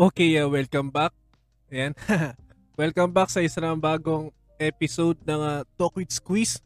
Okay, 0.00 0.40
uh, 0.40 0.48
welcome 0.48 0.88
back. 0.88 1.12
Ayan. 1.68 1.92
welcome 2.80 3.12
back 3.12 3.28
sa 3.28 3.44
isa 3.44 3.60
ng 3.60 3.76
bagong 3.76 4.32
episode 4.56 5.20
ng 5.28 5.36
uh, 5.36 5.60
Talk 5.76 6.00
with 6.00 6.08
Squeeze. 6.08 6.56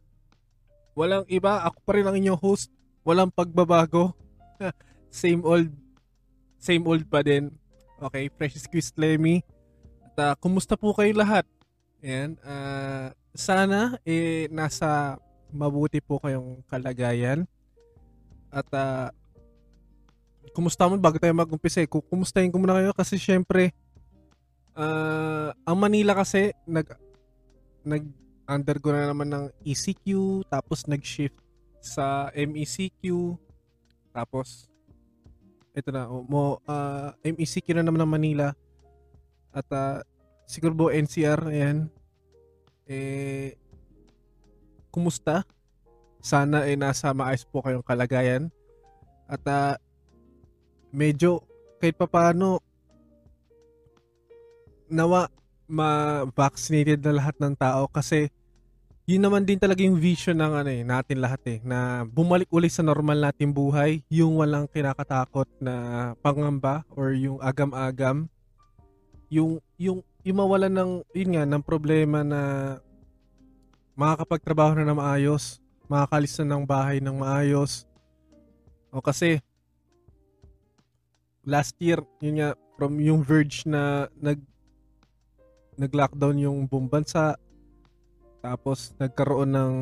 Walang 0.95 1.27
iba, 1.27 1.59
ako 1.67 1.83
pa 1.83 1.99
rin 1.99 2.07
ang 2.07 2.15
inyong 2.15 2.39
host. 2.39 2.71
Walang 3.03 3.35
pagbabago. 3.35 4.15
same 5.11 5.43
old, 5.43 5.67
same 6.63 6.87
old 6.87 7.03
pa 7.11 7.27
din. 7.27 7.51
Okay, 7.99 8.31
Precious 8.31 8.71
Squeeze 8.71 8.95
Lemmy. 8.95 9.43
At 10.07 10.15
uh, 10.15 10.35
kumusta 10.39 10.79
po 10.79 10.95
kayo 10.95 11.11
lahat? 11.19 11.43
Ayan. 12.07 12.39
Uh, 12.39 13.11
sana 13.35 13.99
eh, 14.07 14.47
nasa 14.47 15.19
mabuti 15.51 15.99
po 15.99 16.23
kayong 16.23 16.63
kalagayan. 16.71 17.51
At 18.55 18.71
uh, 18.71 19.11
kumusta 20.55 20.87
mo? 20.87 20.95
Bago 20.97 21.19
tayo 21.19 21.35
mag-umpisa 21.35 21.83
eh. 21.83 21.91
Kumustahin 21.91 22.55
ko 22.55 22.63
muna 22.63 22.79
kayo 22.79 22.95
kasi 22.95 23.19
syempre 23.19 23.75
uh, 24.79 25.51
ang 25.67 25.77
Manila 25.77 26.15
kasi 26.15 26.55
nag 26.65 26.87
nag 27.83 28.05
undergo 28.47 28.95
na 28.95 29.11
naman 29.11 29.29
ng 29.29 29.45
ECQ 29.67 30.07
tapos 30.47 30.87
nag-shift 30.87 31.37
sa 31.83 32.31
MECQ 32.33 33.37
tapos 34.15 34.71
ito 35.75 35.91
na 35.91 36.07
mo 36.07 36.63
uh, 36.71 37.11
MECQ 37.27 37.75
na 37.75 37.83
naman 37.83 38.07
ng 38.07 38.13
Manila 38.15 38.55
at 39.55 39.67
uh, 39.71 39.99
siguro 40.51 40.75
po 40.75 40.87
NCR 40.91 41.47
ayan. 41.47 41.87
Eh 42.91 43.57
kumusta? 44.91 45.47
Sana 46.19 46.67
eh 46.67 46.75
nasa 46.75 47.15
maayos 47.15 47.47
po 47.47 47.63
kayong 47.63 47.87
kalagayan. 47.87 48.51
At 49.31 49.43
uh, 49.47 49.75
medyo 50.95 51.43
kahit 51.83 51.99
pa 51.99 52.07
paano 52.07 52.63
nawa 54.87 55.27
ma-vaccinated 55.67 57.03
na 57.03 57.19
lahat 57.19 57.35
ng 57.43 57.55
tao 57.59 57.91
kasi 57.91 58.31
yun 59.05 59.21
naman 59.21 59.45
din 59.45 59.61
talaga 59.61 59.85
yung 59.85 60.01
vision 60.01 60.41
ng 60.41 60.53
ano 60.65 60.71
eh, 60.73 60.81
natin 60.81 61.21
lahat 61.21 61.43
eh, 61.45 61.59
na 61.61 62.09
bumalik 62.09 62.49
uli 62.49 62.73
sa 62.73 62.81
normal 62.81 63.21
nating 63.21 63.53
buhay, 63.53 64.01
yung 64.09 64.41
walang 64.41 64.65
kinakatakot 64.65 65.45
na 65.61 65.75
pangamba 66.25 66.89
or 66.97 67.13
yung 67.13 67.37
agam-agam, 67.37 68.33
yung 69.29 69.61
yung 69.77 70.01
yung 70.25 70.37
mawalan 70.41 70.73
ng 70.73 70.93
yun 71.13 71.37
nga 71.37 71.45
ng 71.45 71.61
problema 71.61 72.25
na 72.25 72.41
makakapagtrabaho 73.93 74.73
na 74.81 74.89
ng 74.89 74.97
maayos, 74.97 75.61
makakalis 75.85 76.41
na 76.41 76.57
ng 76.57 76.65
bahay 76.65 76.97
ng 77.05 77.21
maayos. 77.21 77.85
O 78.89 79.05
kasi 79.05 79.45
last 81.45 81.77
year, 81.81 82.01
yun 82.21 82.41
nga, 82.41 82.51
from 82.75 82.99
yung 82.99 83.21
verge 83.23 83.63
na 83.69 84.09
nag 84.19 84.41
nag-lockdown 85.75 86.39
yung 86.39 86.59
buong 86.71 86.87
bansa, 86.87 87.35
tapos 88.41 88.95
nagkaroon 88.97 89.51
ng 89.51 89.75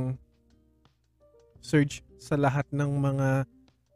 surge 1.60 2.00
sa 2.16 2.34
lahat 2.34 2.64
ng 2.72 2.90
mga 2.96 3.44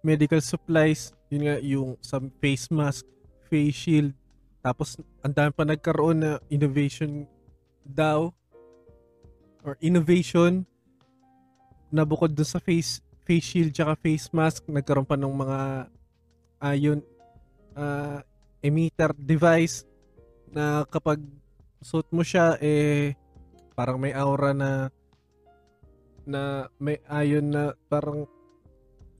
medical 0.04 0.42
supplies, 0.42 1.16
yun 1.32 1.48
nga, 1.48 1.56
yung 1.62 1.90
sa 2.04 2.22
face 2.38 2.68
mask, 2.70 3.02
face 3.48 3.74
shield, 3.74 4.12
tapos 4.60 5.00
ang 5.24 5.32
dami 5.32 5.50
pa 5.54 5.64
nagkaroon 5.64 6.18
na 6.20 6.32
innovation 6.52 7.24
daw, 7.82 8.30
or 9.66 9.74
innovation 9.82 10.62
na 11.90 12.06
bukod 12.06 12.30
dun 12.30 12.46
sa 12.46 12.62
face 12.62 13.02
face 13.26 13.42
shield 13.42 13.74
tsaka 13.74 13.98
face 13.98 14.30
mask, 14.30 14.62
nagkaroon 14.70 15.08
pa 15.08 15.18
ng 15.18 15.34
mga 15.34 15.58
ayon 16.62 17.02
uh, 17.02 17.15
uh, 17.76 18.18
emitter 18.64 19.12
device 19.14 19.84
na 20.50 20.82
kapag 20.88 21.20
suot 21.84 22.08
mo 22.10 22.24
siya 22.24 22.56
eh 22.58 23.14
parang 23.76 24.00
may 24.00 24.16
aura 24.16 24.56
na 24.56 24.88
na 26.26 26.66
may 26.82 26.98
ion 27.22 27.46
na 27.46 27.76
parang 27.86 28.26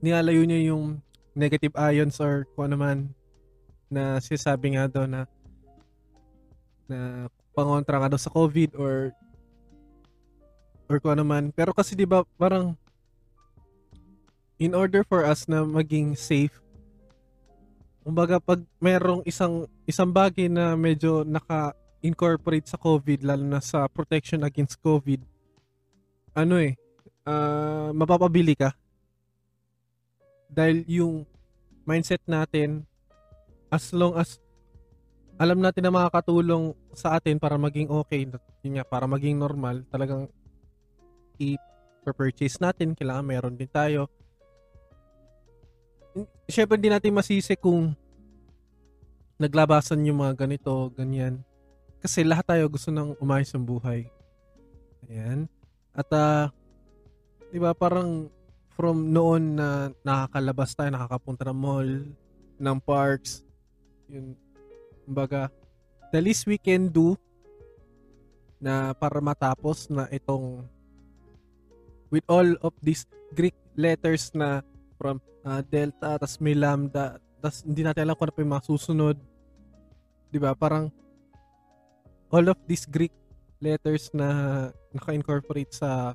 nilalayo 0.02 0.42
niya 0.42 0.74
yung 0.74 0.98
negative 1.36 1.76
ions 1.76 2.18
or 2.18 2.48
kung 2.56 2.72
ano 2.72 2.76
man 2.80 2.98
na 3.86 4.18
sinasabi 4.18 4.74
nga 4.74 4.90
daw 4.90 5.04
na 5.06 5.28
na 6.90 7.30
pangontra 7.54 8.02
nga 8.02 8.10
daw 8.10 8.20
sa 8.20 8.32
COVID 8.32 8.74
or 8.74 9.14
or 10.90 10.96
kung 10.98 11.14
ano 11.14 11.24
man. 11.26 11.54
Pero 11.54 11.70
kasi 11.70 11.94
'di 11.94 12.08
ba 12.08 12.26
parang 12.34 12.74
in 14.58 14.72
order 14.74 15.04
for 15.04 15.22
us 15.22 15.46
na 15.46 15.62
maging 15.62 16.16
safe 16.18 16.56
kumbaga 18.06 18.38
pag 18.38 18.62
merong 18.78 19.26
isang 19.26 19.66
isang 19.82 20.14
bagay 20.14 20.46
na 20.46 20.78
medyo 20.78 21.26
naka-incorporate 21.26 22.70
sa 22.70 22.78
COVID 22.78 23.26
lalo 23.26 23.42
na 23.42 23.58
sa 23.58 23.90
protection 23.90 24.46
against 24.46 24.78
COVID 24.78 25.26
ano 26.38 26.54
eh 26.62 26.78
uh, 27.26 27.90
mapapabili 27.90 28.54
ka. 28.54 28.70
Dahil 30.46 30.86
yung 30.86 31.26
mindset 31.82 32.22
natin 32.30 32.86
as 33.68 33.90
long 33.90 34.14
as 34.14 34.38
alam 35.36 35.58
natin 35.58 35.84
na 35.84 35.92
makakatulong 35.92 36.72
sa 36.94 37.18
atin 37.18 37.36
para 37.36 37.58
maging 37.60 37.90
okay 37.92 38.24
yun 38.64 38.80
nga, 38.80 38.86
para 38.86 39.04
maging 39.04 39.36
normal 39.36 39.84
talagang 39.90 40.30
i-purchase 41.36 42.62
natin 42.62 42.96
kailangan 42.96 43.26
meron 43.26 43.58
din 43.58 43.68
tayo 43.68 44.08
syempre 46.46 46.78
hindi 46.78 46.90
natin 46.90 47.14
masisi 47.14 47.58
kung 47.58 47.94
naglabasan 49.36 50.06
yung 50.06 50.22
mga 50.24 50.46
ganito, 50.46 50.88
ganyan. 50.96 51.44
Kasi 52.00 52.24
lahat 52.24 52.46
tayo 52.46 52.70
gusto 52.70 52.88
nang 52.94 53.18
umayos 53.18 53.52
ang 53.52 53.66
buhay. 53.66 54.08
Ayan. 55.10 55.50
At 55.92 56.08
uh, 56.12 56.48
di 57.50 57.58
ba 57.58 57.74
parang 57.76 58.30
from 58.76 59.12
noon 59.12 59.56
na 59.56 59.90
nakakalabas 60.04 60.76
tayo, 60.76 60.92
nakakapunta 60.92 61.48
ng 61.48 61.56
mall, 61.56 61.90
ng 62.60 62.78
parks, 62.84 63.40
yun, 64.06 64.36
kumbaga, 65.08 65.48
the 66.12 66.20
least 66.20 66.44
we 66.44 66.60
can 66.60 66.92
do 66.92 67.16
na 68.60 68.92
para 68.96 69.20
matapos 69.20 69.88
na 69.88 70.08
itong 70.12 70.64
with 72.12 72.24
all 72.28 72.46
of 72.62 72.72
these 72.80 73.04
Greek 73.32 73.56
letters 73.76 74.32
na 74.32 74.60
from 74.96 75.20
uh, 75.44 75.60
delta, 75.64 76.16
tas 76.18 76.40
may 76.40 76.56
lambda, 76.56 77.20
tas 77.40 77.62
hindi 77.62 77.84
natin 77.84 78.08
alam 78.08 78.16
kung 78.16 78.28
ano 78.28 78.34
pa 78.34 78.42
yung 78.42 78.54
mga 78.56 78.68
susunod. 78.68 79.16
Di 80.32 80.38
ba? 80.40 80.52
Parang 80.56 80.90
all 82.32 82.46
of 82.50 82.58
these 82.66 82.84
Greek 82.88 83.14
letters 83.62 84.10
na 84.12 84.28
naka-incorporate 84.92 85.72
sa 85.72 86.12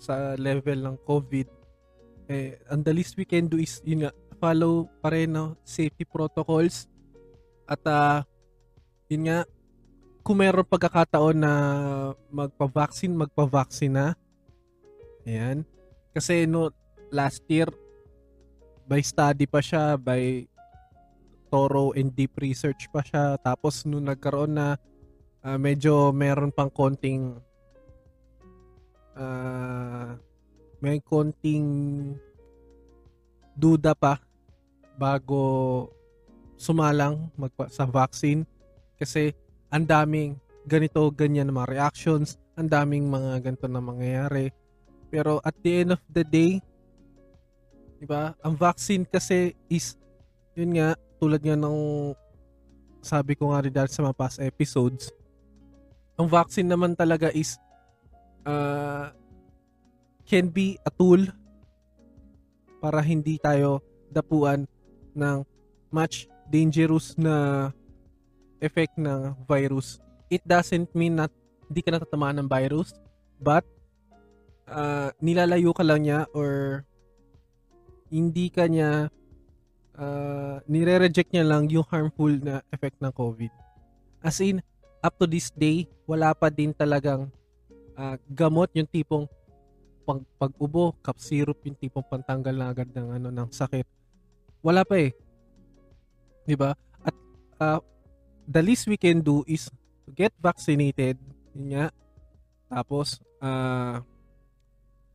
sa 0.00 0.38
level 0.38 0.80
ng 0.80 0.96
COVID, 1.04 1.48
eh, 2.30 2.56
and 2.70 2.86
the 2.86 2.94
least 2.94 3.18
we 3.20 3.26
can 3.26 3.50
do 3.50 3.60
is, 3.60 3.84
yun 3.84 4.06
nga, 4.06 4.12
follow 4.40 4.88
pa 5.02 5.12
rin, 5.12 5.34
no, 5.34 5.58
safety 5.66 6.08
protocols. 6.08 6.88
At, 7.68 7.84
uh, 7.84 8.24
yun 9.12 9.28
nga, 9.28 9.44
kung 10.24 10.40
mayroon 10.40 10.64
pagkakataon 10.64 11.36
na 11.36 11.52
magpa-vaccine, 12.32 13.12
magpa-vaccine 13.12 13.92
na. 13.92 14.06
Ayan. 15.28 15.68
Kasi, 16.16 16.48
no, 16.48 16.72
last 17.12 17.44
year, 17.50 17.68
by 18.90 18.98
study 18.98 19.46
pa 19.46 19.62
siya, 19.62 19.94
by 19.94 20.50
thorough 21.46 21.94
and 21.94 22.10
deep 22.10 22.34
research 22.42 22.90
pa 22.90 23.06
siya. 23.06 23.38
Tapos 23.38 23.86
nung 23.86 24.10
nagkaroon 24.10 24.58
na 24.58 24.74
uh, 25.46 25.54
medyo 25.54 26.10
meron 26.10 26.50
pang 26.50 26.66
konting 26.66 27.38
uh, 29.14 30.18
may 30.82 30.98
konting 30.98 31.68
duda 33.54 33.94
pa 33.94 34.18
bago 34.98 35.86
sumalang 36.58 37.30
magpa- 37.38 37.70
sa 37.70 37.86
vaccine 37.86 38.42
kasi 38.98 39.30
ang 39.70 39.86
daming 39.86 40.34
ganito 40.66 41.08
ganyan 41.14 41.48
na 41.48 41.56
mga 41.62 41.72
reactions, 41.72 42.36
ang 42.58 42.66
daming 42.68 43.06
mga 43.06 43.44
ganito 43.44 43.66
na 43.70 43.80
mangyayari. 43.80 44.50
Pero 45.08 45.38
at 45.40 45.56
the 45.62 45.72
end 45.86 45.90
of 45.96 46.02
the 46.10 46.26
day, 46.26 46.60
'Di 48.00 48.08
ba? 48.08 48.32
Ang 48.40 48.56
vaccine 48.56 49.04
kasi 49.04 49.52
is 49.68 50.00
yun 50.56 50.72
nga 50.72 50.96
tulad 51.20 51.44
nga 51.44 51.52
ng 51.52 51.76
sabi 53.04 53.36
ko 53.36 53.52
nga 53.52 53.60
rin 53.60 53.72
dahil 53.72 53.92
sa 53.92 54.00
mga 54.00 54.16
past 54.16 54.40
episodes, 54.40 55.12
ang 56.16 56.24
vaccine 56.24 56.68
naman 56.68 56.96
talaga 56.96 57.28
is 57.36 57.60
uh, 58.48 59.12
can 60.24 60.48
be 60.48 60.80
a 60.88 60.90
tool 60.92 61.20
para 62.80 63.04
hindi 63.04 63.36
tayo 63.36 63.84
dapuan 64.08 64.64
ng 65.12 65.44
much 65.92 66.24
dangerous 66.48 67.12
na 67.20 67.68
effect 68.64 68.96
ng 68.96 69.36
virus. 69.44 70.00
It 70.32 70.40
doesn't 70.48 70.92
mean 70.96 71.20
na 71.20 71.28
hindi 71.68 71.80
ka 71.84 71.92
natatamaan 71.92 72.40
ng 72.44 72.48
virus, 72.48 72.96
but 73.40 73.64
uh, 74.68 75.12
nilalayo 75.20 75.72
ka 75.76 75.84
lang 75.84 76.08
niya 76.08 76.24
or 76.32 76.82
hindi 78.10 78.50
ka 78.50 78.66
niya 78.66 79.08
uh, 79.94 80.58
nire-reject 80.66 81.30
niya 81.30 81.46
lang 81.46 81.70
yung 81.70 81.86
harmful 81.86 82.30
na 82.42 82.60
effect 82.74 82.98
ng 82.98 83.14
COVID. 83.14 83.52
As 84.20 84.42
in, 84.42 84.60
up 85.00 85.16
to 85.16 85.24
this 85.24 85.48
day, 85.54 85.88
wala 86.04 86.34
pa 86.36 86.52
din 86.52 86.74
talagang 86.76 87.32
uh, 87.96 88.16
gamot 88.28 88.68
yung 88.76 88.90
tipong 88.90 89.24
pag, 90.04 90.20
pag-ubo, 90.36 90.96
cup 91.00 91.22
syrup 91.22 91.56
yung 91.62 91.78
tipong 91.78 92.04
pantanggal 92.04 92.54
na 92.56 92.72
agad 92.72 92.88
ng 92.90 93.08
ano 93.20 93.28
ng 93.30 93.48
sakit. 93.52 93.86
Wala 94.60 94.82
pa 94.82 94.98
eh. 95.00 95.14
'Di 96.44 96.56
ba? 96.58 96.74
At 97.04 97.14
uh, 97.62 97.80
the 98.44 98.60
least 98.60 98.90
we 98.90 98.98
can 98.98 99.22
do 99.22 99.46
is 99.46 99.70
to 100.04 100.10
get 100.12 100.34
vaccinated, 100.42 101.16
yun 101.54 101.78
nga. 101.78 101.86
Tapos 102.66 103.22
uh, 103.38 104.02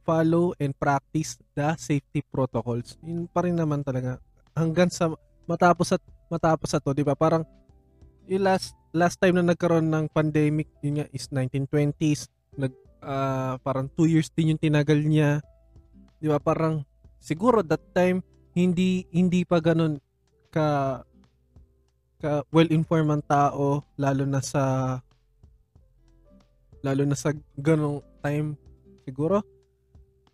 follow 0.05 0.53
and 0.61 0.71
practice 0.77 1.35
the 1.57 1.73
safety 1.75 2.21
protocols. 2.21 2.95
Yun 3.01 3.25
pa 3.25 3.43
rin 3.43 3.57
naman 3.57 3.81
talaga 3.81 4.21
hanggang 4.53 4.87
sa 4.93 5.11
matapos 5.49 5.97
at 5.97 6.01
matapos 6.29 6.71
sa 6.71 6.79
to, 6.79 6.93
'di 6.93 7.03
ba? 7.03 7.17
Parang 7.17 7.43
yung 8.29 8.45
last 8.45 8.77
last 8.93 9.17
time 9.17 9.37
na 9.41 9.51
nagkaroon 9.51 9.89
ng 9.89 10.05
pandemic, 10.13 10.69
yun 10.79 11.01
nga 11.01 11.09
is 11.11 11.27
1920s. 11.33 12.29
Nag 12.55 12.73
uh, 13.01 13.57
parang 13.61 13.89
2 13.91 14.13
years 14.13 14.29
din 14.31 14.55
yung 14.55 14.61
tinagal 14.61 15.01
niya. 15.01 15.41
'Di 16.21 16.29
ba? 16.29 16.39
Parang 16.39 16.85
siguro 17.19 17.65
that 17.65 17.81
time 17.91 18.21
hindi 18.55 19.03
hindi 19.11 19.43
pa 19.43 19.59
ganun 19.59 19.99
ka 20.53 21.01
ka 22.23 22.47
well-informed 22.55 23.11
ang 23.11 23.23
tao 23.27 23.83
lalo 23.99 24.23
na 24.23 24.39
sa 24.39 24.97
lalo 26.79 27.03
na 27.03 27.17
sa 27.17 27.33
ganong 27.57 27.99
time 28.21 28.55
siguro. 29.03 29.41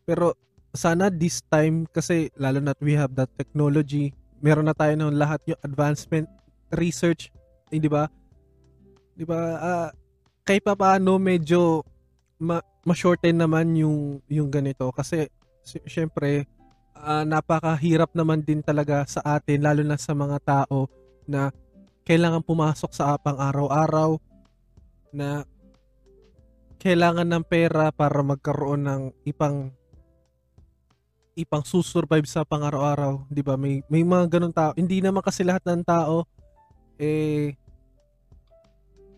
Pero 0.05 0.35
sana 0.71 1.11
this 1.11 1.43
time 1.51 1.83
kasi 1.91 2.31
lalo 2.39 2.63
na 2.63 2.71
we 2.79 2.95
have 2.95 3.11
that 3.15 3.29
technology, 3.35 4.15
meron 4.39 4.67
na 4.67 4.75
tayo 4.75 4.95
ng 4.95 5.15
lahat 5.15 5.43
yung 5.47 5.61
advancement 5.61 6.27
research, 6.73 7.29
eh, 7.69 7.79
ba? 7.87 8.07
'Di 9.15 9.25
ba? 9.27 9.39
Uh, 9.59 9.89
kahit 10.47 10.63
pa 10.63 10.73
paano 10.73 11.21
medyo 11.21 11.85
ma- 12.41 12.65
ma-shorten 12.81 13.37
naman 13.37 13.77
yung 13.77 14.19
yung 14.25 14.49
ganito 14.49 14.89
kasi 14.89 15.29
syempre 15.85 16.49
uh, 16.97 17.21
napakahirap 17.21 18.09
naman 18.17 18.41
din 18.41 18.65
talaga 18.65 19.05
sa 19.05 19.21
atin 19.37 19.61
lalo 19.61 19.85
na 19.85 19.97
sa 20.01 20.17
mga 20.17 20.37
tao 20.41 20.89
na 21.29 21.53
kailangan 22.01 22.41
pumasok 22.41 22.91
sa 22.91 23.13
pang 23.21 23.37
araw-araw 23.37 24.17
na 25.13 25.45
kailangan 26.81 27.29
ng 27.29 27.43
pera 27.45 27.93
para 27.93 28.25
magkaroon 28.25 28.81
ng 28.89 29.01
ipang 29.29 29.69
ipang 31.35 31.63
susurvive 31.63 32.27
sa 32.27 32.43
pang-araw-araw, 32.43 33.27
'di 33.31 33.41
ba? 33.43 33.55
May 33.55 33.83
may 33.87 34.03
mga 34.03 34.39
ganun 34.39 34.53
tao. 34.53 34.75
Hindi 34.75 34.99
naman 34.99 35.23
kasi 35.23 35.47
lahat 35.47 35.63
ng 35.63 35.83
tao 35.83 36.27
eh 37.01 37.55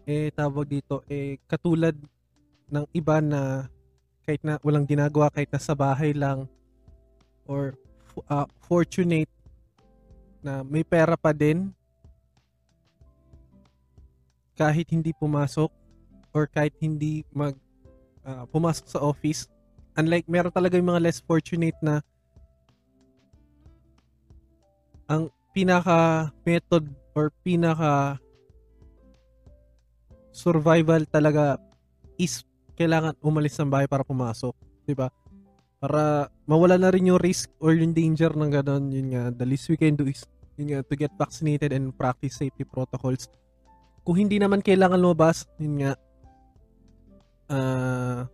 eh 0.04 0.30
tawag 0.36 0.68
dito 0.68 1.04
eh 1.08 1.40
katulad 1.48 1.96
ng 2.68 2.86
iba 2.96 3.20
na 3.24 3.68
kahit 4.24 4.42
na 4.44 4.56
walang 4.64 4.88
ginagawa, 4.88 5.28
kahit 5.28 5.52
na 5.52 5.60
sa 5.60 5.76
bahay 5.76 6.16
lang 6.16 6.48
or 7.44 7.76
uh, 8.32 8.48
fortunate 8.64 9.30
na 10.40 10.64
may 10.64 10.84
pera 10.84 11.16
pa 11.20 11.36
din 11.36 11.72
kahit 14.56 14.88
hindi 14.92 15.12
pumasok 15.16 15.72
or 16.32 16.46
kahit 16.48 16.74
hindi 16.80 17.26
mag 17.34 17.58
uh, 18.24 18.46
pumasok 18.50 18.86
sa 18.90 19.00
office 19.02 19.50
unlike 19.98 20.26
meron 20.26 20.54
talaga 20.54 20.78
yung 20.78 20.90
mga 20.90 21.04
less 21.06 21.22
fortunate 21.22 21.78
na 21.82 22.02
ang 25.06 25.30
pinaka 25.54 26.32
method 26.42 26.90
or 27.14 27.30
pinaka 27.46 28.18
survival 30.34 31.06
talaga 31.06 31.62
is 32.18 32.42
kailangan 32.74 33.14
umalis 33.22 33.54
ng 33.62 33.70
bahay 33.70 33.86
para 33.86 34.02
pumasok, 34.02 34.58
'di 34.90 34.98
ba? 34.98 35.14
Para 35.78 36.32
mawala 36.50 36.80
na 36.82 36.90
rin 36.90 37.14
yung 37.14 37.22
risk 37.22 37.54
or 37.62 37.78
yung 37.78 37.94
danger 37.94 38.34
ng 38.34 38.50
ganun, 38.50 38.90
yun 38.90 39.14
nga, 39.14 39.30
the 39.30 39.46
least 39.46 39.70
we 39.70 39.78
can 39.78 39.94
do 39.94 40.10
is 40.10 40.26
yun 40.58 40.74
nga, 40.74 40.80
to 40.82 40.96
get 40.98 41.14
vaccinated 41.18 41.70
and 41.74 41.94
practice 41.94 42.40
safety 42.40 42.66
protocols. 42.66 43.30
Kung 44.02 44.18
hindi 44.20 44.42
naman 44.42 44.66
kailangan 44.66 45.00
lumabas, 45.00 45.46
yun 45.62 45.86
nga, 45.86 45.92
uh, 47.52 48.26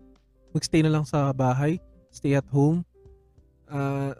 magstay 0.54 0.82
na 0.82 0.94
lang 0.94 1.06
sa 1.06 1.30
bahay, 1.34 1.78
stay 2.10 2.34
at 2.38 2.46
home. 2.50 2.86
Uh, 3.70 4.18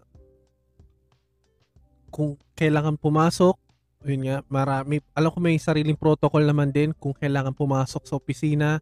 kung 2.10 2.38
kailangan 2.54 2.98
pumasok, 2.98 3.58
yun 4.06 4.32
nga, 4.32 4.38
marami, 4.48 5.04
alam 5.12 5.30
ko 5.34 5.38
may 5.44 5.60
sariling 5.60 5.98
protocol 5.98 6.42
naman 6.46 6.72
din 6.72 6.96
kung 6.96 7.12
kailangan 7.12 7.52
pumasok 7.52 8.04
sa 8.08 8.16
opisina, 8.16 8.80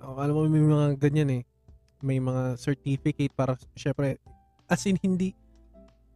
oh, 0.00 0.16
alam 0.16 0.32
mo 0.32 0.42
may 0.48 0.62
mga 0.62 0.96
ganyan 0.96 1.42
eh. 1.42 1.44
May 2.00 2.20
mga 2.20 2.60
certificate 2.60 3.32
para 3.32 3.56
syempre 3.72 4.20
as 4.68 4.84
in 4.84 4.98
hindi 5.00 5.32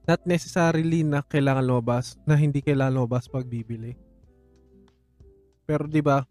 not 0.05 0.21
necessarily 0.27 1.07
na 1.07 1.23
kailangan 1.23 1.63
lumabas, 1.63 2.19
na 2.27 2.35
hindi 2.35 2.61
kailangan 2.65 2.99
lumabas 2.99 3.31
pag 3.31 3.47
bibili. 3.47 3.95
Pero 5.65 5.87
'di 5.87 6.03
ba? 6.03 6.25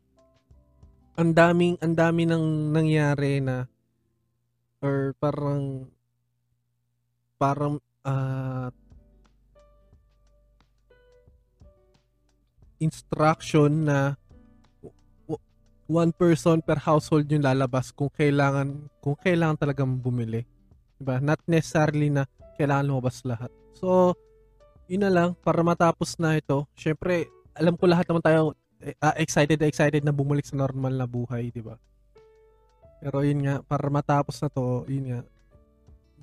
Ang 1.15 1.31
daming 1.31 1.75
ang 1.79 1.95
dami 1.95 2.27
nang 2.27 2.43
nangyari 2.75 3.39
na 3.39 3.67
or 4.79 5.15
parang 5.19 5.87
parang 7.39 7.79
uh, 8.03 8.71
instruction 12.79 13.87
na 13.87 14.15
one 15.89 16.13
person 16.13 16.61
per 16.61 16.77
household 16.77 17.25
yung 17.27 17.43
lalabas 17.43 17.89
kung 17.89 18.13
kailangan 18.13 18.87
kung 19.01 19.17
kailangan 19.17 19.57
talagang 19.57 19.97
bumili. 19.97 20.45
Diba? 21.01 21.17
Not 21.17 21.41
necessarily 21.49 22.13
na 22.13 22.29
kailangan 22.59 22.85
lumabas 22.91 23.25
lahat. 23.25 23.49
So, 23.73 24.13
yun 24.85 25.07
na 25.07 25.11
lang 25.11 25.29
para 25.41 25.63
matapos 25.65 26.19
na 26.21 26.37
ito. 26.37 26.67
Syempre, 26.77 27.25
alam 27.57 27.73
ko 27.73 27.89
lahat 27.89 28.05
naman 28.05 28.23
tayo 28.23 28.41
uh, 29.01 29.15
excited 29.17 29.59
excited 29.65 30.05
na 30.05 30.13
bumalik 30.13 30.45
sa 30.45 30.55
normal 30.55 30.93
na 30.93 31.09
buhay, 31.09 31.49
'di 31.49 31.65
ba? 31.65 31.75
Pero 32.99 33.23
yun 33.23 33.39
nga, 33.47 33.63
para 33.63 33.87
matapos 33.87 34.43
na 34.43 34.51
to, 34.51 34.83
yun 34.91 35.05
nga, 35.11 35.19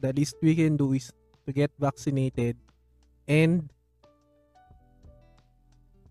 the 0.01 0.11
least 0.13 0.37
we 0.45 0.53
can 0.53 0.77
do 0.77 0.93
is 0.93 1.09
to 1.49 1.51
get 1.53 1.73
vaccinated 1.81 2.57
and 3.25 3.65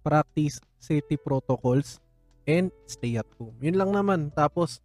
practice 0.01 0.61
safety 0.81 1.17
protocols 1.17 2.01
and 2.45 2.69
stay 2.85 3.17
at 3.17 3.25
home. 3.37 3.53
Yun 3.61 3.77
lang 3.77 3.89
naman. 3.93 4.29
Tapos, 4.33 4.81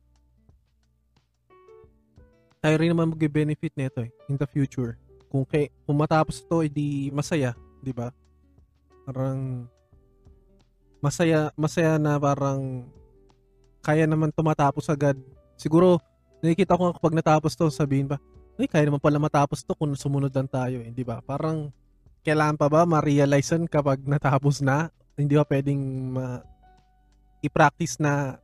tayo 2.61 2.77
rin 2.77 2.93
naman 2.93 3.13
mag-benefit 3.13 3.73
nito 3.77 4.05
eh, 4.05 4.13
in 4.29 4.37
the 4.37 4.49
future. 4.49 4.97
Kung, 5.33 5.45
kay, 5.49 5.73
kung 5.85 5.97
matapos 5.97 6.45
ito, 6.45 6.61
edi 6.61 7.09
masaya, 7.13 7.57
di 7.81 7.93
ba? 7.93 8.13
Parang, 9.09 9.65
masaya, 11.01 11.53
masaya 11.57 11.97
na 11.97 12.21
parang, 12.21 12.85
kaya 13.81 14.05
naman 14.05 14.33
tumatapos 14.33 14.89
agad. 14.93 15.17
Siguro, 15.61 16.01
nakikita 16.41 16.81
ko 16.81 16.97
kapag 16.97 17.13
natapos 17.13 17.53
to, 17.53 17.69
sabihin 17.69 18.09
ba, 18.09 18.17
ay, 18.57 18.65
kaya 18.65 18.89
naman 18.89 19.01
pala 19.01 19.21
matapos 19.21 19.61
to 19.61 19.77
kung 19.77 19.93
sumunod 19.93 20.33
lang 20.33 20.49
tayo, 20.49 20.81
eh, 20.81 20.89
di 20.89 21.05
ba? 21.05 21.21
Parang, 21.21 21.69
kailangan 22.25 22.57
pa 22.57 22.69
ba 22.73 22.89
ma-realize 22.89 23.53
kapag 23.69 24.01
natapos 24.09 24.65
na? 24.65 24.89
Hindi 25.17 25.37
ba 25.37 25.45
pwedeng 25.45 25.81
ma- 26.17 26.45
i-practice 27.45 28.01
na 28.01 28.37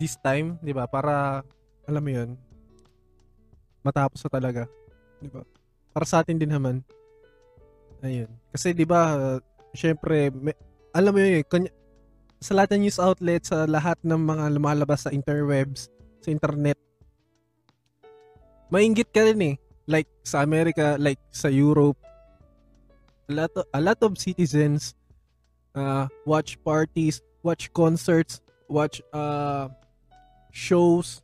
this 0.00 0.16
time, 0.20 0.56
'di 0.64 0.72
ba? 0.72 0.88
Para 0.88 1.44
alam 1.84 2.02
mo 2.02 2.10
'yun, 2.10 2.38
matapos 3.84 4.24
na 4.24 4.30
talaga, 4.32 4.62
'di 5.20 5.28
ba? 5.28 5.42
Para 5.92 6.06
sa 6.08 6.22
atin 6.22 6.38
din 6.38 6.48
naman. 6.48 6.80
Ayun. 8.00 8.30
Kasi 8.54 8.72
'di 8.72 8.86
ba, 8.86 9.36
syempre, 9.74 10.30
may, 10.32 10.56
alam 10.94 11.12
mo 11.12 11.18
'yun, 11.20 11.44
kuny- 11.44 11.74
sa 12.38 12.54
lahat 12.54 12.78
ng 12.78 12.86
news 12.86 13.02
outlets, 13.02 13.50
sa 13.50 13.66
lahat 13.66 13.98
ng 14.06 14.20
mga 14.22 14.44
lumalabas 14.54 15.04
sa 15.04 15.10
interwebs, 15.10 15.90
sa 16.20 16.30
internet, 16.30 16.78
mainggit 18.68 19.08
ka 19.10 19.24
rin 19.24 19.40
eh. 19.42 19.56
Like 19.88 20.08
sa 20.20 20.44
Amerika, 20.44 21.00
like 21.00 21.20
sa 21.32 21.48
Europe, 21.48 21.96
a 23.28 23.32
lot 23.32 23.52
of, 23.56 23.64
a 23.72 23.80
lot 23.80 24.00
of 24.04 24.20
citizens 24.20 24.92
uh, 25.72 26.04
watch 26.28 26.60
parties 26.60 27.24
watch 27.42 27.70
concerts, 27.72 28.42
watch 28.68 29.00
uh, 29.14 29.70
shows, 30.50 31.22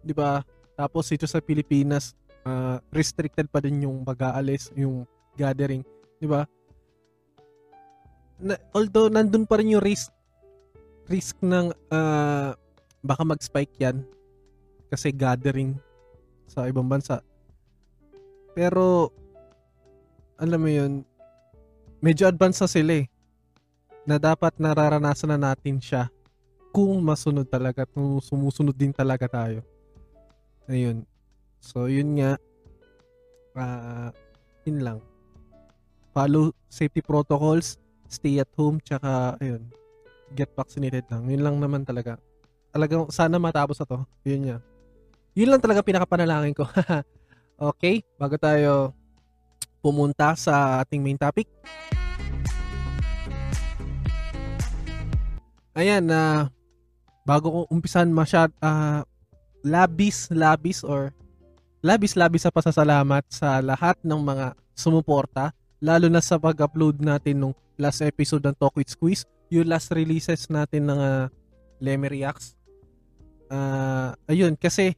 'di 0.00 0.14
ba? 0.14 0.40
Tapos 0.78 1.10
ito 1.12 1.26
sa 1.28 1.42
Pilipinas, 1.42 2.16
uh, 2.46 2.80
restricted 2.94 3.50
pa 3.50 3.60
din 3.60 3.84
yung 3.84 4.00
pag-aalis, 4.06 4.70
yung 4.78 5.04
gathering, 5.36 5.84
'di 6.16 6.28
ba? 6.30 6.46
Na, 8.40 8.56
although 8.72 9.12
nandun 9.12 9.44
pa 9.44 9.60
rin 9.60 9.76
yung 9.76 9.84
risk 9.84 10.08
risk 11.12 11.36
ng 11.44 11.74
uh, 11.92 12.56
baka 13.04 13.22
mag-spike 13.26 13.76
'yan 13.76 14.00
kasi 14.90 15.14
gathering 15.14 15.78
sa 16.50 16.66
ibang 16.66 16.90
bansa. 16.90 17.22
Pero 18.52 19.14
alam 20.34 20.58
mo 20.58 20.66
'yun, 20.66 21.06
medyo 22.02 22.26
advanced 22.26 22.66
na 22.66 22.68
sila 22.68 22.92
eh. 23.00 23.06
Na 24.02 24.18
dapat 24.18 24.58
nararanasan 24.58 25.30
na 25.30 25.54
natin 25.54 25.78
siya 25.78 26.10
kung 26.74 26.98
masunod 27.02 27.46
talaga, 27.46 27.86
kung 27.86 28.18
sumusunod 28.18 28.74
din 28.74 28.90
talaga 28.90 29.30
tayo. 29.30 29.62
Ayun. 30.70 31.02
So, 31.60 31.90
yun 31.90 32.14
nga. 32.16 32.38
Uh, 33.52 34.10
yun 34.64 34.78
lang. 34.80 34.98
Follow 36.14 36.54
safety 36.70 37.02
protocols, 37.02 37.76
stay 38.06 38.38
at 38.38 38.48
home, 38.54 38.78
tsaka, 38.82 39.34
ayun, 39.42 39.66
get 40.34 40.50
vaccinated 40.54 41.06
lang. 41.10 41.26
Yun 41.26 41.42
lang 41.42 41.56
naman 41.58 41.82
talaga. 41.82 42.16
Talagang, 42.70 43.10
sana 43.10 43.36
matapos 43.42 43.82
na 43.82 43.86
to. 43.86 43.98
Yun 44.22 44.42
nga. 44.46 44.58
Yun 45.38 45.50
lang 45.50 45.62
talaga 45.62 45.86
pinakapanalangin 45.86 46.54
ko. 46.56 46.66
okay, 47.70 48.02
bago 48.18 48.34
tayo 48.40 48.94
pumunta 49.80 50.34
sa 50.36 50.82
ating 50.82 51.00
main 51.00 51.16
topic. 51.16 51.46
Ayan, 55.72 56.10
na 56.10 56.18
uh, 56.18 56.40
bago 57.24 57.46
ko 57.48 57.60
umpisan 57.70 58.10
masyad 58.10 58.50
uh, 58.58 59.06
labis 59.62 60.28
labis 60.32 60.82
or 60.82 61.14
labis 61.80 62.18
labis 62.18 62.44
sa 62.44 62.52
pasasalamat 62.52 63.24
sa 63.30 63.62
lahat 63.62 63.96
ng 64.02 64.20
mga 64.20 64.56
sumuporta 64.74 65.54
lalo 65.80 66.12
na 66.12 66.20
sa 66.20 66.36
pag-upload 66.36 67.00
natin 67.00 67.40
nung 67.40 67.54
last 67.80 68.04
episode 68.04 68.44
ng 68.44 68.56
Talk 68.60 68.76
with 68.76 68.92
Squeeze, 68.92 69.24
yung 69.48 69.72
last 69.72 69.88
releases 69.96 70.46
natin 70.52 70.92
ng 70.92 71.00
uh, 71.00 71.26
Lemmy 71.80 72.12
Reacts. 72.12 72.52
Uh, 73.48 74.12
ayun, 74.28 74.54
kasi 74.60 74.92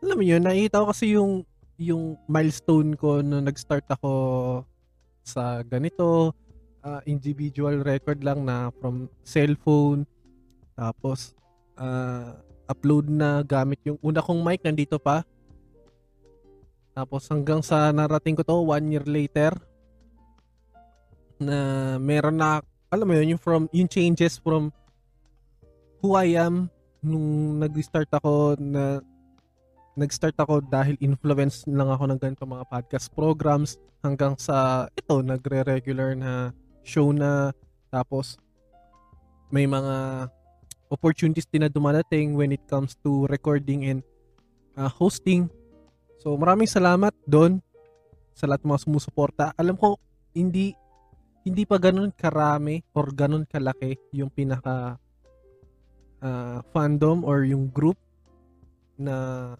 alam 0.00 0.16
mo 0.16 0.24
yun, 0.24 0.42
nakita 0.42 0.80
ko 0.80 0.86
kasi 0.90 1.16
yung 1.16 1.44
yung 1.80 2.16
milestone 2.28 2.92
ko 2.96 3.24
nung 3.24 3.48
nag-start 3.48 3.88
ako 3.88 4.12
sa 5.24 5.64
ganito, 5.64 6.32
uh, 6.84 7.00
individual 7.08 7.80
record 7.80 8.20
lang 8.20 8.44
na 8.44 8.68
from 8.80 9.08
cellphone, 9.24 10.04
tapos 10.76 11.32
uh, 11.80 12.36
upload 12.68 13.08
na 13.08 13.40
gamit 13.44 13.80
yung 13.84 13.96
una 14.04 14.20
kong 14.20 14.40
mic 14.44 14.60
nandito 14.64 15.00
pa. 15.00 15.24
Tapos 16.92 17.24
hanggang 17.32 17.64
sa 17.64 17.88
narating 17.94 18.36
ko 18.36 18.44
to 18.44 18.60
one 18.60 18.92
year 18.92 19.06
later 19.06 19.56
na 21.40 21.96
meron 21.96 22.36
na 22.36 22.60
alam 22.92 23.06
mo 23.08 23.14
yun 23.16 23.32
yung 23.36 23.42
from 23.42 23.64
yung 23.72 23.88
changes 23.88 24.36
from 24.36 24.68
who 26.04 26.12
I 26.12 26.36
am 26.36 26.68
nung 27.00 27.56
nag-start 27.62 28.12
ako 28.12 28.60
na 28.60 29.00
nag-start 29.98 30.36
ako 30.38 30.62
dahil 30.62 30.94
influence 31.02 31.66
lang 31.66 31.90
ako 31.90 32.04
ng 32.10 32.18
ganito 32.20 32.46
mga 32.46 32.66
podcast 32.70 33.10
programs 33.10 33.76
hanggang 34.00 34.38
sa 34.38 34.86
ito, 34.94 35.20
nagre-regular 35.20 36.14
na 36.14 36.54
show 36.86 37.10
na 37.10 37.50
tapos 37.90 38.38
may 39.50 39.66
mga 39.66 40.26
opportunities 40.90 41.46
din 41.46 41.66
na 41.66 41.70
dumadating 41.70 42.38
when 42.38 42.54
it 42.54 42.62
comes 42.70 42.94
to 43.02 43.26
recording 43.30 43.86
and 43.86 44.00
uh, 44.78 44.90
hosting. 44.90 45.50
So 46.22 46.34
maraming 46.38 46.70
salamat 46.70 47.14
doon 47.26 47.58
sa 48.34 48.46
lahat 48.46 48.62
mga 48.62 48.82
sumusuporta. 48.86 49.44
Alam 49.58 49.74
ko 49.74 49.98
hindi 50.34 50.74
hindi 51.42 51.64
pa 51.64 51.80
ganun 51.80 52.12
karami 52.14 52.84
or 52.94 53.10
ganun 53.10 53.48
kalaki 53.48 53.96
yung 54.12 54.30
pinaka 54.30 55.00
uh, 56.20 56.58
fandom 56.70 57.24
or 57.24 57.42
yung 57.48 57.72
group 57.72 57.96
na 59.00 59.56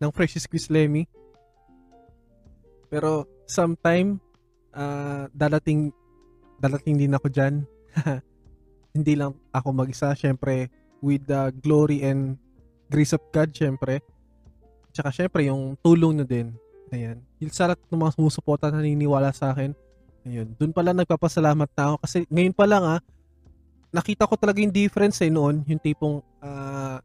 ng 0.00 0.10
Fresh 0.12 0.40
Squeeze 0.40 0.68
Lemmy. 0.68 1.08
Pero 2.86 3.26
sometime 3.48 4.20
uh, 4.76 5.26
dadating 5.32 5.90
dadating 6.60 6.96
din 7.00 7.16
ako 7.16 7.26
diyan. 7.32 7.64
Hindi 8.96 9.12
lang 9.12 9.36
ako 9.52 9.68
mag-isa, 9.76 10.16
syempre 10.16 10.72
with 11.04 11.28
the 11.28 11.52
glory 11.60 12.02
and 12.04 12.40
grace 12.88 13.12
of 13.12 13.22
God 13.32 13.52
syempre. 13.52 14.00
Tsaka 14.92 15.12
syempre 15.12 15.44
yung 15.48 15.76
tulong 15.84 16.16
na 16.18 16.24
din. 16.24 16.56
Ayan. 16.94 17.20
Yung 17.42 17.52
sa 17.52 17.68
lahat 17.68 17.82
ng 17.90 18.00
mga 18.00 18.14
sumusuporta 18.16 18.70
na 18.70 18.80
naniniwala 18.80 19.34
sa 19.34 19.52
akin. 19.52 19.74
Ayun. 20.24 20.54
Doon 20.56 20.72
pala 20.72 20.96
nagpapasalamat 20.96 21.68
na 21.76 21.82
ako 21.92 21.96
kasi 22.02 22.18
ngayon 22.32 22.54
pa 22.56 22.64
lang 22.64 22.82
ah, 22.82 23.00
nakita 23.92 24.26
ko 24.26 24.34
talaga 24.38 24.58
yung 24.62 24.72
difference 24.72 25.20
eh 25.22 25.30
noon. 25.30 25.62
Yung 25.68 25.82
tipong 25.82 26.22
uh, 26.40 26.98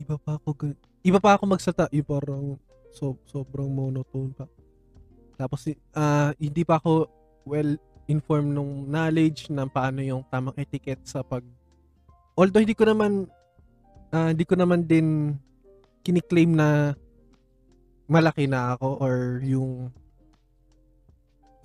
iba 0.00 0.16
pa 0.20 0.36
ako 0.40 0.74
iba 1.06 1.22
pa 1.22 1.38
ako 1.38 1.54
magsalita, 1.54 1.86
yung 1.94 2.08
parang 2.08 2.44
so, 2.90 3.14
sobrang 3.30 3.70
monotone 3.70 4.34
pa. 4.34 4.50
Tapos 5.38 5.70
uh, 5.70 6.34
hindi 6.34 6.66
pa 6.66 6.82
ako 6.82 7.06
well 7.46 7.78
informed 8.10 8.50
nung 8.50 8.90
knowledge 8.90 9.46
ng 9.52 9.70
paano 9.70 10.02
yung 10.02 10.26
tamang 10.26 10.56
etiquette 10.58 11.06
sa 11.06 11.22
pag 11.22 11.46
Although 12.36 12.60
hindi 12.60 12.76
ko 12.76 12.84
naman 12.84 13.30
uh, 14.10 14.28
hindi 14.34 14.44
ko 14.44 14.58
naman 14.58 14.84
din 14.84 15.38
kiniklaim 16.02 16.52
na 16.58 16.92
malaki 18.06 18.46
na 18.46 18.74
ako 18.74 18.88
or 19.02 19.40
yung 19.42 19.90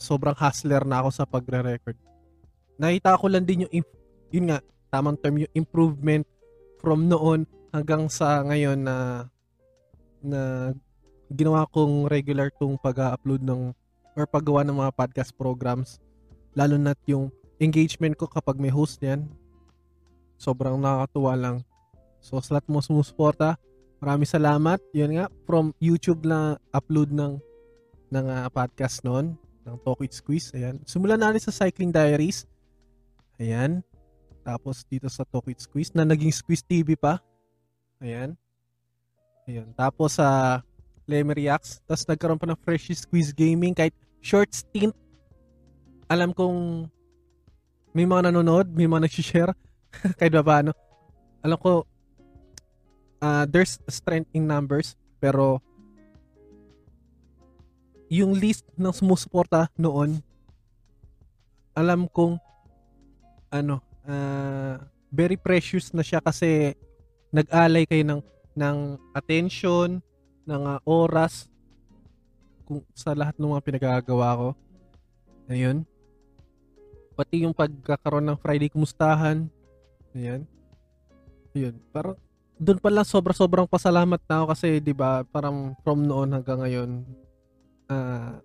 sobrang 0.01 0.33
hustler 0.33 0.81
na 0.81 1.05
ako 1.05 1.09
sa 1.13 1.29
pagre-record. 1.29 1.93
Nakita 2.81 3.21
ko 3.21 3.25
lang 3.29 3.45
din 3.45 3.69
yung 3.69 3.85
yun 4.33 4.45
nga 4.49 4.59
tamang 4.89 5.19
term 5.21 5.37
yung 5.37 5.53
improvement 5.53 6.25
from 6.81 7.05
noon 7.05 7.45
hanggang 7.71 8.11
sa 8.11 8.43
ngayon 8.43 8.79
na 8.83 9.27
na 10.21 10.71
ginawa 11.31 11.65
kong 11.71 12.11
regular 12.11 12.51
tong 12.59 12.77
pag-upload 12.77 13.41
ng 13.41 13.71
or 14.13 14.27
paggawa 14.27 14.61
ng 14.67 14.75
mga 14.75 14.91
podcast 14.93 15.31
programs. 15.33 15.97
Lalo 16.51 16.75
na 16.75 16.91
yung 17.07 17.31
engagement 17.57 18.19
ko 18.19 18.27
kapag 18.27 18.59
may 18.59 18.69
host 18.69 18.99
yan 18.99 19.25
sobrang 20.41 20.81
nakakatuwa 20.81 21.33
lang. 21.37 21.57
So 22.17 22.41
lahat 22.41 22.65
mo 22.65 22.81
sumusuporta. 22.81 23.61
Maraming 24.01 24.25
salamat. 24.25 24.81
Yun 24.97 25.21
nga 25.21 25.25
from 25.45 25.69
YouTube 25.77 26.25
na 26.25 26.57
upload 26.73 27.13
ng 27.13 27.37
ng 28.09 28.25
uh, 28.25 28.49
podcast 28.49 29.05
noon 29.05 29.37
ng 29.61 29.75
Talk 29.85 30.01
with 30.01 30.17
Squeeze. 30.17 30.49
Ayan. 30.57 30.81
Simulan 30.89 31.21
natin 31.21 31.37
sa 31.37 31.53
Cycling 31.53 31.93
Diaries. 31.93 32.49
Ayan. 33.37 33.85
Tapos 34.41 34.81
dito 34.89 35.05
sa 35.05 35.21
Talk 35.21 35.45
with 35.45 35.61
Squeeze 35.61 35.93
na 35.93 36.01
naging 36.01 36.33
Squeeze 36.33 36.65
TV 36.65 36.97
pa 36.97 37.21
ayan 38.01 38.35
Ayun. 39.49 39.73
Tapos 39.73 40.15
sa 40.15 40.61
uh, 40.61 41.33
Reacts. 41.35 41.83
Tapos 41.83 42.07
nagkaroon 42.07 42.39
pa 42.39 42.47
ng 42.47 42.59
Fresh 42.63 43.03
Squeeze 43.03 43.35
Gaming 43.35 43.75
kahit 43.75 43.91
short 44.23 44.47
stint. 44.53 44.95
Alam 46.07 46.31
kong 46.31 46.87
may 47.91 48.07
mga 48.07 48.31
nanonood, 48.31 48.71
may 48.71 48.87
mga 48.87 49.11
nag-share 49.11 49.51
kahit 50.19 50.31
ba 50.31 50.39
paano. 50.39 50.71
Alam 51.43 51.59
ko 51.59 51.71
uh, 53.19 53.43
there's 53.49 53.75
strength 53.91 54.31
in 54.31 54.47
numbers 54.47 54.95
pero 55.19 55.59
yung 58.11 58.35
list 58.35 58.67
ng 58.75 58.91
sumusuporta 58.91 59.71
noon 59.79 60.19
alam 61.71 62.07
kong 62.11 62.35
ano 63.47 63.79
uh, 64.03 64.75
very 65.07 65.39
precious 65.39 65.95
na 65.95 66.03
siya 66.03 66.19
kasi 66.19 66.75
nag-alay 67.31 67.87
kayo 67.87 68.03
ng 68.03 68.21
ng 68.51 68.77
attention, 69.15 70.03
ng 70.43 70.63
uh, 70.67 70.79
oras 70.83 71.47
kung 72.67 72.83
sa 72.91 73.15
lahat 73.15 73.35
ng 73.39 73.51
mga 73.55 73.65
pinagagawa 73.65 74.35
ko. 74.35 74.49
Ayun. 75.47 75.87
Pati 77.15 77.43
yung 77.43 77.55
pagkakaroon 77.55 78.27
ng 78.27 78.39
Friday 78.39 78.71
kumustahan. 78.71 79.47
Ayan. 80.15 80.43
Ayun. 81.55 81.75
Parang 81.91 82.15
doon 82.61 82.77
pa 82.77 82.93
lang 82.93 83.07
sobra-sobrang 83.07 83.65
pasalamat 83.65 84.21
na 84.29 84.35
ako 84.43 84.45
kasi 84.53 84.77
'di 84.77 84.93
ba 84.93 85.25
parang 85.25 85.73
from 85.81 86.05
noon 86.05 86.29
hanggang 86.29 86.61
ngayon 86.61 86.89
uh, 87.89 88.37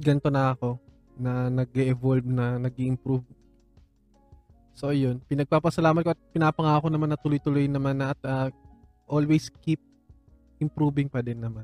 ganito 0.00 0.32
na 0.32 0.56
ako 0.56 0.80
na 1.20 1.52
nag-evolve 1.52 2.24
na 2.24 2.56
nag-improve 2.56 3.20
So 4.74 4.90
ayun, 4.90 5.22
pinagpapasalamat 5.30 6.02
ko 6.02 6.10
at 6.12 6.20
pinapangako 6.34 6.90
naman 6.90 7.14
na 7.14 7.18
tuloy-tuloy 7.18 7.70
naman 7.70 8.02
na 8.02 8.10
at 8.10 8.20
uh, 8.26 8.48
always 9.06 9.46
keep 9.62 9.78
improving 10.58 11.06
pa 11.06 11.22
din 11.22 11.38
naman. 11.38 11.62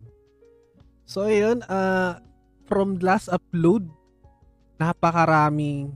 So 1.02 1.26
ayun, 1.26 1.66
uh, 1.66 2.22
from 2.70 3.02
last 3.02 3.26
upload, 3.26 3.90
napakaraming 4.78 5.90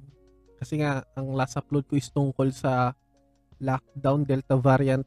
kasi 0.58 0.82
nga 0.82 1.06
ang 1.14 1.38
last 1.38 1.54
upload 1.54 1.86
ko 1.86 1.94
is 1.94 2.10
tungkol 2.10 2.50
sa 2.50 2.98
lockdown 3.62 4.26
delta 4.26 4.58
variant. 4.58 5.06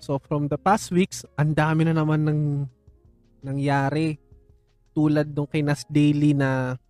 So 0.00 0.16
from 0.16 0.48
the 0.48 0.56
past 0.56 0.88
weeks, 0.96 1.28
ang 1.36 1.52
dami 1.52 1.84
na 1.84 1.92
naman 1.92 2.24
ng 2.24 2.40
nangyari 3.44 4.16
tulad 4.96 5.28
nung 5.36 5.44
kay 5.44 5.60
Nas 5.60 5.84
Daily 5.84 6.32
na 6.32 6.80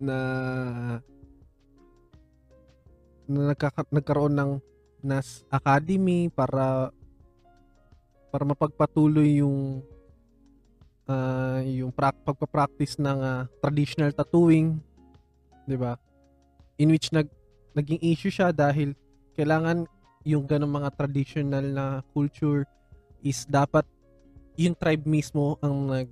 na 0.00 0.16
na 3.30 3.54
nagkaka- 3.54 3.94
nagkaroon 3.94 4.34
ng 4.34 4.50
NAS 5.06 5.46
Academy 5.46 6.26
para 6.28 6.90
para 8.30 8.42
mapagpatuloy 8.42 9.38
yung 9.38 9.82
uh, 11.06 11.62
yung 11.62 11.94
pra- 11.94 12.14
pagpa-practice 12.14 12.98
ng 12.98 13.18
uh, 13.22 13.42
traditional 13.62 14.10
tattooing, 14.10 14.82
'di 15.66 15.76
ba? 15.78 15.94
In 16.82 16.90
which 16.90 17.14
nag 17.14 17.30
naging 17.70 18.02
issue 18.02 18.34
siya 18.34 18.50
dahil 18.50 18.98
kailangan 19.38 19.86
yung 20.26 20.44
ganung 20.44 20.74
mga 20.74 20.90
traditional 20.98 21.64
na 21.70 21.84
culture 22.10 22.66
is 23.22 23.46
dapat 23.46 23.86
yung 24.58 24.76
tribe 24.76 25.06
mismo 25.06 25.56
ang 25.62 25.86
nag 25.86 26.08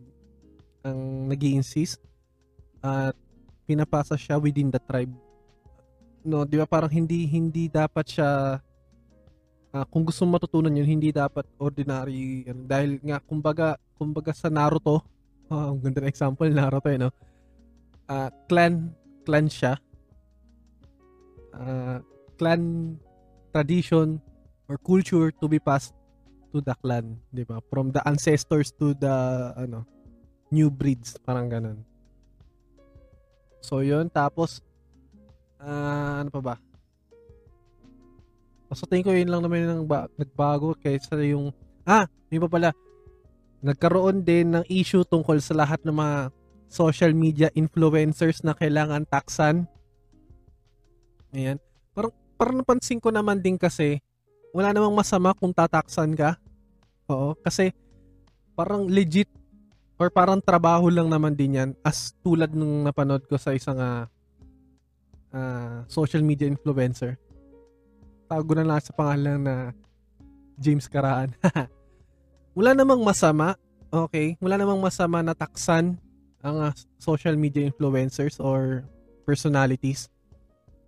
ang 0.87 1.29
nag 1.29 1.41
insist 1.43 2.01
at 2.81 3.13
pinapasa 3.69 4.17
siya 4.17 4.41
within 4.41 4.73
the 4.73 4.81
tribe. 4.81 5.13
No, 6.29 6.45
'di 6.45 6.61
ba 6.61 6.69
parang 6.69 6.93
hindi 6.93 7.25
hindi 7.25 7.73
dapat 7.73 8.05
siya 8.05 8.61
uh, 9.73 9.85
kung 9.89 10.05
gusto 10.05 10.29
mo 10.29 10.37
matutunan 10.37 10.77
yun, 10.77 10.85
hindi 10.85 11.09
dapat 11.09 11.49
ordinary 11.57 12.45
ano, 12.45 12.69
dahil 12.69 13.01
nga 13.01 13.17
kumbaga 13.25 13.81
kumbaga 13.97 14.37
sa 14.37 14.53
Naruto, 14.53 15.01
oh, 15.51 15.73
ang 15.73 15.81
ganda 15.81 16.05
ng 16.05 16.13
example 16.13 16.53
Naruto 16.53 16.93
eh, 16.93 17.01
no? 17.01 17.09
Uh, 18.05 18.29
clan 18.45 18.93
clan 19.25 19.49
siya. 19.49 19.81
Uh, 21.57 22.05
clan 22.37 22.95
tradition 23.51 24.21
or 24.69 24.77
culture 24.77 25.33
to 25.33 25.49
be 25.49 25.57
passed 25.57 25.97
to 26.53 26.61
the 26.61 26.77
clan, 26.85 27.17
'di 27.33 27.49
ba? 27.49 27.65
From 27.73 27.89
the 27.89 28.05
ancestors 28.05 28.69
to 28.77 28.93
the 29.01 29.17
ano, 29.57 29.89
new 30.53 30.69
breeds, 30.69 31.17
parang 31.25 31.49
ganun. 31.49 31.81
So, 33.61 33.81
yun. 33.85 34.09
Tapos, 34.09 34.63
uh, 35.63 36.25
ano 36.25 36.31
pa 36.33 36.41
ba? 36.43 36.55
So, 38.77 38.85
tingin 38.85 39.05
ko 39.07 39.17
yun 39.17 39.33
lang 39.33 39.41
naman 39.41 39.65
yung 39.65 39.89
ba- 39.89 40.13
nagbago 40.21 40.77
kaysa 40.77 41.17
yung, 41.25 41.57
ah, 41.89 42.05
yun 42.29 42.45
pa 42.45 42.51
pala, 42.53 42.71
nagkaroon 43.65 44.21
din 44.21 44.53
ng 44.53 44.65
issue 44.69 45.09
tungkol 45.09 45.41
sa 45.41 45.57
lahat 45.57 45.81
ng 45.89 45.97
mga 45.97 46.19
social 46.69 47.17
media 47.17 47.49
influencers 47.57 48.45
na 48.45 48.53
kailangan 48.53 49.09
taksan. 49.09 49.65
Ayan. 51.33 51.57
Parang, 51.97 52.13
parang 52.37 52.57
napansin 52.61 53.01
ko 53.01 53.09
naman 53.09 53.41
din 53.41 53.57
kasi, 53.57 54.05
wala 54.53 54.77
namang 54.77 54.93
masama 54.93 55.33
kung 55.33 55.57
tataksan 55.57 56.13
ka. 56.13 56.37
Oo, 57.09 57.33
kasi 57.41 57.73
parang 58.53 58.85
legit 58.85 59.33
or 59.97 60.13
parang 60.13 60.45
trabaho 60.45 60.93
lang 60.93 61.09
naman 61.09 61.33
din 61.33 61.57
yan 61.57 61.71
as 61.81 62.13
tulad 62.21 62.53
nung 62.53 62.85
napanood 62.85 63.25
ko 63.25 63.41
sa 63.41 63.57
isang 63.57 63.81
uh, 63.81 64.05
uh, 65.33 65.85
social 65.89 66.21
media 66.25 66.49
influencer 66.49 67.17
tago 68.29 68.53
na 68.53 68.63
lang 68.63 68.79
sa 68.85 68.93
pangalan 68.93 69.41
na 69.41 69.55
James 70.61 70.85
Karaan. 70.85 71.33
wala 72.59 72.77
namang 72.77 73.01
masama, 73.01 73.57
okay? 73.89 74.37
Wala 74.39 74.61
namang 74.61 74.79
masama 74.85 75.25
na 75.25 75.33
taksan 75.33 75.97
ang 76.45 76.57
uh, 76.69 76.73
social 77.01 77.35
media 77.35 77.65
influencers 77.65 78.37
or 78.37 78.85
personalities. 79.25 80.13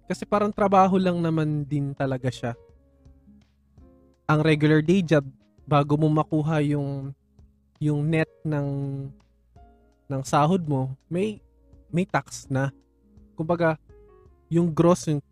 Kasi 0.04 0.28
parang 0.28 0.52
trabaho 0.52 1.00
lang 1.00 1.16
naman 1.18 1.64
din 1.64 1.96
talaga 1.96 2.28
siya. 2.28 2.52
Ang 4.28 4.44
regular 4.44 4.84
day 4.84 5.02
job, 5.02 5.24
bago 5.64 5.96
mo 5.96 6.06
makuha 6.12 6.62
yung 6.62 7.10
yung 7.80 8.04
net 8.04 8.28
ng 8.44 8.68
ng 10.10 10.22
sahod 10.26 10.62
mo, 10.66 10.92
may 11.08 11.40
may 11.90 12.04
tax 12.06 12.46
na. 12.50 12.70
Kumbaga, 13.34 13.78
yung 14.50 14.68
gross 14.74 15.08
yung 15.08 15.22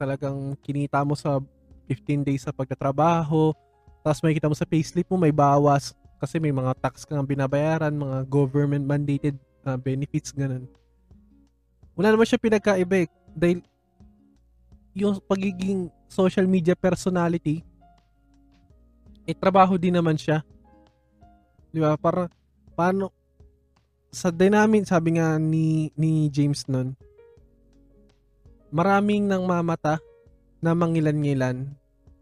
talagang 0.00 0.56
kinita 0.62 1.02
mo 1.04 1.18
sa 1.18 1.42
15 1.90 2.24
days 2.24 2.46
sa 2.46 2.54
pagtatrabaho, 2.54 3.52
tapos 4.00 4.22
may 4.24 4.32
kita 4.32 4.48
mo 4.48 4.56
sa 4.56 4.64
payslip 4.64 5.04
mo, 5.10 5.20
may 5.20 5.34
bawas 5.34 5.92
kasi 6.16 6.40
may 6.40 6.54
mga 6.54 6.72
tax 6.78 7.04
kang 7.04 7.26
binabayaran, 7.26 7.92
mga 7.92 8.24
government 8.30 8.84
mandated 8.86 9.36
uh, 9.66 9.76
benefits, 9.76 10.32
ganun. 10.32 10.68
Wala 11.96 12.12
naman 12.12 12.24
siya 12.24 12.40
pinagkaiba 12.40 13.04
eh, 13.04 13.08
dahil 13.32 13.58
yung 14.94 15.20
pagiging 15.24 15.88
social 16.08 16.44
media 16.44 16.76
personality, 16.76 17.64
eh, 19.24 19.36
trabaho 19.36 19.80
din 19.80 19.96
naman 19.96 20.16
siya. 20.16 20.44
Di 21.70 21.78
ba? 21.80 21.96
Para, 21.96 22.28
paano, 22.76 23.12
sa 24.10 24.28
dynamic, 24.28 24.84
sabi 24.90 25.16
nga 25.16 25.38
ni, 25.38 25.88
ni 25.94 26.26
James 26.28 26.66
nun, 26.66 26.98
maraming 28.70 29.26
nang 29.26 29.44
mamata 29.44 29.98
na 30.62 30.72
mangilan-ngilan 30.72 31.66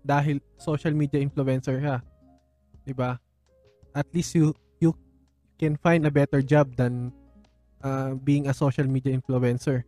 dahil 0.01 0.41
social 0.57 0.97
media 0.97 1.21
influencer 1.21 1.77
ka. 1.79 1.97
'Di 2.83 2.97
ba? 2.97 3.21
At 3.93 4.09
least 4.17 4.33
you 4.33 4.57
you 4.81 4.97
can 5.61 5.77
find 5.77 6.09
a 6.09 6.13
better 6.13 6.41
job 6.41 6.73
than 6.75 7.13
uh, 7.85 8.17
being 8.25 8.49
a 8.49 8.55
social 8.57 8.89
media 8.89 9.13
influencer. 9.13 9.85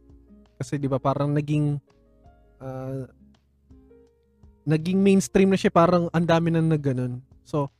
Kasi 0.61 0.77
'di 0.77 0.87
ba 0.87 1.01
parang 1.01 1.33
naging 1.33 1.81
uh, 2.61 3.09
naging 4.68 5.01
mainstream 5.01 5.49
na 5.49 5.59
siya 5.59 5.73
parang 5.73 6.12
ang 6.12 6.27
dami 6.29 6.53
nang 6.53 6.68
nagganon. 6.68 7.25
So 7.49 7.73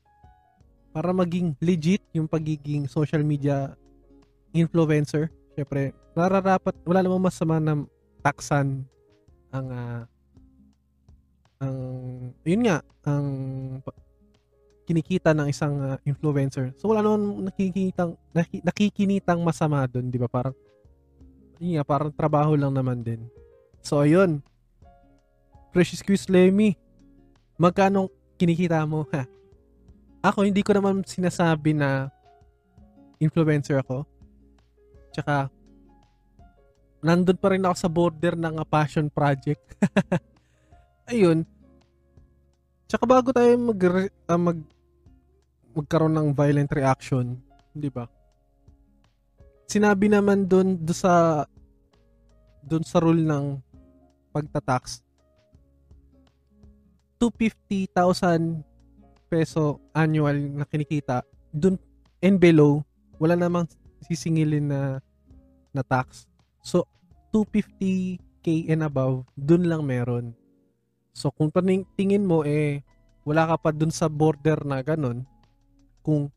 para 0.91 1.15
maging 1.15 1.55
legit 1.63 2.03
yung 2.17 2.27
pagiging 2.27 2.91
social 2.91 3.23
media 3.23 3.77
influencer, 4.51 5.31
syempre 5.55 5.93
nararapat 6.17 6.75
wala 6.89 7.05
namang 7.05 7.31
masama 7.31 7.63
na 7.63 7.85
taksan 8.23 8.87
ang 9.51 9.67
uh, 9.73 10.03
ang 11.61 11.77
yun 12.47 12.63
nga 12.65 12.81
ang 13.05 13.27
kinikita 14.89 15.31
ng 15.37 15.47
isang 15.47 15.75
uh, 15.79 15.97
influencer. 16.03 16.75
So 16.81 16.91
wala 16.91 17.05
naman 17.05 17.47
nakikitang 17.47 18.19
nakikinitang 18.65 19.41
masama 19.43 19.87
doon, 19.87 20.11
'di 20.11 20.19
ba? 20.19 20.27
Parang 20.27 20.57
yun 21.61 21.77
nga, 21.77 21.85
parang 21.85 22.11
trabaho 22.11 22.57
lang 22.57 22.73
naman 22.73 23.05
din. 23.05 23.21
So 23.85 24.01
ayun. 24.01 24.41
Precious 25.71 26.03
Quiz 26.03 26.27
Lemmy. 26.27 26.75
Magkano 27.55 28.11
kinikita 28.35 28.83
mo? 28.89 29.07
Ha? 29.15 29.29
Ako 30.33 30.43
hindi 30.49 30.65
ko 30.67 30.75
naman 30.75 31.07
sinasabi 31.07 31.77
na 31.77 32.11
influencer 33.21 33.79
ako. 33.79 34.09
Tsaka 35.13 35.53
nandun 37.01 37.37
pa 37.41 37.53
rin 37.53 37.65
ako 37.65 37.77
sa 37.77 37.89
border 37.89 38.35
ng 38.37 38.61
passion 38.69 39.09
project. 39.09 39.61
Ayun. 41.11 41.49
Tsaka 42.87 43.05
bago 43.09 43.33
tayo 43.33 43.51
mag, 43.57 43.81
uh, 44.29 44.41
mag 44.41 44.59
magkaroon 45.71 46.15
ng 46.19 46.29
violent 46.35 46.71
reaction, 46.75 47.39
'di 47.75 47.91
ba? 47.91 48.11
Sinabi 49.71 50.11
naman 50.11 50.51
doon 50.51 50.75
do 50.75 50.91
sa 50.91 51.47
doon 52.67 52.83
sa 52.83 52.99
rule 52.99 53.23
ng 53.23 53.57
pagtatax 54.35 55.03
250,000 57.19 58.65
peso 59.31 59.79
annual 59.95 60.37
na 60.59 60.67
kinikita 60.67 61.23
doon 61.55 61.79
and 62.21 62.39
below 62.39 62.83
wala 63.17 63.35
namang 63.35 63.67
sisingilin 64.07 64.71
na 64.71 64.81
na 65.71 65.83
tax 65.87 66.30
So, 66.61 66.85
250k 67.33 68.69
and 68.73 68.85
above, 68.85 69.25
dun 69.37 69.69
lang 69.69 69.87
meron. 69.87 70.37
So, 71.13 71.33
kung 71.33 71.51
tingin 71.97 72.25
mo, 72.25 72.45
eh, 72.47 72.85
wala 73.25 73.49
ka 73.55 73.57
pa 73.59 73.71
dun 73.73 73.93
sa 73.93 74.09
border 74.09 74.63
na 74.65 74.81
ganun, 74.81 75.25
kung 76.01 76.33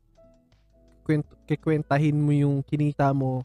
kikwentahin 1.44 2.16
mo 2.16 2.32
yung 2.32 2.64
kinita 2.64 3.12
mo 3.12 3.44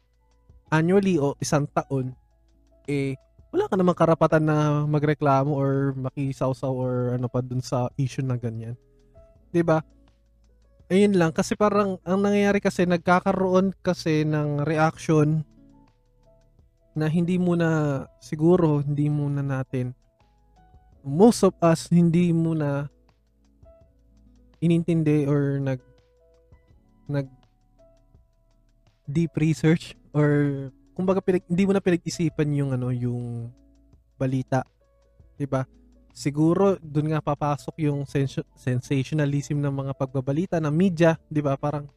annually 0.71 1.19
o 1.19 1.35
isang 1.41 1.67
taon, 1.71 2.15
eh, 2.87 3.19
wala 3.49 3.65
ka 3.65 3.75
namang 3.75 3.97
karapatan 3.97 4.45
na 4.45 4.85
magreklamo 4.85 5.51
or 5.57 5.97
makisawsaw 5.97 6.69
or 6.69 7.17
ano 7.17 7.25
pa 7.25 7.41
dun 7.41 7.61
sa 7.61 7.89
issue 7.97 8.21
na 8.21 8.37
ganyan. 8.37 8.77
'Di 9.49 9.65
ba? 9.65 9.81
Ayun 10.89 11.17
lang 11.17 11.33
kasi 11.33 11.53
parang 11.57 11.97
ang 12.05 12.21
nangyayari 12.21 12.61
kasi 12.61 12.85
nagkakaroon 12.85 13.73
kasi 13.81 14.25
ng 14.25 14.65
reaction 14.65 15.45
na 16.99 17.07
hindi 17.07 17.39
muna 17.39 18.03
siguro 18.19 18.83
hindi 18.83 19.07
muna 19.07 19.39
natin 19.39 19.95
most 21.01 21.47
of 21.47 21.55
us 21.63 21.87
hindi 21.87 22.35
muna 22.35 22.91
inintindi 24.59 25.23
or 25.23 25.63
nag 25.63 25.79
nag 27.07 27.27
deep 29.09 29.33
research 29.39 29.97
or 30.13 30.69
kumbaga 30.93 31.23
pinag, 31.23 31.47
hindi 31.47 31.63
mo 31.65 31.71
na 31.73 31.81
pinag-isipan 31.81 32.49
yung 32.53 32.71
ano 32.75 32.91
yung 32.91 33.49
balita 34.19 34.67
'di 35.39 35.47
ba? 35.47 35.63
Siguro 36.11 36.75
doon 36.83 37.15
nga 37.15 37.23
papasok 37.23 37.79
yung 37.87 38.03
sens- 38.03 38.43
sensationalism 38.59 39.63
ng 39.63 39.71
mga 39.71 39.93
pagbabalita 39.95 40.59
ng 40.59 40.73
media 40.75 41.15
'di 41.31 41.39
ba? 41.39 41.55
Parang 41.55 41.87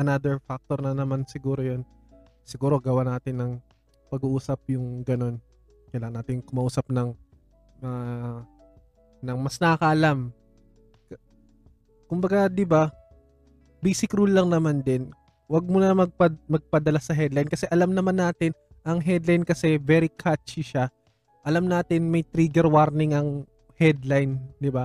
another 0.00 0.40
factor 0.40 0.80
na 0.80 0.96
naman 0.96 1.28
siguro 1.28 1.60
yon 1.60 1.84
siguro 2.48 2.80
gawa 2.80 3.04
natin 3.04 3.36
ng 3.36 3.52
pag-uusap 4.08 4.72
yung 4.72 5.04
ganun. 5.04 5.36
Kailangan 5.92 6.20
natin 6.20 6.40
kumausap 6.44 6.88
ng 6.88 7.12
uh, 7.84 8.40
ng 9.22 9.38
mas 9.38 9.56
nakakaalam. 9.60 10.32
Kumbaga, 12.08 12.48
'di 12.48 12.64
ba? 12.64 12.88
Basic 13.78 14.10
rule 14.16 14.32
lang 14.32 14.48
naman 14.50 14.82
din 14.82 15.12
wag 15.48 15.64
mo 15.64 15.80
na 15.80 15.96
magpad, 15.96 16.36
magpadala 16.44 17.00
sa 17.00 17.16
headline 17.16 17.48
kasi 17.48 17.64
alam 17.72 17.96
naman 17.96 18.20
natin 18.20 18.52
ang 18.84 19.00
headline 19.00 19.42
kasi 19.42 19.80
very 19.80 20.12
catchy 20.12 20.60
siya. 20.60 20.92
Alam 21.42 21.64
natin 21.64 22.12
may 22.12 22.20
trigger 22.20 22.68
warning 22.68 23.16
ang 23.16 23.48
headline, 23.80 24.36
'di 24.60 24.68
ba? 24.68 24.84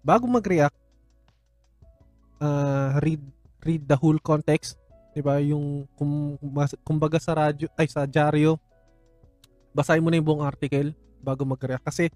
Bago 0.00 0.24
mag-react, 0.24 0.74
uh, 2.40 2.96
read 3.04 3.20
read 3.62 3.84
the 3.84 3.94
whole 3.94 4.18
context, 4.18 4.80
'di 5.12 5.20
ba? 5.20 5.38
Yung 5.44 5.84
kum, 5.96 6.36
kumbaga 6.82 7.20
sa 7.20 7.36
radyo 7.36 7.68
ay 7.76 7.86
sa 7.88 8.08
dyaryo, 8.08 8.56
basahin 9.76 10.02
mo 10.02 10.08
na 10.08 10.18
yung 10.18 10.28
buong 10.28 10.44
article 10.44 10.92
bago 11.22 11.46
mag-react 11.46 11.86
kasi 11.86 12.10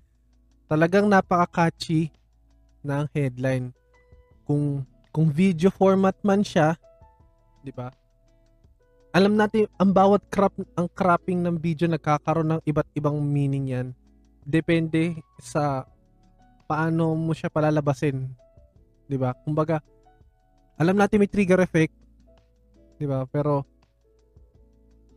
talagang 0.66 1.06
napaka-catchy 1.06 2.10
ng 2.82 3.04
headline. 3.14 3.70
Kung 4.42 4.82
kung 5.12 5.30
video 5.30 5.72
format 5.72 6.16
man 6.24 6.42
siya, 6.42 6.74
'di 7.62 7.72
ba? 7.72 7.92
Alam 9.16 9.32
natin 9.32 9.64
ang 9.80 9.96
bawat 9.96 10.28
crop 10.28 10.52
ang 10.76 10.88
cropping 10.92 11.40
ng 11.40 11.56
video 11.56 11.88
nagkakaroon 11.88 12.58
ng 12.58 12.62
iba't 12.68 12.88
ibang 12.96 13.16
meaning 13.16 13.72
'yan. 13.72 13.88
Depende 14.44 15.24
sa 15.40 15.88
paano 16.68 17.16
mo 17.16 17.32
siya 17.32 17.48
palalabasin. 17.48 18.28
'Di 19.08 19.16
ba? 19.16 19.32
Kumbaga 19.44 19.80
alam 20.76 20.92
natin 20.92 21.24
may 21.24 21.30
trigger 21.32 21.64
effect, 21.64 21.96
'di 22.96 23.06
ba? 23.08 23.24
Pero 23.28 23.64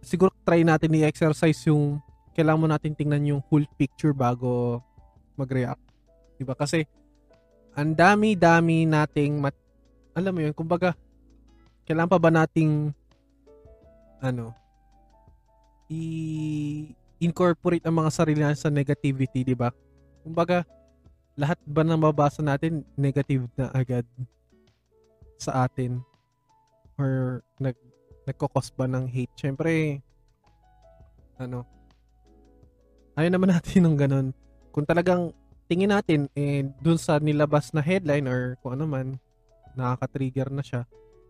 siguro 0.03 0.31
try 0.47 0.63
natin 0.63 0.95
i-exercise 0.95 1.59
yung 1.67 1.99
kailangan 2.35 2.61
mo 2.61 2.67
natin 2.71 2.95
tingnan 2.95 3.35
yung 3.35 3.41
full 3.47 3.67
picture 3.75 4.15
bago 4.15 4.79
mag-react. 5.35 5.83
'Di 6.39 6.43
ba? 6.47 6.55
Kasi 6.55 6.83
ang 7.75 7.95
dami-dami 7.95 8.83
nating 8.87 9.39
mat- 9.39 9.67
alam 10.15 10.35
mo 10.35 10.39
yun, 10.43 10.55
kumbaga 10.55 10.95
kailangan 11.87 12.11
pa 12.11 12.19
ba 12.19 12.29
nating 12.29 12.91
ano 14.19 14.53
i 15.89 16.03
incorporate 17.19 17.83
ang 17.83 17.99
mga 17.99 18.11
sarili 18.13 18.39
natin 18.39 18.61
sa 18.61 18.71
negativity, 18.71 19.43
di 19.43 19.57
ba? 19.57 19.73
Kumbaga, 20.23 20.63
lahat 21.35 21.59
ba 21.67 21.83
na 21.83 21.99
mabasa 21.99 22.39
natin 22.39 22.87
negative 22.95 23.43
na 23.59 23.67
agad 23.75 24.07
sa 25.35 25.67
atin? 25.67 25.99
Or 26.99 27.41
nag 27.63 27.79
nagkokos 28.27 28.75
ba 28.75 28.85
ng 28.85 29.07
hate? 29.07 29.33
Siyempre, 29.39 30.03
ano, 31.39 31.63
ayaw 33.15 33.31
naman 33.31 33.49
natin 33.55 33.87
ng 33.87 33.97
ganun. 33.97 34.27
Kung 34.75 34.85
talagang 34.85 35.33
tingin 35.71 35.95
natin, 35.95 36.27
eh, 36.35 36.67
dun 36.83 36.99
sa 36.99 37.17
nilabas 37.17 37.71
na 37.71 37.81
headline 37.81 38.27
or 38.27 38.59
kung 38.61 38.75
ano 38.75 38.85
man, 38.85 39.07
nakaka-trigger 39.73 40.51
na 40.51 40.61
siya, 40.61 40.83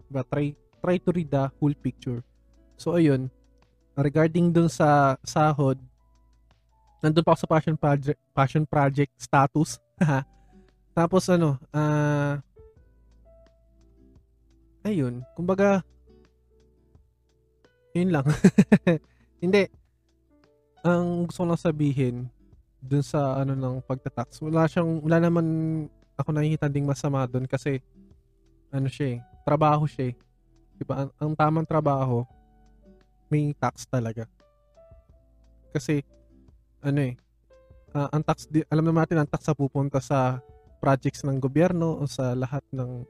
Diba? 0.10 0.26
Try, 0.26 0.58
try 0.82 0.98
to 0.98 1.14
read 1.14 1.30
the 1.30 1.46
whole 1.62 1.78
picture. 1.78 2.26
So, 2.82 2.98
ayun. 2.98 3.30
Regarding 3.94 4.50
dun 4.50 4.66
sa 4.66 5.22
sahod, 5.22 5.78
nandun 6.98 7.22
pa 7.22 7.38
ako 7.38 7.46
sa 7.46 7.50
passion 7.52 7.78
project, 7.78 8.20
passion 8.34 8.66
project 8.66 9.14
status. 9.22 9.78
Tapos, 10.98 11.30
ano, 11.30 11.62
ah, 11.70 11.78
uh, 11.78 12.49
ayun. 14.86 15.22
Kumbaga, 15.36 15.84
yun 17.94 18.14
lang. 18.14 18.26
Hindi. 19.44 19.68
Ang 20.86 21.28
gusto 21.28 21.44
ko 21.44 21.48
lang 21.50 21.60
sabihin, 21.60 22.16
dun 22.80 23.04
sa 23.04 23.36
ano 23.36 23.56
ng 23.56 23.84
pagtatax, 23.84 24.40
wala 24.40 24.64
siyang, 24.70 25.04
wala 25.04 25.20
naman 25.20 25.46
ako 26.16 26.32
nakikita 26.32 26.72
ding 26.72 26.88
masama 26.88 27.28
dun 27.28 27.44
kasi 27.44 27.84
ano 28.72 28.88
siya 28.88 29.16
eh, 29.16 29.24
trabaho 29.44 29.84
siya 29.84 30.12
eh. 30.12 30.16
Diba? 30.80 30.96
Ang, 31.04 31.12
ang 31.20 31.32
tamang 31.36 31.68
trabaho, 31.68 32.24
may 33.28 33.52
tax 33.52 33.84
talaga. 33.84 34.24
Kasi, 35.76 36.02
ano 36.80 37.00
eh, 37.04 37.14
uh, 37.94 38.08
ang 38.10 38.24
tax, 38.24 38.48
di, 38.48 38.64
alam 38.72 38.88
naman 38.88 39.04
natin, 39.04 39.20
ang 39.20 39.30
tax 39.30 39.52
sa 39.52 39.58
pupunta 39.58 40.00
sa 40.00 40.40
projects 40.80 41.28
ng 41.28 41.38
gobyerno 41.38 42.00
o 42.00 42.08
sa 42.08 42.32
lahat 42.32 42.64
ng, 42.72 43.04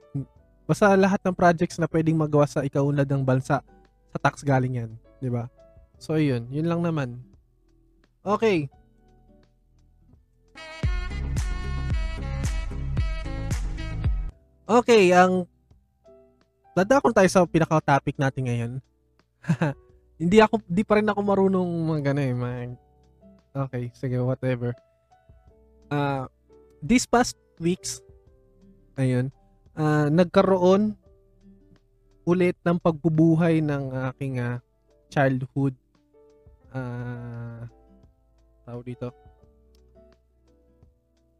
basta 0.69 0.93
lahat 0.93 1.17
ng 1.25 1.33
projects 1.33 1.81
na 1.81 1.89
pwedeng 1.89 2.13
magawa 2.13 2.45
sa 2.45 2.61
ikaunlad 2.61 3.09
ng 3.09 3.25
bansa, 3.25 3.65
sa 4.13 4.17
tax 4.21 4.45
galing 4.45 4.77
yan. 4.77 4.91
Ba? 5.33 5.49
So, 5.97 6.21
yun. 6.21 6.45
Yun 6.53 6.69
lang 6.69 6.85
naman. 6.85 7.17
Okay. 8.21 8.69
Okay, 14.69 15.09
ang 15.09 15.49
dadakon 16.77 17.17
tayo 17.17 17.25
sa 17.33 17.49
pinaka-topic 17.49 18.21
natin 18.21 18.43
ngayon. 18.45 18.71
hindi 20.21 20.37
ako, 20.37 20.61
di 20.69 20.85
pa 20.85 21.01
rin 21.01 21.09
ako 21.09 21.19
marunong 21.25 21.69
mga 21.89 22.13
gano 22.13 22.21
eh. 22.21 22.33
Mga, 22.37 22.57
okay, 23.65 23.83
sige, 23.97 24.21
whatever. 24.21 24.77
Uh, 25.89 26.29
this 26.85 27.09
past 27.09 27.33
weeks, 27.57 28.05
ayun, 28.93 29.33
uh, 29.75 30.07
nagkaroon 30.09 30.95
ulit 32.25 32.57
ng 32.61 32.77
pagbubuhay 32.77 33.61
ng 33.61 33.93
aking 34.13 34.37
uh, 34.37 34.61
childhood 35.09 35.73
uh, 36.73 37.65
tawag 38.65 38.85
dito 38.85 39.09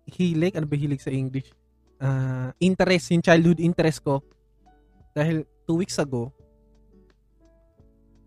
hilig 0.10 0.58
ano 0.58 0.66
ba 0.66 0.74
hilig 0.74 1.06
sa 1.06 1.14
English 1.14 1.54
uh, 2.00 2.50
interest, 2.58 3.12
yung 3.14 3.24
childhood 3.24 3.60
interest 3.60 4.00
ko. 4.02 4.24
Dahil 5.14 5.44
two 5.68 5.78
weeks 5.80 6.00
ago, 6.00 6.32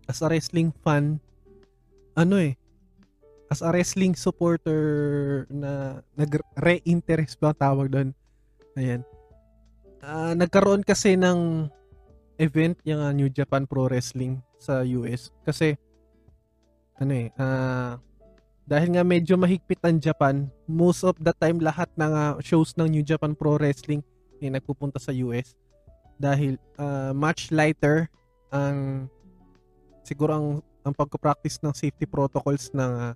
as 0.07 0.21
a 0.21 0.29
wrestling 0.29 0.71
fan, 0.85 1.17
ano 2.13 2.37
eh, 2.37 2.53
as 3.49 3.65
a 3.65 3.69
wrestling 3.73 4.13
supporter 4.13 5.45
na 5.49 6.01
nag-re-interest 6.13 7.37
ba 7.41 7.53
tawag 7.53 7.89
doon. 7.89 8.09
Ayan. 8.77 9.01
Uh, 10.03 10.35
nagkaroon 10.35 10.83
kasi 10.83 11.15
ng 11.15 11.71
event 12.35 12.75
yung 12.83 12.99
uh, 12.99 13.15
New 13.15 13.31
Japan 13.31 13.63
Pro 13.63 13.87
Wrestling 13.87 14.43
sa 14.59 14.83
US 14.83 15.31
kasi 15.47 15.79
ano 16.99 17.11
eh 17.15 17.31
uh, 17.39 17.95
dahil 18.63 18.95
nga 18.95 19.03
medyo 19.03 19.35
mahigpit 19.35 19.79
ang 19.83 19.99
Japan, 19.99 20.47
most 20.71 21.03
of 21.03 21.19
the 21.19 21.35
time 21.35 21.59
lahat 21.59 21.91
ng 21.99 22.11
uh, 22.11 22.39
shows 22.39 22.71
ng 22.79 22.87
New 22.87 23.03
Japan 23.03 23.35
Pro 23.35 23.59
Wrestling 23.59 23.99
ay 24.39 24.51
nagpupunta 24.51 24.99
sa 24.99 25.11
US 25.27 25.55
dahil 26.15 26.55
uh, 26.79 27.11
much 27.11 27.51
lighter 27.51 28.07
ang 28.55 29.07
siguro 30.07 30.31
ang 30.35 30.47
ang 30.83 30.93
pagko-practice 30.95 31.63
ng 31.63 31.75
safety 31.75 32.07
protocols 32.07 32.71
ng 32.75 32.91
uh, 32.91 33.13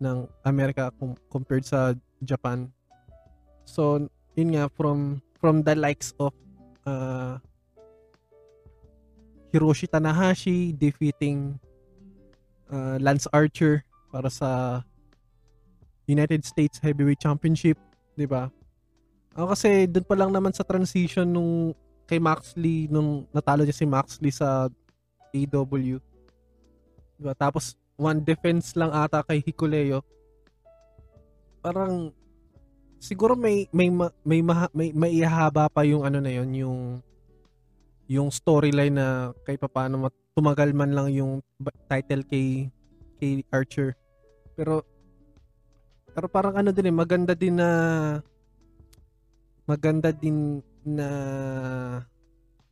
ng 0.00 0.28
Amerika 0.44 0.92
com- 0.96 1.16
compared 1.28 1.64
sa 1.64 1.92
Japan. 2.24 2.68
So, 3.68 4.08
yun 4.36 4.56
nga 4.56 4.72
from 4.72 5.20
from 5.40 5.62
the 5.62 5.74
likes 5.74 6.12
of 6.18 6.34
uh, 6.86 7.38
Hiroshi 9.54 9.88
Tanahashi 9.88 10.76
defeating 10.76 11.56
uh, 12.68 13.00
Lance 13.00 13.26
Archer 13.32 13.82
para 14.12 14.28
sa 14.28 14.82
United 16.04 16.44
States 16.44 16.80
Heavyweight 16.80 17.20
Championship, 17.20 17.80
'di 18.16 18.28
ba? 18.28 18.52
Ako 19.38 19.54
kasi 19.54 19.86
doon 19.86 20.06
pa 20.06 20.16
lang 20.18 20.30
naman 20.34 20.52
sa 20.52 20.66
transition 20.66 21.28
nung 21.28 21.72
kay 22.08 22.18
Max 22.18 22.56
Lee 22.56 22.88
nung 22.88 23.28
natalo 23.30 23.62
niya 23.62 23.76
si 23.76 23.84
Max 23.84 24.16
Lee 24.18 24.32
sa 24.32 24.66
AW. 25.30 26.00
Diba? 27.18 27.34
Tapos 27.36 27.76
one 27.98 28.24
defense 28.24 28.72
lang 28.74 28.88
ata 28.90 29.20
kay 29.22 29.44
Hikuleo. 29.44 30.00
Parang 31.60 32.14
siguro 32.98 33.38
may 33.38 33.70
may 33.70 33.88
may 34.26 34.42
may, 34.74 34.90
may, 34.92 35.12
ihaba 35.22 35.70
pa 35.70 35.86
yung 35.86 36.02
ano 36.02 36.18
na 36.18 36.30
yon 36.34 36.50
yung 36.54 36.80
yung 38.10 38.28
storyline 38.30 38.94
na 38.94 39.32
kay 39.46 39.54
paano 39.58 40.10
tumagal 40.34 40.70
man 40.74 40.94
lang 40.94 41.08
yung 41.14 41.32
title 41.90 42.22
kay 42.26 42.70
kay 43.18 43.42
Archer. 43.50 43.94
Pero 44.54 44.82
pero 46.14 46.26
parang 46.26 46.58
ano 46.58 46.74
din 46.74 46.90
eh, 46.90 46.94
maganda 46.94 47.34
din 47.34 47.58
na 47.58 47.70
maganda 49.68 50.10
din 50.10 50.58
na 50.82 51.08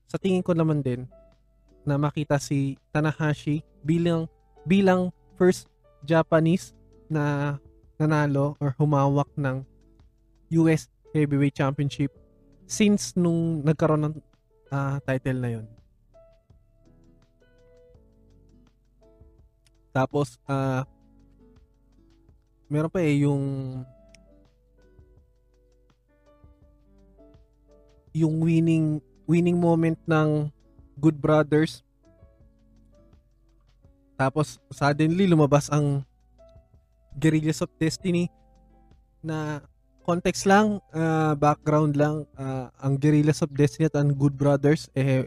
sa 0.08 0.16
tingin 0.18 0.42
ko 0.42 0.56
naman 0.56 0.82
din 0.82 1.06
na 1.86 1.94
makita 1.94 2.40
si 2.42 2.74
Tanahashi 2.90 3.62
bilang 3.86 4.26
bilang 4.66 5.14
first 5.38 5.70
Japanese 6.02 6.74
na 7.06 7.54
nanalo 8.00 8.58
or 8.58 8.74
humawak 8.74 9.30
ng 9.38 9.62
US 10.50 10.87
Heavyweight 11.14 11.56
Championship 11.56 12.12
since 12.66 13.14
nung 13.14 13.62
nagkaroon 13.62 14.11
ng 14.11 14.14
uh, 14.70 14.98
title 15.06 15.38
na 15.38 15.50
yon. 15.59 15.66
Tapos, 19.96 20.37
uh, 20.44 20.85
meron 22.68 22.92
pa 22.92 23.00
eh 23.00 23.24
yung 23.24 23.42
yung 28.16 28.40
winning 28.40 29.00
winning 29.28 29.56
moment 29.61 30.00
ng 30.09 30.48
Good 30.96 31.20
Brothers. 31.20 31.85
Tapos 34.16 34.56
suddenly 34.72 35.28
lumabas 35.28 35.68
ang 35.68 36.00
Guerrillas 37.12 37.61
of 37.61 37.68
Destiny 37.76 38.32
na 39.20 39.61
context 40.07 40.47
lang, 40.47 40.79
uh, 40.95 41.35
background 41.35 41.99
lang, 41.99 42.23
uh, 42.38 42.71
ang 42.79 42.95
Guerrillas 42.95 43.42
of 43.42 43.51
Destiny 43.51 43.90
at 43.90 43.99
ang 43.99 44.14
Good 44.14 44.38
Brothers 44.38 44.87
eh 44.95 45.27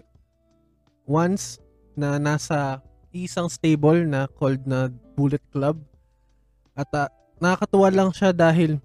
once 1.03 1.59
na 1.99 2.15
nasa 2.15 2.79
isang 3.11 3.51
stable 3.51 4.07
na 4.07 4.31
called 4.39 4.63
na 4.63 4.87
Bullet 5.19 5.43
Club. 5.51 5.75
At 6.71 6.87
uh, 6.95 7.11
nakakatuwa 7.43 7.91
lang 7.91 8.09
siya 8.15 8.31
dahil 8.31 8.79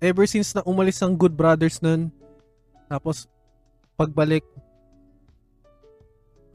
ever 0.00 0.24
since 0.24 0.56
na 0.56 0.64
umalis 0.64 0.98
ang 0.98 1.14
Good 1.14 1.36
Brothers 1.36 1.78
nun 1.84 2.08
tapos 2.88 3.28
pagbalik 3.94 4.42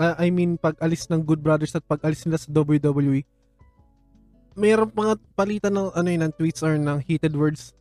uh, 0.02 0.18
I 0.18 0.34
mean 0.34 0.58
pag 0.58 0.76
alis 0.82 1.06
ng 1.08 1.22
Good 1.22 1.46
Brothers 1.46 1.78
at 1.78 1.86
pag 1.86 2.02
alis 2.02 2.26
nila 2.26 2.42
sa 2.42 2.50
WWE 2.50 3.22
mayroon 4.56 4.91
mga 4.91 5.13
palitan 5.36 5.76
ng 5.76 5.91
ano 5.91 6.08
yun, 6.08 6.22
ng 6.26 6.34
tweets 6.39 6.63
or 6.63 6.80
ng 6.80 7.00
heated 7.04 7.36
words 7.36 7.76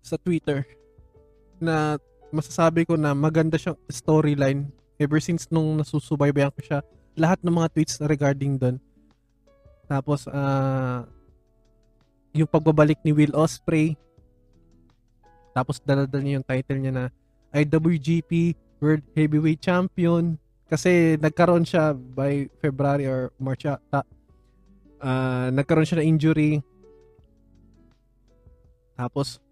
sa 0.00 0.14
Twitter 0.16 0.62
na 1.58 1.98
masasabi 2.30 2.86
ko 2.86 2.94
na 2.94 3.14
maganda 3.14 3.58
siyang 3.58 3.78
storyline. 3.90 4.70
Ever 4.94 5.18
since 5.18 5.50
nung 5.50 5.74
nasusubaybayan 5.74 6.54
ko 6.54 6.62
siya 6.62 6.80
lahat 7.18 7.42
ng 7.42 7.50
mga 7.50 7.68
tweets 7.74 7.98
na 7.98 8.06
regarding 8.06 8.54
doon 8.58 8.78
tapos 9.90 10.24
uh, 10.30 11.04
yung 12.30 12.48
pagbabalik 12.48 12.98
ni 13.02 13.10
Will 13.10 13.34
Osprey 13.34 13.98
tapos 15.54 15.78
daladal 15.82 16.22
niya 16.22 16.42
yung 16.42 16.46
title 16.46 16.78
niya 16.82 16.92
na 16.94 17.04
IWGP 17.54 18.58
World 18.82 19.06
Heavyweight 19.14 19.62
Champion. 19.62 20.34
Kasi 20.66 21.14
nagkaroon 21.22 21.62
siya 21.62 21.94
by 21.94 22.50
February 22.58 23.06
or 23.06 23.30
March 23.38 23.62
ata 23.62 24.02
uh, 25.00 25.48
nagkaroon 25.50 25.86
siya 25.86 26.02
ng 26.02 26.08
injury. 26.14 26.52
Tapos, 28.94 29.42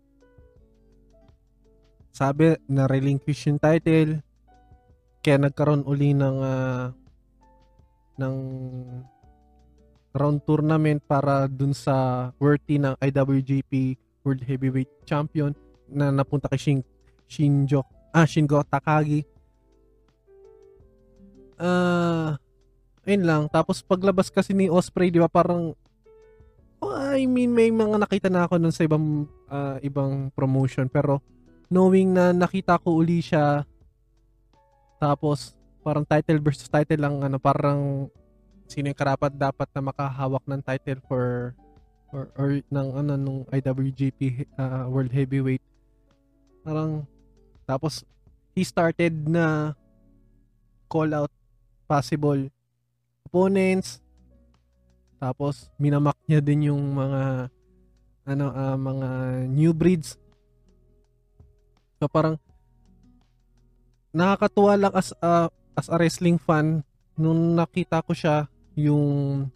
sabi 2.12 2.54
na 2.68 2.86
relinquish 2.86 3.48
yung 3.48 3.58
title. 3.58 4.20
Kaya 5.22 5.38
nagkaroon 5.38 5.86
uli 5.86 6.12
ng 6.12 6.38
uh, 6.38 6.92
ng 8.20 8.34
round 10.12 10.38
tournament 10.44 11.00
para 11.08 11.48
dun 11.48 11.72
sa 11.72 12.28
worthy 12.36 12.76
ng 12.76 12.94
IWGP 13.00 13.96
World 14.22 14.44
Heavyweight 14.44 14.92
Champion 15.08 15.56
na 15.88 16.12
napunta 16.12 16.52
kay 16.52 16.60
Shin, 16.60 16.80
Shinjo 17.24 17.80
ah 18.12 18.28
Shingo 18.28 18.60
Takagi. 18.60 19.24
Ah 21.56 21.64
uh, 21.64 22.41
ayun 23.06 23.24
lang. 23.26 23.42
Tapos 23.50 23.82
paglabas 23.82 24.30
kasi 24.30 24.54
ni 24.54 24.70
Osprey, 24.70 25.10
di 25.10 25.18
ba, 25.18 25.30
parang 25.30 25.74
oh, 26.82 26.94
I 27.14 27.26
mean, 27.30 27.54
may 27.54 27.70
mga 27.70 27.96
nakita 28.02 28.28
na 28.28 28.46
ako 28.46 28.58
nun 28.58 28.74
sa 28.74 28.82
ibang 28.82 29.30
uh, 29.46 29.78
ibang 29.82 30.34
promotion. 30.34 30.90
Pero 30.90 31.22
knowing 31.70 32.10
na 32.10 32.34
nakita 32.34 32.78
ko 32.82 32.98
uli 32.98 33.22
siya, 33.22 33.62
tapos 34.98 35.54
parang 35.82 36.06
title 36.06 36.42
versus 36.42 36.70
title 36.70 37.02
lang, 37.02 37.22
ano, 37.22 37.38
parang 37.38 38.10
sino 38.66 38.90
yung 38.90 38.98
karapat 38.98 39.34
dapat 39.34 39.68
na 39.74 39.82
makahawak 39.82 40.44
ng 40.48 40.62
title 40.62 41.00
for 41.04 41.52
or, 42.12 42.28
or 42.36 42.60
ng 42.60 42.88
ano 42.92 43.12
nung 43.16 43.40
IWGP 43.48 44.46
uh, 44.56 44.86
World 44.88 45.12
Heavyweight. 45.12 45.64
Parang 46.62 47.04
tapos 47.64 48.04
he 48.52 48.62
started 48.62 49.26
na 49.28 49.72
call 50.92 51.12
out 51.16 51.32
possible 51.88 52.52
opponents. 53.32 54.04
Tapos 55.16 55.72
minamak 55.80 56.20
niya 56.28 56.44
din 56.44 56.68
yung 56.68 56.92
mga 56.92 57.48
ano 58.28 58.46
uh, 58.52 58.76
mga 58.76 59.08
new 59.48 59.72
breeds. 59.72 60.20
So 61.96 62.12
parang 62.12 62.36
nakakatuwa 64.12 64.76
lang 64.76 64.92
as 64.92 65.16
a, 65.24 65.48
as 65.72 65.88
a 65.88 65.96
wrestling 65.96 66.36
fan 66.36 66.84
nung 67.16 67.56
nakita 67.56 68.04
ko 68.04 68.12
siya 68.12 68.44
yung 68.76 69.48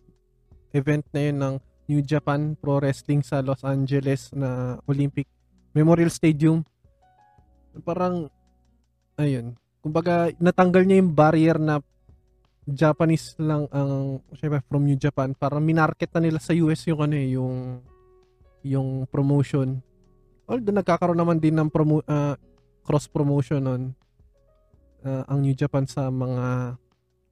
event 0.73 1.05
na 1.13 1.21
yun 1.21 1.37
ng 1.37 1.55
New 1.87 2.01
Japan 2.01 2.57
Pro 2.57 2.81
Wrestling 2.81 3.21
sa 3.21 3.45
Los 3.45 3.61
Angeles 3.61 4.33
na 4.33 4.81
Olympic 4.89 5.29
Memorial 5.77 6.09
Stadium. 6.09 6.65
Parang 7.85 8.33
ayun, 9.21 9.53
kumbaga 9.85 10.33
natanggal 10.41 10.83
niya 10.89 11.05
yung 11.05 11.13
barrier 11.13 11.57
na 11.61 11.85
Japanese 12.67 13.39
lang 13.39 13.71
ang 13.71 14.19
syempre 14.35 14.59
from 14.67 14.83
New 14.83 14.99
Japan 14.99 15.39
para 15.39 15.63
minarket 15.63 16.11
na 16.11 16.27
nila 16.27 16.43
sa 16.43 16.51
US 16.67 16.83
yung 16.91 16.99
ano 16.99 17.15
eh, 17.15 17.39
yung 17.39 17.79
yung 18.67 19.07
promotion. 19.07 19.79
Although 20.51 20.75
nagkakaroon 20.75 21.19
naman 21.19 21.39
din 21.39 21.55
ng 21.55 21.71
promo, 21.71 22.03
uh, 22.03 22.35
cross 22.83 23.07
promotion 23.07 23.63
nun 23.63 23.83
uh, 25.07 25.23
ang 25.31 25.47
New 25.47 25.55
Japan 25.55 25.87
sa 25.87 26.11
mga 26.11 26.75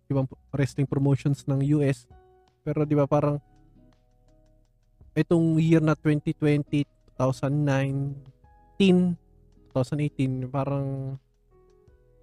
ibang 0.06 0.30
wrestling 0.54 0.86
promotions 0.86 1.42
ng 1.50 1.82
US. 1.82 2.06
Pero 2.62 2.86
'di 2.86 2.94
ba 2.94 3.10
parang 3.10 3.42
itong 5.18 5.58
year 5.58 5.82
na 5.82 5.98
2020, 5.98 6.86
2019, 7.18 9.18
2018 9.74 10.46
parang 10.46 11.18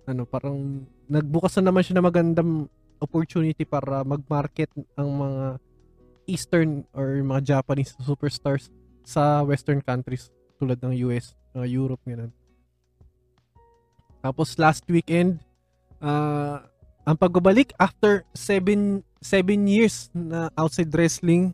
ano 0.08 0.24
parang 0.24 0.88
nagbukas 1.12 1.60
na 1.60 1.72
naman 1.72 1.84
siya 1.84 2.00
na 2.00 2.08
magandang 2.08 2.72
opportunity 3.02 3.66
para 3.66 4.06
mag-market 4.06 4.70
ang 4.94 5.10
mga 5.10 5.44
Eastern 6.30 6.86
or 6.94 7.18
mga 7.20 7.58
Japanese 7.58 7.98
superstars 7.98 8.70
sa 9.02 9.42
Western 9.42 9.82
countries 9.82 10.30
tulad 10.62 10.78
ng 10.80 10.94
US, 11.10 11.34
uh, 11.58 11.66
Europe, 11.66 12.00
ganun. 12.06 12.30
Tapos 14.22 14.54
last 14.62 14.86
weekend, 14.86 15.42
uh, 15.98 16.62
ang 17.02 17.18
pagbabalik 17.18 17.74
after 17.82 18.22
7 18.38 19.02
7 19.22 19.66
years 19.66 20.10
na 20.14 20.54
outside 20.58 20.94
wrestling, 20.94 21.54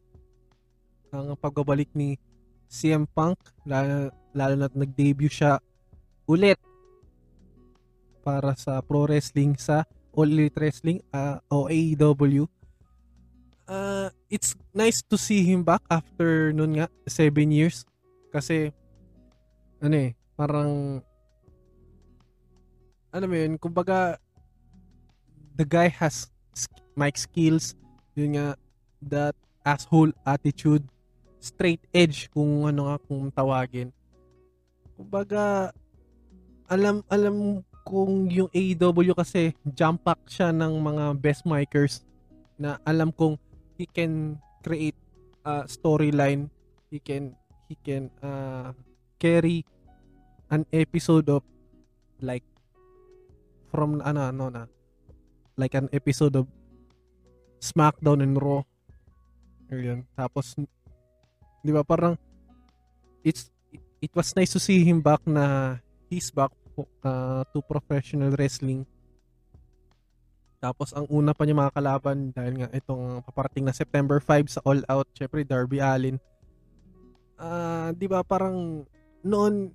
ang 1.12 1.36
pagbabalik 1.40 1.88
ni 1.96 2.20
CM 2.68 3.08
Punk, 3.08 3.40
lalo, 3.64 4.12
lalo 4.36 4.54
na 4.56 4.68
nag-debut 4.72 5.32
siya 5.32 5.60
ulit 6.28 6.60
para 8.24 8.52
sa 8.60 8.84
pro 8.84 9.08
wrestling 9.08 9.56
sa 9.56 9.88
All 10.18 10.26
Elite 10.26 10.58
Wrestling 10.58 11.06
uh, 11.14 11.38
o 11.46 11.70
AEW. 11.70 12.50
Uh, 13.70 14.10
it's 14.34 14.58
nice 14.74 15.06
to 15.06 15.14
see 15.14 15.46
him 15.46 15.62
back 15.62 15.86
after 15.94 16.50
noon 16.50 16.82
nga, 16.82 16.88
7 17.06 17.54
years. 17.54 17.86
Kasi, 18.34 18.74
ano 19.78 19.94
eh, 19.94 20.18
parang, 20.34 21.04
ano 23.14 23.24
mo 23.30 23.36
yun, 23.38 23.62
kumbaga, 23.62 24.18
the 25.54 25.68
guy 25.68 25.86
has 25.86 26.26
mic 26.98 27.14
skills, 27.14 27.78
yun 28.18 28.42
nga, 28.42 28.58
that 29.06 29.38
asshole 29.62 30.10
attitude, 30.26 30.82
straight 31.38 31.84
edge 31.94 32.26
kung 32.34 32.66
ano 32.66 32.90
nga 32.90 32.98
kung 33.06 33.30
tawagin. 33.30 33.94
Kumbaga, 34.98 35.70
alam 36.66 37.06
alam 37.08 37.62
kung 37.88 38.28
yung 38.28 38.52
AEW 38.52 39.16
kasi 39.16 39.56
jump 39.64 40.04
pack 40.04 40.20
siya 40.28 40.52
ng 40.52 40.76
mga 40.84 41.16
best 41.24 41.48
micers 41.48 42.04
na 42.60 42.76
alam 42.84 43.16
kong 43.16 43.40
he 43.80 43.88
can 43.88 44.36
create 44.60 44.98
a 45.48 45.64
storyline 45.72 46.52
he 46.92 47.00
can 47.00 47.32
he 47.72 47.80
can 47.80 48.12
uh, 48.20 48.76
carry 49.16 49.64
an 50.52 50.68
episode 50.76 51.32
of 51.32 51.44
like 52.20 52.44
from 53.72 54.04
ano 54.04 54.28
ano 54.28 54.46
na 54.52 54.64
like 55.56 55.76
an 55.76 55.88
episode 55.96 56.36
of 56.36 56.46
SmackDown 57.58 58.22
and 58.22 58.38
Raw. 58.38 58.62
Yun 59.72 60.08
tapos 60.16 60.56
di 61.64 61.72
ba 61.72 61.84
parang 61.84 62.16
it's 63.24 63.52
it 64.00 64.12
was 64.16 64.32
nice 64.36 64.56
to 64.56 64.62
see 64.62 64.84
him 64.84 65.04
back 65.04 65.20
na 65.28 65.76
he's 66.08 66.32
back 66.32 66.54
uh, 66.84 67.42
to 67.50 67.64
professional 67.66 68.30
wrestling. 68.36 68.86
Tapos 70.58 70.90
ang 70.94 71.06
una 71.10 71.38
pa 71.38 71.46
niya 71.46 71.58
mga 71.58 71.76
kalaban 71.78 72.34
dahil 72.34 72.66
nga 72.66 72.70
itong 72.74 73.22
paparating 73.22 73.66
na 73.66 73.74
September 73.74 74.18
5 74.18 74.58
sa 74.58 74.62
All 74.66 74.82
Out, 74.90 75.08
syempre 75.14 75.46
Darby 75.46 75.78
Allin. 75.78 76.18
Uh, 77.38 77.94
'di 77.94 78.10
ba 78.10 78.26
parang 78.26 78.82
noon 79.22 79.70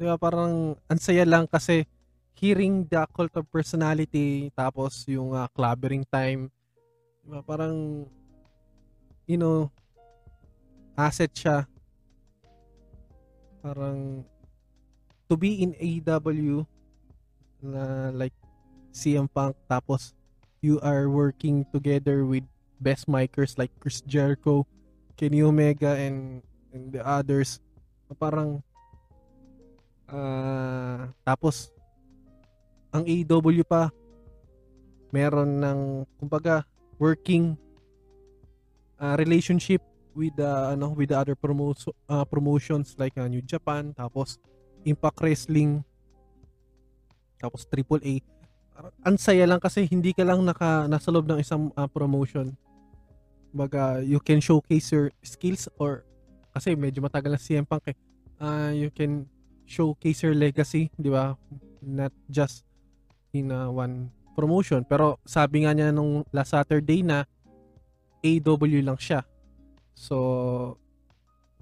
'di 0.00 0.04
ba 0.08 0.16
parang 0.16 0.72
ansaya 0.88 1.28
lang 1.28 1.44
kasi 1.44 1.84
hearing 2.32 2.88
the 2.88 3.04
cult 3.12 3.30
of 3.36 3.44
personality 3.52 4.48
tapos 4.56 5.04
yung 5.04 5.36
uh, 5.36 5.44
clobbering 5.52 6.08
time 6.08 6.48
'di 7.20 7.28
ba 7.28 7.44
parang 7.44 8.08
you 9.28 9.36
know 9.36 9.68
asset 10.96 11.28
siya 11.36 11.68
parang 13.60 14.26
to 15.32 15.40
be 15.40 15.64
in 15.64 15.72
AEW 15.80 16.68
na 17.64 18.12
like 18.12 18.36
CM 18.92 19.24
Punk 19.32 19.56
tapos 19.64 20.12
you 20.60 20.76
are 20.84 21.08
working 21.08 21.64
together 21.72 22.28
with 22.28 22.44
best 22.84 23.08
micers 23.08 23.56
like 23.56 23.72
Chris 23.80 24.04
Jericho, 24.04 24.68
Kenny 25.16 25.40
Omega 25.40 25.96
and 25.96 26.44
and 26.76 26.92
the 26.92 27.00
others. 27.00 27.64
Parang 28.20 28.60
uh, 30.04 31.08
tapos 31.24 31.72
ang 32.92 33.08
AEW 33.08 33.64
pa 33.64 33.88
meron 35.08 35.64
ng 35.64 35.80
kumbaga 36.20 36.60
working 37.00 37.56
uh, 39.00 39.16
relationship 39.16 39.80
with 40.12 40.36
the 40.36 40.44
uh, 40.44 40.76
ano 40.76 40.92
with 40.92 41.08
the 41.08 41.16
other 41.16 41.32
promo- 41.32 41.72
uh, 42.12 42.28
promotions 42.28 42.92
like 43.00 43.16
uh, 43.16 43.24
New 43.24 43.40
Japan 43.40 43.96
tapos 43.96 44.36
Impact 44.84 45.18
Wrestling 45.22 45.82
tapos 47.38 47.66
AAA 47.66 48.22
ang 49.06 49.16
saya 49.18 49.46
lang 49.46 49.62
kasi 49.62 49.86
hindi 49.86 50.10
ka 50.10 50.26
lang 50.26 50.42
naka 50.42 50.90
nasa 50.90 51.12
loob 51.14 51.28
ng 51.30 51.38
isang 51.38 51.70
uh, 51.78 51.86
promotion 51.86 52.54
baga 53.52 54.00
you 54.00 54.18
can 54.18 54.40
showcase 54.40 54.90
your 54.90 55.12
skills 55.20 55.68
or 55.76 56.08
kasi 56.52 56.76
medyo 56.76 57.00
matagal 57.00 57.32
na 57.32 57.40
CM 57.40 57.64
Punk 57.64 57.96
eh. 57.96 57.96
Uh, 58.36 58.70
you 58.76 58.92
can 58.92 59.24
showcase 59.64 60.20
your 60.20 60.36
legacy, 60.36 60.92
di 61.00 61.08
ba? 61.08 61.32
Not 61.80 62.12
just 62.28 62.68
in 63.32 63.48
uh, 63.48 63.72
one 63.72 64.12
promotion. 64.36 64.84
Pero 64.84 65.16
sabi 65.24 65.64
nga 65.64 65.72
niya 65.72 65.88
nung 65.90 66.28
last 66.28 66.52
Saturday 66.52 67.00
na 67.00 67.24
AW 68.20 68.80
lang 68.84 69.00
siya. 69.00 69.24
So, 69.96 70.76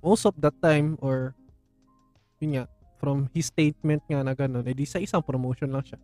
most 0.02 0.26
of 0.26 0.35
that 0.42 0.59
time 0.59 0.98
or 0.98 1.38
yun 2.42 2.59
nga, 2.59 2.64
from 3.00 3.26
his 3.32 3.48
statement 3.48 4.04
nga 4.04 4.20
na 4.20 4.36
ganun, 4.36 4.68
edi 4.68 4.84
sa 4.84 5.00
isang 5.00 5.24
promotion 5.24 5.72
lang 5.72 5.82
siya. 5.82 5.96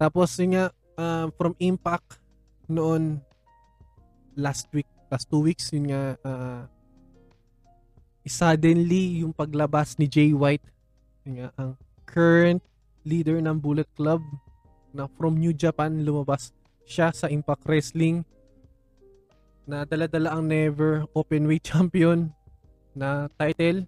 Tapos 0.00 0.32
yun 0.40 0.56
nga, 0.56 0.72
uh, 0.96 1.28
from 1.36 1.52
Impact 1.60 2.18
noon 2.66 3.20
last 4.34 4.66
week 4.72 4.88
last 5.12 5.30
two 5.30 5.44
weeks, 5.44 5.70
yun 5.70 5.92
nga, 5.92 6.18
uh, 6.26 6.62
suddenly, 8.26 9.22
yung 9.22 9.30
paglabas 9.30 9.94
ni 10.02 10.10
Jay 10.10 10.34
White, 10.34 10.66
yun 11.22 11.44
nga, 11.44 11.48
ang 11.54 11.78
current 12.08 12.64
leader 13.06 13.38
ng 13.38 13.60
Bullet 13.62 13.86
Club 13.94 14.18
na 14.90 15.06
from 15.14 15.38
New 15.38 15.54
Japan 15.54 16.02
lumabas 16.02 16.50
siya 16.88 17.14
sa 17.14 17.30
Impact 17.30 17.62
Wrestling 17.68 18.26
na 19.66 19.86
dala-dala 19.86 20.34
ang 20.34 20.46
never 20.46 21.06
openweight 21.14 21.66
champion 21.70 22.34
na 22.96 23.30
title 23.38 23.86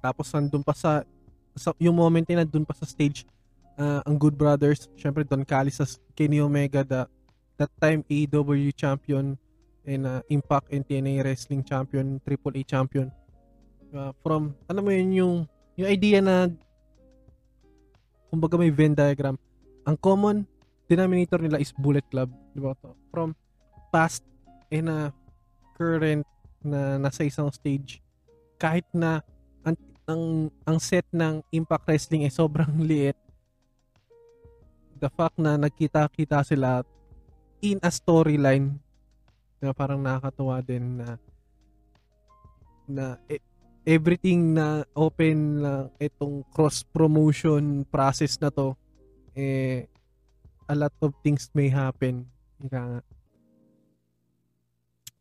tapos 0.00 0.32
nandun 0.32 0.64
pa 0.64 0.72
sa, 0.72 1.04
sa 1.54 1.76
yung 1.76 1.96
moment 1.96 2.24
na 2.24 2.42
nandun 2.42 2.64
pa 2.64 2.74
sa 2.74 2.88
stage 2.88 3.28
uh, 3.76 4.00
ang 4.02 4.16
Good 4.16 4.34
Brothers 4.34 4.88
syempre 4.96 5.22
Don 5.22 5.44
Callis 5.44 5.78
sa 5.78 5.86
Kenny 6.16 6.40
Omega 6.40 6.82
the, 6.82 7.04
that 7.60 7.70
time 7.78 8.02
AEW 8.08 8.72
champion 8.72 9.36
and 9.86 10.06
uh, 10.06 10.20
Impact 10.28 10.72
and 10.72 10.84
TNA 10.84 11.24
Wrestling 11.24 11.64
Champion, 11.64 12.20
AAA 12.24 12.66
Champion. 12.66 13.08
Uh, 13.90 14.12
from, 14.22 14.54
ano 14.70 14.78
mo 14.84 14.90
yun, 14.92 15.10
yung, 15.12 15.34
yung 15.74 15.88
idea 15.88 16.22
na, 16.22 16.46
kumbaga 18.30 18.54
may 18.54 18.70
Venn 18.70 18.94
diagram, 18.94 19.34
ang 19.82 19.96
common 19.98 20.46
denominator 20.86 21.42
nila 21.42 21.58
is 21.58 21.74
Bullet 21.74 22.06
Club. 22.10 22.30
Di 22.54 22.60
ba? 22.62 22.76
From 23.10 23.34
past 23.90 24.22
and 24.70 24.86
uh, 24.86 25.10
current 25.74 26.26
na 26.62 27.00
nasa 27.00 27.26
isang 27.26 27.50
stage, 27.50 27.98
kahit 28.60 28.86
na 28.94 29.24
ang, 30.10 30.50
ang, 30.66 30.78
set 30.82 31.06
ng 31.14 31.40
Impact 31.54 31.86
Wrestling 31.86 32.26
ay 32.26 32.32
sobrang 32.34 32.70
liit, 32.88 33.16
the 34.98 35.08
fact 35.08 35.38
na 35.38 35.56
nagkita-kita 35.56 36.44
sila 36.44 36.84
in 37.62 37.80
a 37.80 37.88
storyline 37.88 38.76
na 39.60 39.72
parang 39.72 40.00
nakakatuwa 40.00 40.60
din 40.64 41.00
na 41.00 41.08
na 42.90 43.06
e- 43.28 43.44
everything 43.84 44.56
na 44.56 44.84
open 44.92 45.64
lang 45.64 45.84
itong 46.00 46.44
cross 46.52 46.84
promotion 46.84 47.84
process 47.88 48.36
na 48.40 48.52
to 48.52 48.76
eh 49.36 49.88
a 50.70 50.74
lot 50.74 50.94
of 51.02 51.10
things 51.26 51.50
may 51.50 51.66
happen. 51.66 52.22
Ika 52.62 52.78
nga 52.78 53.00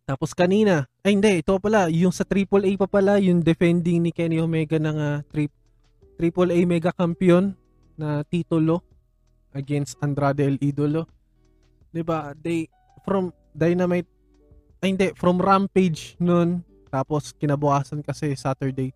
tapos 0.09 0.33
kanina 0.33 0.89
ay 1.05 1.13
hindi 1.13 1.45
ito 1.45 1.53
pala 1.61 1.85
yung 1.93 2.09
sa 2.09 2.25
AAA 2.25 2.81
pa 2.81 2.89
pala 2.89 3.21
yung 3.21 3.45
defending 3.45 4.01
ni 4.01 4.09
Kenny 4.09 4.41
Omega 4.41 4.81
ng 4.81 4.97
uh, 4.97 5.21
tri- 5.29 5.53
AAA 6.17 6.65
mega 6.65 6.89
champion 6.89 7.53
na 7.93 8.25
titulo 8.25 8.81
against 9.53 10.01
Andrade 10.01 10.41
El 10.41 10.57
Idolo 10.57 11.05
'di 11.93 12.01
ba 12.01 12.33
they 12.33 12.65
from 13.05 13.29
Dynamite 13.53 14.09
ay 14.79 14.95
hindi, 14.95 15.11
from 15.15 15.43
Rampage 15.43 16.15
noon, 16.23 16.63
tapos 16.87 17.35
kinabukasan 17.35 17.99
kasi 17.99 18.31
Saturday, 18.39 18.95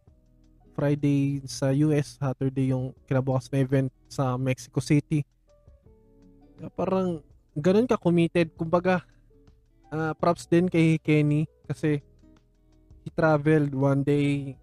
Friday 0.71 1.43
sa 1.43 1.75
US, 1.75 2.15
Saturday 2.15 2.71
yung 2.71 2.95
kinabukas 3.03 3.51
na 3.51 3.59
event 3.59 3.91
sa 4.07 4.39
Mexico 4.39 4.79
City. 4.79 5.27
Parang 6.79 7.19
ganun 7.51 7.83
ka 7.83 7.99
committed. 7.99 8.55
Kumbaga, 8.55 9.03
uh, 9.93 10.13
props 10.17 10.49
din 10.49 10.65
kay 10.65 10.97
Kenny 10.97 11.45
kasi 11.69 12.01
he 13.05 13.09
traveled 13.13 13.71
one 13.77 14.01
day 14.01 14.57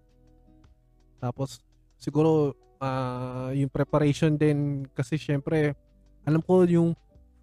tapos 1.23 1.63
siguro 1.95 2.51
uh, 2.81 3.49
yung 3.55 3.71
preparation 3.71 4.35
din 4.35 4.83
kasi 4.91 5.15
syempre 5.15 5.73
alam 6.27 6.43
ko 6.43 6.67
yung 6.67 6.91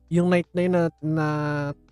yung 0.09 0.33
night 0.33 0.49
na 0.57 0.63
yun 0.65 0.73
na, 0.73 0.85
na 1.05 1.27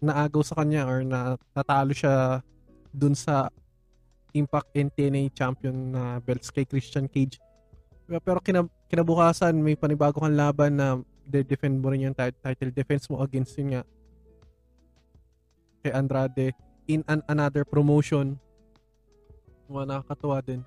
naagaw 0.01 0.41
sa 0.41 0.57
kanya 0.61 0.89
or 0.89 1.05
na 1.05 1.37
natalo 1.53 1.93
siya 1.93 2.41
dun 2.89 3.13
sa 3.13 3.53
Impact 4.37 4.69
NTNA 4.77 5.33
champion 5.33 5.97
na 5.97 6.21
belts 6.21 6.53
kay 6.53 6.69
Christian 6.69 7.09
Cage. 7.09 7.41
Pero 8.05 8.37
kinab- 8.45 8.73
kinabukasan 8.89 9.57
may 9.57 9.81
panibago 9.81 10.21
kang 10.21 10.37
laban 10.37 10.77
na 10.77 11.01
de-defend 11.25 11.81
mo 11.81 11.89
rin 11.89 12.09
yung 12.09 12.17
title 12.17 12.73
defense 12.73 13.09
mo 13.09 13.25
against 13.25 13.57
yun 13.57 13.77
nga 13.77 13.83
kay 15.87 15.95
Andrade 15.95 16.51
in 16.91 17.07
an 17.07 17.23
another 17.31 17.63
promotion. 17.63 18.35
Mga 19.71 19.85
nakakatuwa 19.87 20.43
din. 20.43 20.61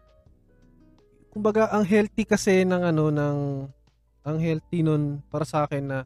Kumbaga 1.28 1.68
ang 1.76 1.84
healthy 1.84 2.24
kasi 2.24 2.64
ng 2.64 2.80
ano 2.80 3.12
ng 3.12 3.38
ang 4.24 4.38
healthy 4.40 4.80
nun 4.80 5.20
para 5.28 5.44
sa 5.44 5.68
akin 5.68 5.84
na 5.84 5.98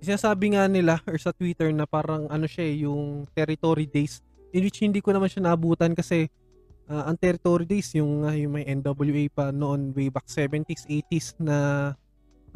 sinasabi 0.00 0.56
nga 0.56 0.64
nila 0.68 1.00
or 1.08 1.20
sa 1.20 1.32
Twitter 1.36 1.68
na 1.72 1.84
parang 1.84 2.28
ano 2.32 2.48
siya 2.48 2.64
eh, 2.64 2.88
yung 2.88 3.28
territory 3.36 3.84
days 3.84 4.24
in 4.56 4.64
which 4.64 4.80
hindi 4.80 5.04
ko 5.04 5.12
naman 5.12 5.28
siya 5.28 5.52
naabutan 5.52 5.92
kasi 5.92 6.28
uh, 6.88 7.08
ang 7.08 7.16
territory 7.16 7.64
days 7.64 7.92
yung, 7.96 8.24
uh, 8.24 8.36
yung 8.36 8.56
may 8.56 8.64
NWA 8.68 9.24
pa 9.32 9.44
noon 9.52 9.92
way 9.92 10.08
back 10.12 10.28
70s 10.28 10.88
80s 10.88 11.36
na 11.40 11.92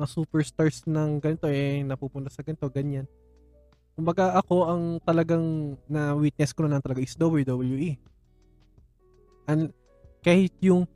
na 0.01 0.05
superstars 0.09 0.89
ng 0.89 1.21
ganito 1.21 1.45
eh 1.45 1.85
napupunta 1.85 2.33
sa 2.33 2.41
ganito 2.41 2.65
ganyan 2.73 3.05
kumbaga 4.01 4.41
ako 4.41 4.57
ang 4.65 4.83
talagang 5.05 5.77
na 5.85 6.17
witness 6.17 6.57
ko 6.57 6.65
na 6.65 6.77
lang 6.77 6.83
talaga 6.83 7.05
is 7.05 7.13
WWE 7.21 8.01
and 9.45 9.69
kahit 10.25 10.57
yung 10.65 10.89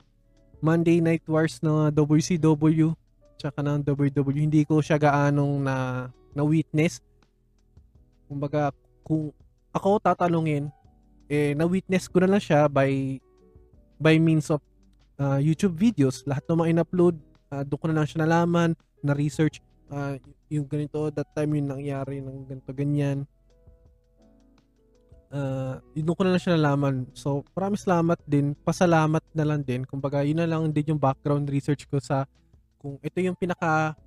Monday 0.57 0.97
Night 0.97 1.21
Wars 1.29 1.61
ng 1.61 1.93
WCW 1.93 2.97
tsaka 3.37 3.61
ng 3.61 3.85
WWE 3.85 4.41
hindi 4.41 4.65
ko 4.65 4.81
siya 4.81 4.97
gaanong 4.97 5.61
na 5.61 5.75
na 6.35 6.43
witness. 6.43 6.99
Kumbaga, 8.27 8.75
kung 9.05 9.31
ako 9.71 10.03
tatalungin, 10.03 10.67
eh, 11.31 11.55
na-witness 11.55 12.11
ko 12.11 12.19
na 12.21 12.35
lang 12.35 12.43
siya 12.43 12.67
by 12.67 13.17
by 13.95 14.19
means 14.19 14.51
of 14.51 14.59
uh, 15.15 15.39
YouTube 15.39 15.79
videos. 15.79 16.27
Lahat 16.27 16.43
ng 16.49 16.59
mga 16.59 16.69
in-upload, 16.75 17.15
uh, 17.53 17.63
doon 17.63 17.79
ko 17.79 17.85
na 17.87 17.95
lang 18.01 18.07
siya 18.09 18.27
nalaman, 18.27 18.75
na-research, 18.99 19.63
uh, 19.87 20.19
yung 20.49 20.67
ganito, 20.69 21.09
that 21.11 21.29
time 21.33 21.57
yung 21.57 21.69
nangyari 21.69 22.21
ng 22.21 22.45
ganito, 22.45 22.71
ganyan. 22.71 23.25
Uh, 25.33 25.81
doon 25.97 26.15
ko 26.15 26.23
na 26.23 26.31
lang 26.37 26.41
siya 26.41 26.55
nalaman. 26.55 26.95
So, 27.17 27.43
maraming 27.57 27.81
salamat 27.81 28.19
din. 28.23 28.55
Pasalamat 28.63 29.23
na 29.35 29.43
lang 29.43 29.65
din. 29.65 29.83
Kumbaga, 29.83 30.23
yun 30.23 30.39
na 30.39 30.47
lang 30.47 30.69
din 30.71 30.95
yung 30.95 31.01
background 31.01 31.49
research 31.51 31.89
ko 31.89 31.99
sa 31.99 32.23
kung 32.79 33.01
ito 33.01 33.17
yung 33.19 33.35
pinaka 33.35 33.97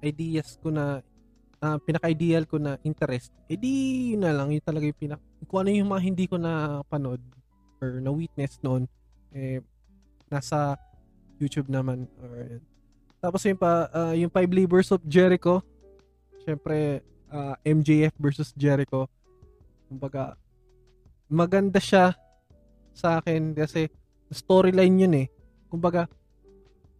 ideas 0.00 0.56
ko 0.58 0.72
na 0.72 1.04
uh, 1.64 1.78
pinaka-ideal 1.80 2.44
ko 2.44 2.60
na 2.60 2.76
interest, 2.84 3.32
edi 3.48 4.12
yun 4.12 4.24
na 4.24 4.36
lang, 4.36 4.52
yun 4.52 4.60
talaga 4.60 4.84
yung 4.84 5.00
pinaka, 5.00 5.22
kung 5.48 5.58
ano 5.64 5.70
yung 5.72 5.88
mga 5.88 6.02
hindi 6.04 6.24
ko 6.28 6.36
na 6.36 6.84
panood 6.92 7.20
or 7.80 8.00
na 8.04 8.12
witness 8.12 8.60
noon, 8.60 8.84
eh, 9.32 9.64
nasa 10.28 10.76
YouTube 11.40 11.72
naman. 11.72 12.04
Or, 12.20 12.60
tapos 13.24 13.40
yung 13.48 13.60
pa, 13.60 13.88
uh, 13.88 14.12
yung 14.12 14.28
Five 14.28 14.52
Labors 14.52 14.92
of 14.92 15.00
Jericho, 15.08 15.64
syempre, 16.44 17.00
uh, 17.32 17.52
ah, 17.52 17.54
MJF 17.64 18.12
versus 18.20 18.52
Jericho, 18.54 19.08
kumbaga, 19.88 20.36
maganda 21.26 21.80
siya 21.80 22.14
sa 22.94 23.18
akin 23.18 23.56
kasi 23.56 23.90
storyline 24.30 24.96
yun 25.00 25.14
eh. 25.24 25.28
Kumbaga, 25.66 26.06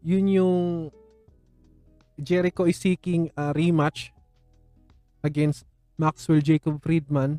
yun 0.03 0.27
yung 0.27 0.59
Jericho 2.19 2.67
is 2.67 2.81
seeking 2.81 3.31
a 3.39 3.55
rematch 3.55 4.11
against 5.23 5.67
Maxwell 5.95 6.43
Jacob 6.43 6.83
Friedman. 6.83 7.39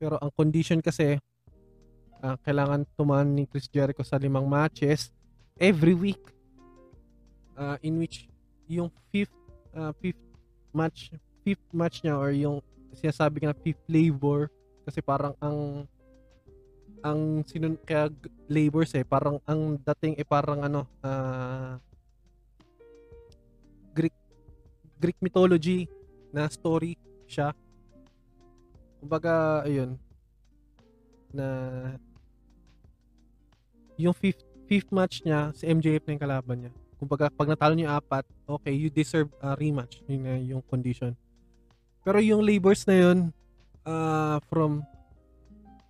Pero 0.00 0.16
ang 0.20 0.32
condition 0.32 0.80
kasi, 0.80 1.20
uh, 2.24 2.36
kailangan 2.40 2.88
tumaan 2.96 3.36
ni 3.36 3.44
Chris 3.48 3.68
Jericho 3.68 4.04
sa 4.04 4.16
limang 4.16 4.48
matches 4.48 5.12
every 5.60 5.94
week. 5.94 6.20
Uh, 7.54 7.78
in 7.86 8.02
which 8.02 8.26
yung 8.66 8.90
fifth, 9.14 9.30
uh, 9.78 9.94
fifth 10.02 10.18
match, 10.74 11.14
fifth 11.46 11.64
match 11.72 12.02
niya 12.02 12.18
or 12.18 12.34
yung 12.34 12.58
sinasabi 12.94 13.46
nga 13.46 13.54
fifth 13.54 13.82
labor 13.88 14.50
kasi 14.84 15.00
parang 15.00 15.32
ang 15.40 15.88
ang 17.04 17.44
sinun 17.44 17.76
kaya 17.84 18.08
labors 18.48 18.96
eh 18.96 19.04
parang 19.04 19.36
ang 19.44 19.76
dating 19.76 20.16
eh 20.16 20.24
parang 20.24 20.64
ano 20.64 20.88
uh, 21.04 21.76
Greek 23.92 24.16
Greek 24.98 25.18
mythology 25.20 25.86
na 26.32 26.48
story 26.48 26.96
siya. 27.28 27.52
Kumbaga 28.98 29.62
ayun 29.68 30.00
na 31.34 31.46
yung 34.00 34.16
fifth 34.16 34.42
fifth 34.64 34.90
match 34.90 35.20
niya 35.22 35.52
si 35.52 35.68
MJF 35.68 36.08
na 36.08 36.12
yung 36.16 36.24
kalaban 36.24 36.58
niya 36.66 36.72
kumbaga 37.04 37.28
pag 37.28 37.52
natalo 37.52 37.76
niyo 37.76 37.92
apat 37.92 38.24
okay 38.48 38.72
you 38.72 38.88
deserve 38.88 39.28
a 39.44 39.52
rematch. 39.54 40.00
Yun 40.08 40.24
yung 40.48 40.62
condition. 40.64 41.12
Pero 42.00 42.16
yung 42.24 42.40
labors 42.40 42.88
na 42.88 42.96
yun 42.96 43.18
uh, 43.84 44.40
from 44.48 44.80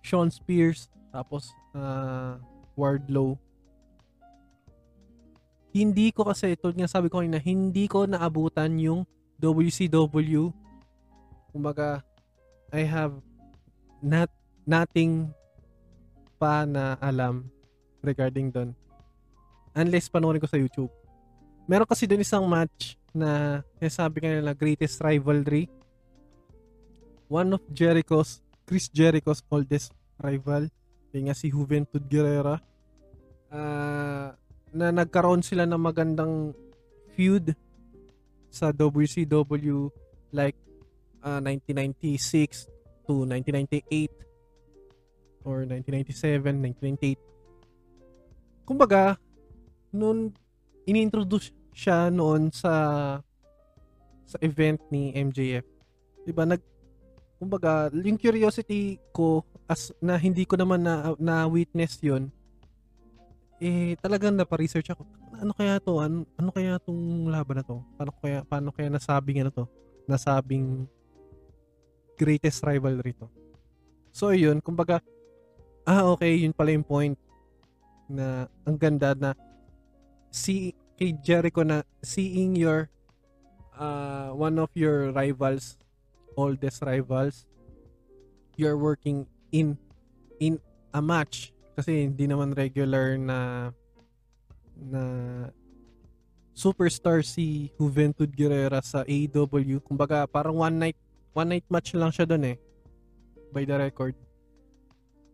Sean 0.03 0.27
Spears 0.27 0.91
tapos 1.15 1.55
uh, 1.71 2.35
Wardlow 2.75 3.39
hindi 5.75 6.11
ko 6.15 6.23
kasi 6.23 6.55
tulad 6.55 6.79
nga 6.79 6.87
sabi 6.87 7.11
ko 7.11 7.19
kanina 7.19 7.35
hindi 7.35 7.87
ko 7.91 8.07
naabutan 8.07 8.79
yung 8.79 9.03
WCW 9.39 10.51
kumbaga 11.51 11.99
I 12.71 12.87
have 12.87 13.19
not 13.99 14.31
nothing 14.63 15.31
pa 16.39 16.63
na 16.63 16.95
alam 17.03 17.47
regarding 17.99 18.55
doon 18.55 18.71
unless 19.75 20.07
panoorin 20.07 20.39
ko 20.39 20.47
sa 20.47 20.55
YouTube 20.55 20.91
meron 21.65 21.89
kasi 21.89 22.05
doon 22.05 22.21
isang 22.25 22.45
match 22.45 22.97
na 23.15 23.61
sabi 23.89 24.21
kanila 24.21 24.51
na 24.51 24.55
greatest 24.57 25.01
rivalry. 25.01 25.69
One 27.25 27.57
of 27.57 27.63
Jericho's 27.73 28.41
Chris 28.65 28.89
Jericho's 28.89 29.45
oldest 29.49 29.93
rival. 30.21 30.69
Kaya 31.09 31.31
nga 31.31 31.37
si 31.37 31.49
Juventud 31.49 32.01
Guerrera 32.05 32.59
uh, 33.53 34.27
na 34.75 34.87
nagkaroon 34.91 35.41
sila 35.45 35.63
ng 35.63 35.79
magandang 35.79 36.51
feud 37.15 37.55
sa 38.51 38.75
WCW 38.75 39.87
like 40.35 40.59
uh, 41.23 41.39
ah, 41.39 41.41
1996 41.43 42.67
to 43.07 43.23
1998 43.23 44.11
or 45.45 45.63
1997, 45.63 46.41
1998. 46.73 48.65
Kumbaga, 48.65 49.15
noon 49.93 50.33
inintroduce 50.85 51.51
siya 51.75 52.07
noon 52.13 52.49
sa 52.53 52.73
sa 54.25 54.37
event 54.41 54.79
ni 54.89 55.11
MJF. 55.13 55.65
'Di 56.25 56.31
ba? 56.33 56.47
Nag 56.47 56.61
kumbaga, 57.35 57.91
yung 57.91 58.17
curiosity 58.17 58.97
ko 59.11 59.43
as 59.67 59.91
na 59.99 60.15
hindi 60.15 60.47
ko 60.47 60.55
naman 60.55 60.81
na, 60.81 61.13
na 61.19 61.45
witness 61.45 61.99
'yon 61.99 62.31
eh 63.63 63.95
talagang 64.03 64.35
napa-research 64.35 64.91
ako. 64.91 65.07
Ano 65.39 65.55
kaya 65.55 65.79
to? 65.79 66.03
Ano, 66.03 66.27
ano 66.35 66.49
kaya 66.51 66.75
tong 66.83 67.31
laban 67.31 67.59
na 67.59 67.63
to? 67.63 67.79
Paano 67.95 68.11
kaya 68.19 68.39
paano 68.43 68.69
kaya 68.75 68.91
nasabing 68.91 69.47
ano 69.47 69.51
to? 69.51 69.65
Nasabing 70.07 70.83
greatest 72.19 72.63
rivalry 72.63 73.15
to. 73.15 73.27
So 74.11 74.31
yun, 74.35 74.59
kumbaga 74.59 74.99
ah 75.87 76.03
okay, 76.11 76.43
yun 76.43 76.51
pala 76.51 76.75
yung 76.75 76.87
point 76.87 77.15
na 78.11 78.47
ang 78.67 78.75
ganda 78.75 79.15
na 79.15 79.31
si 80.35 80.75
kay 80.99 81.15
Jericho 81.23 81.63
na 81.63 81.87
seeing 82.03 82.59
your 82.59 82.91
uh, 83.79 84.35
one 84.35 84.59
of 84.59 84.67
your 84.75 85.15
rivals 85.15 85.79
oldest 86.35 86.83
rivals 86.83 87.47
you're 88.59 88.75
working 88.75 89.23
in 89.55 89.79
in 90.43 90.59
a 90.91 90.99
match 90.99 91.55
kasi 91.79 92.11
hindi 92.11 92.27
naman 92.27 92.51
regular 92.51 93.15
na 93.15 93.71
na 94.75 95.03
superstar 96.55 97.23
si 97.23 97.71
Juventud 97.75 98.31
Guerrera 98.31 98.79
sa 98.79 99.03
AEW. 99.03 99.83
Kumbaga 99.83 100.23
parang 100.23 100.63
one 100.63 100.75
night 100.75 100.99
one 101.35 101.51
night 101.51 101.67
match 101.67 101.91
lang 101.95 102.15
siya 102.15 102.23
doon 102.23 102.55
eh 102.55 102.57
by 103.51 103.67
the 103.67 103.75
record. 103.75 104.15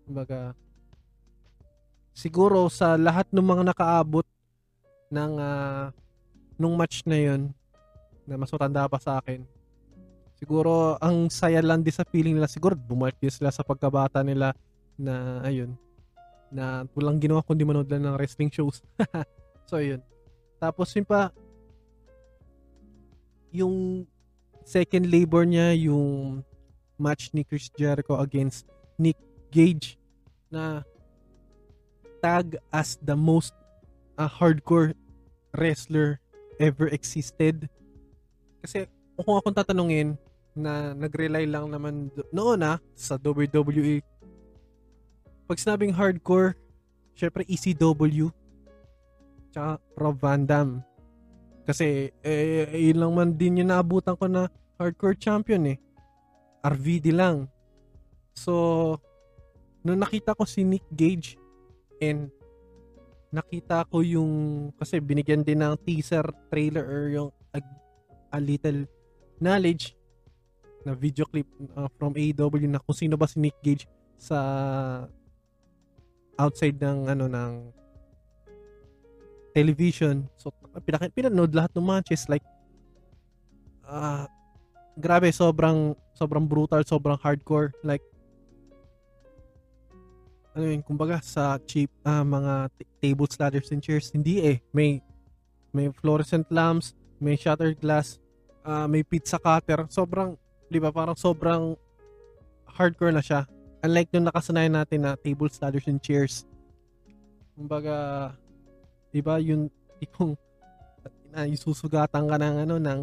Kumbaga 0.06 0.58
siguro 2.14 2.70
sa 2.74 2.98
lahat 2.98 3.30
ng 3.30 3.46
mga 3.46 3.64
nakaabot 3.74 4.26
ng 5.12 5.34
uh, 5.38 5.92
nung 6.56 6.80
match 6.80 7.04
na 7.04 7.20
'yon 7.20 7.42
na 8.24 8.40
mas 8.40 8.50
matanda 8.50 8.88
pa 8.88 8.98
sa 8.98 9.20
akin 9.20 9.44
siguro 10.42 10.98
ang 10.98 11.30
saya 11.30 11.62
lang 11.62 11.86
din 11.86 11.94
sa 11.94 12.08
feeling 12.08 12.34
nila 12.34 12.50
siguro 12.50 12.74
bumalik 12.74 13.20
din 13.22 13.30
sila 13.30 13.54
sa 13.54 13.62
pagkabata 13.62 14.24
nila 14.26 14.56
na 14.98 15.44
ayun 15.46 15.78
na 16.52 16.84
walang 16.94 17.18
ginawa 17.18 17.40
kundi 17.42 17.64
manood 17.64 17.88
lang 17.88 18.04
ng 18.04 18.20
wrestling 18.20 18.52
shows. 18.52 18.84
so 19.70 19.80
ayun. 19.80 20.04
Tapos 20.60 20.92
yun 20.92 21.08
pa 21.08 21.32
yung 23.56 24.06
second 24.68 25.08
labor 25.08 25.48
niya 25.48 25.74
yung 25.74 26.44
match 27.00 27.32
ni 27.32 27.48
Chris 27.48 27.72
Jericho 27.74 28.20
against 28.20 28.68
Nick 29.00 29.18
Gage 29.50 29.98
na 30.52 30.84
tag 32.22 32.60
as 32.70 33.00
the 33.02 33.16
most 33.16 33.56
uh, 34.22 34.30
hardcore 34.30 34.94
wrestler 35.58 36.22
ever 36.62 36.94
existed. 36.94 37.66
Kasi 38.62 38.86
kung 39.18 39.42
akong 39.42 39.58
tatanungin, 39.58 40.14
na 40.52 40.92
nag-rely 40.92 41.48
lang 41.48 41.72
naman 41.72 42.12
noon 42.32 42.60
na 42.60 42.76
ah, 42.76 42.78
sa 42.92 43.16
WWE. 43.16 44.04
Pag 45.48 45.58
sinabing 45.60 45.96
hardcore, 45.96 46.60
syempre 47.16 47.48
ECW, 47.48 48.32
tsaka 49.52 49.80
Rob 49.96 50.20
Van 50.20 50.44
Dam. 50.44 50.84
Kasi, 51.64 52.12
eh, 52.24 52.68
yun 52.76 53.00
lang 53.00 53.14
man 53.16 53.30
din 53.36 53.64
yung 53.64 53.72
naabutan 53.72 54.18
ko 54.20 54.28
na 54.28 54.52
hardcore 54.76 55.16
champion 55.16 55.72
eh. 55.72 55.78
RVD 56.68 57.16
lang. 57.16 57.48
So, 58.36 59.00
nung 59.88 60.04
nakita 60.04 60.36
ko 60.36 60.44
si 60.44 60.68
Nick 60.68 60.84
Gage 60.94 61.40
and 62.04 62.28
nakita 63.32 63.88
ko 63.88 64.04
yung 64.04 64.32
kasi 64.76 65.00
binigyan 65.00 65.42
din 65.42 65.64
ng 65.64 65.80
teaser 65.88 66.28
trailer 66.52 66.84
or 66.84 67.04
yung 67.08 67.30
a, 67.56 67.60
a 68.36 68.40
little 68.44 68.84
knowledge 69.40 69.96
na 70.84 70.92
video 70.92 71.24
clip 71.24 71.48
uh, 71.80 71.88
from 71.96 72.12
AEW 72.12 72.68
na 72.68 72.84
kung 72.84 72.98
sino 72.98 73.16
ba 73.16 73.26
si 73.32 73.40
Nick 73.40 73.56
Gage 73.64 73.88
sa 74.20 74.38
outside 76.36 76.76
ng 76.76 77.08
ano 77.08 77.26
ng 77.32 77.52
television. 79.56 80.28
So 80.36 80.52
pinak- 80.84 81.16
pinanood 81.16 81.56
lahat 81.56 81.72
ng 81.76 81.88
matches 81.88 82.28
like 82.28 82.44
uh, 83.88 84.28
grabe 85.00 85.32
sobrang 85.32 85.96
sobrang 86.18 86.44
brutal, 86.44 86.84
sobrang 86.84 87.20
hardcore 87.20 87.72
like 87.88 88.04
ano 90.52 90.66
yun, 90.68 90.84
kumbaga 90.84 91.24
sa 91.24 91.56
cheap 91.64 91.88
uh, 92.04 92.24
mga 92.28 92.68
t- 92.76 92.88
tables, 93.00 93.40
ladders, 93.40 93.72
and 93.72 93.80
chairs, 93.80 94.12
hindi 94.12 94.44
eh. 94.44 94.58
May 94.76 95.00
may 95.72 95.88
fluorescent 95.96 96.52
lamps, 96.52 96.92
may 97.24 97.40
shattered 97.40 97.80
glass, 97.80 98.20
uh, 98.68 98.84
may 98.84 99.04
pizza 99.08 99.40
cutter. 99.40 99.88
Sobrang 99.88 100.36
'di 100.68 100.80
ba? 100.84 100.92
Parang 100.92 101.16
sobrang 101.16 101.76
hardcore 102.68 103.16
na 103.16 103.24
siya. 103.24 103.48
Unlike 103.82 104.10
nung 104.14 104.28
nakasanayan 104.28 104.76
natin 104.76 105.08
na 105.08 105.16
tables, 105.16 105.58
ladders, 105.64 105.88
and 105.88 106.04
chairs. 106.04 106.44
Kumbaga, 107.56 108.32
'di 109.16 109.22
ba, 109.24 109.40
yung 109.48 109.72
tipong 110.04 110.36
na 111.32 111.48
isusugatan 111.48 112.28
ka 112.28 112.36
ng 112.36 112.56
ano 112.68 112.76
ng 112.76 113.02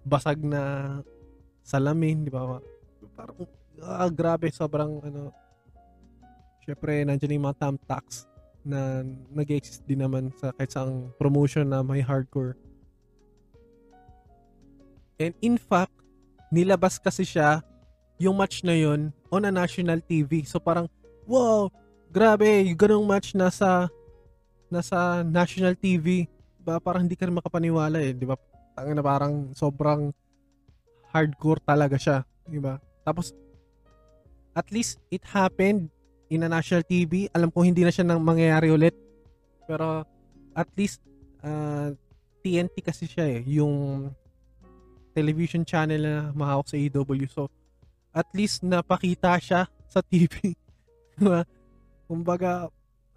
basag 0.00 0.40
na 0.40 0.96
salamin, 1.60 2.24
'di 2.24 2.32
ba? 2.32 2.56
Parang 3.12 3.44
ah, 3.84 4.08
grabe, 4.08 4.48
sobrang 4.48 5.04
ano 5.04 5.43
Syempre, 6.64 7.04
nandiyan 7.04 7.36
yung 7.36 7.46
mga 7.52 7.60
thumbtacks 7.60 8.24
na 8.64 9.04
nag-exist 9.28 9.84
din 9.84 10.00
naman 10.00 10.32
sa 10.40 10.48
kahit 10.56 10.72
sa 10.72 10.88
promotion 11.20 11.68
na 11.68 11.84
may 11.84 12.00
hardcore. 12.00 12.56
And 15.20 15.36
in 15.44 15.60
fact, 15.60 15.92
nilabas 16.48 16.96
kasi 16.96 17.28
siya 17.28 17.60
yung 18.16 18.40
match 18.40 18.64
na 18.64 18.72
yon 18.72 19.12
on 19.28 19.44
a 19.44 19.52
national 19.52 20.00
TV. 20.00 20.48
So 20.48 20.56
parang, 20.56 20.88
wow, 21.28 21.68
grabe, 22.08 22.64
yung 22.64 22.80
ganong 22.80 23.06
match 23.06 23.36
nasa 23.36 23.92
nasa 24.72 25.20
national 25.22 25.76
TV. 25.76 26.26
Ba, 26.64 26.80
parang 26.80 27.04
hindi 27.04 27.14
ka 27.14 27.28
rin 27.28 27.36
makapaniwala 27.36 28.00
eh, 28.00 28.16
di 28.16 28.24
ba? 28.24 28.40
tangina 28.74 29.06
parang 29.06 29.54
sobrang 29.54 30.10
hardcore 31.14 31.62
talaga 31.62 31.94
siya, 31.94 32.26
di 32.42 32.58
ba? 32.58 32.82
Tapos 33.06 33.30
at 34.54 34.66
least 34.74 34.98
it 35.14 35.22
happened 35.22 35.93
in 36.30 36.44
a 36.44 36.48
national 36.48 36.84
TV. 36.84 37.28
Alam 37.32 37.50
ko 37.52 37.64
hindi 37.64 37.84
na 37.84 37.92
siya 37.92 38.06
nang 38.06 38.24
mangyayari 38.24 38.72
ulit. 38.72 38.96
Pero 39.64 40.04
at 40.54 40.68
least 40.78 41.00
uh, 41.42 41.48
ah, 41.48 41.88
TNT 42.44 42.84
kasi 42.84 43.08
siya 43.08 43.40
eh, 43.40 43.42
yung 43.48 44.08
television 45.16 45.64
channel 45.64 46.02
na 46.02 46.16
mahawak 46.36 46.68
sa 46.68 46.76
EW. 46.76 47.26
So 47.28 47.48
at 48.14 48.28
least 48.36 48.62
napakita 48.62 49.36
siya 49.40 49.66
sa 49.88 50.00
TV. 50.04 50.54
Diba? 51.18 51.42
Kumbaga 52.06 52.68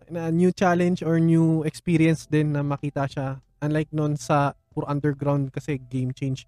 na 0.08 0.32
new 0.32 0.56
challenge 0.56 1.04
or 1.04 1.20
new 1.20 1.68
experience 1.68 2.26
din 2.32 2.56
na 2.56 2.64
makita 2.64 3.04
siya 3.12 3.28
unlike 3.60 3.92
noon 3.92 4.16
sa 4.16 4.56
pure 4.72 4.88
underground 4.88 5.52
kasi 5.52 5.82
game 5.92 6.16
change 6.16 6.48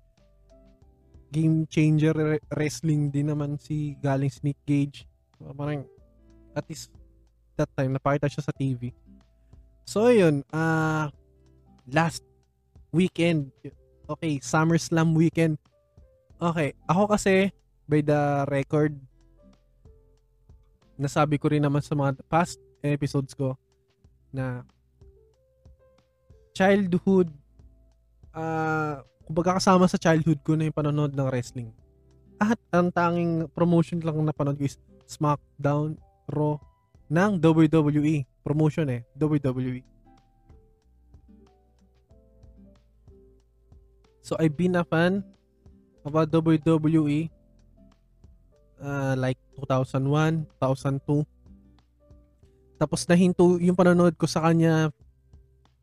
game 1.30 1.68
changer 1.70 2.39
wrestling 2.55 3.12
din 3.14 3.30
naman 3.30 3.60
si 3.62 3.93
galing 4.01 4.34
si 4.34 4.41
Nick 4.41 4.60
Gage. 4.66 5.05
So, 5.38 5.53
parang 5.53 5.86
at 6.60 6.68
least 6.68 6.91
that 7.55 7.72
time 7.80 7.95
napakita 7.95 8.28
siya 8.28 8.43
sa 8.43 8.51
TV. 8.51 8.91
So 9.88 10.12
yun, 10.12 10.43
uh, 10.51 11.07
last 11.88 12.22
weekend. 12.91 13.55
Okay, 14.10 14.43
SummerSlam 14.43 15.16
weekend. 15.16 15.55
Okay, 16.39 16.76
ako 16.86 17.16
kasi 17.16 17.49
by 17.89 18.03
the 18.03 18.45
record 18.51 18.93
nasabi 20.99 21.39
ko 21.39 21.47
rin 21.47 21.64
naman 21.64 21.80
sa 21.80 21.95
mga 21.95 22.20
past 22.28 22.60
episodes 22.84 23.32
ko 23.32 23.55
na 24.36 24.68
childhood 26.51 27.32
uh, 28.36 28.99
kumbaga 29.24 29.57
kasama 29.57 29.88
sa 29.88 29.95
childhood 29.95 30.43
ko 30.43 30.60
na 30.60 30.68
yung 30.68 30.76
panonood 30.76 31.14
ng 31.16 31.28
wrestling. 31.30 31.70
At 32.41 32.60
ang 32.72 32.91
tanging 32.91 33.47
promotion 33.51 34.03
lang 34.03 34.20
na 34.26 34.36
panood 34.36 34.60
ko 34.60 34.66
is 34.68 34.82
SmackDown 35.07 35.95
Raw 36.30 36.56
ng 37.10 37.32
WWE. 37.42 38.24
Promotion 38.46 38.88
eh, 38.90 39.02
WWE. 39.18 39.82
So 44.22 44.38
I've 44.38 44.54
been 44.54 44.78
a 44.78 44.86
fan 44.86 45.26
of 46.06 46.14
a 46.14 46.24
WWE 46.30 47.34
uh, 48.78 49.16
like 49.18 49.42
2001, 49.58 50.46
2002. 50.62 51.26
Tapos 52.80 53.04
nahinto 53.10 53.60
yung 53.60 53.76
panonood 53.76 54.16
ko 54.16 54.30
sa 54.30 54.46
kanya 54.48 54.94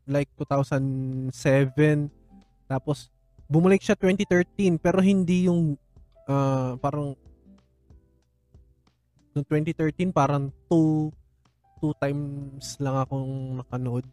like 0.07 0.31
2007. 0.39 2.09
Tapos 2.65 3.11
bumalik 3.47 3.83
siya 3.83 3.95
2013 3.99 4.79
pero 4.81 4.99
hindi 4.99 5.51
yung 5.51 5.77
uh, 6.27 6.75
parang 6.79 7.15
no 9.37 9.45
2013 9.45 10.09
parang 10.09 10.49
two 10.65 11.13
two 11.77 11.93
times 12.01 12.73
lang 12.81 12.97
akong 12.97 13.61
nakanood. 13.61 14.05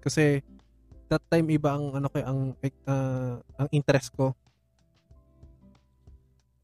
Kasi 0.00 0.40
that 1.12 1.20
time 1.28 1.52
iba 1.52 1.76
ang 1.76 1.92
ano 1.92 2.08
ko 2.08 2.16
ang 2.24 2.40
uh, 2.88 3.34
ang 3.60 3.68
interest 3.70 4.10
ko. 4.16 4.32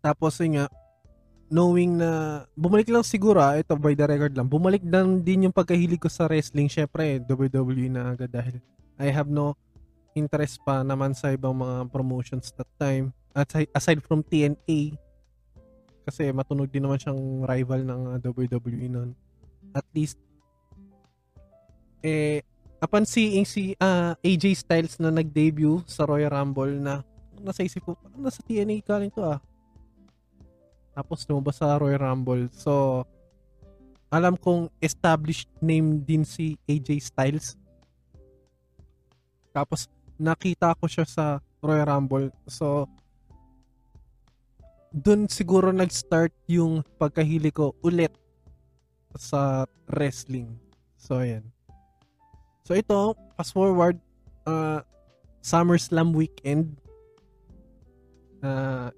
Tapos 0.01 0.41
yun 0.41 0.57
nga 0.57 0.67
knowing 1.53 2.01
na 2.01 2.43
bumalik 2.57 2.89
lang 2.89 3.05
siguro 3.05 3.43
ah, 3.43 3.59
ito 3.59 3.75
by 3.75 3.93
the 3.93 4.07
record 4.07 4.33
lang 4.39 4.47
bumalik 4.47 4.87
lang 4.87 5.19
din 5.19 5.51
yung 5.51 5.55
pagkahilig 5.55 6.01
ko 6.01 6.09
sa 6.09 6.25
wrestling. 6.25 6.73
Syempre 6.73 7.21
WWE 7.29 7.93
na 7.93 8.17
agad 8.17 8.33
dahil 8.33 8.65
I 8.97 9.13
have 9.13 9.29
no 9.29 9.57
interest 10.17 10.59
pa 10.65 10.83
naman 10.83 11.15
sa 11.15 11.31
ibang 11.35 11.55
mga 11.55 11.91
promotions 11.93 12.51
that 12.57 12.71
time. 12.81 13.13
At 13.31 13.51
aside 13.77 14.03
from 14.03 14.27
TNA, 14.27 14.99
kasi 16.05 16.33
matunog 16.33 16.69
din 16.73 16.83
naman 16.85 16.99
siyang 16.99 17.45
rival 17.45 17.81
ng 17.85 18.01
uh, 18.15 18.19
WWE 18.21 18.89
noon. 18.89 19.11
At 19.77 19.87
least, 19.95 20.17
eh, 22.01 22.41
upon 22.81 23.05
seeing 23.05 23.45
si 23.45 23.77
uh, 23.77 24.17
ah, 24.17 24.25
AJ 24.25 24.65
Styles 24.65 24.97
na 24.97 25.13
nag-debut 25.13 25.85
sa 25.85 26.09
Royal 26.09 26.33
Rumble 26.33 26.81
na 26.81 27.05
nasa 27.41 27.65
isip 27.65 27.85
ko, 27.85 27.97
parang 27.97 28.21
nasa 28.25 28.41
TNA 28.45 28.81
galing 28.85 29.13
to 29.13 29.25
ah. 29.25 29.41
Tapos 30.97 31.25
lumabas 31.29 31.61
sa 31.61 31.77
Royal 31.77 32.01
Rumble. 32.01 32.49
So, 32.53 33.05
alam 34.11 34.35
kong 34.35 34.69
established 34.83 35.49
name 35.63 36.03
din 36.03 36.27
si 36.27 36.59
AJ 36.67 37.15
Styles. 37.15 37.55
Tapos, 39.55 39.87
nakita 40.19 40.75
ko 40.75 40.91
siya 40.91 41.07
sa 41.07 41.25
Royal 41.63 41.87
Rumble. 41.87 42.35
So, 42.51 42.91
dun 44.91 45.31
siguro 45.31 45.71
nag-start 45.71 46.35
yung 46.51 46.83
pagkahili 46.99 47.55
ko 47.55 47.79
ulit 47.83 48.11
sa 49.15 49.67
wrestling. 49.91 50.59
So, 50.99 51.23
ayan. 51.23 51.47
So, 52.67 52.75
ito, 52.75 53.15
fast 53.35 53.55
forward, 53.55 53.99
uh, 54.47 54.83
SummerSlam 55.43 56.15
weekend. 56.15 56.79
Uh, 58.43 58.91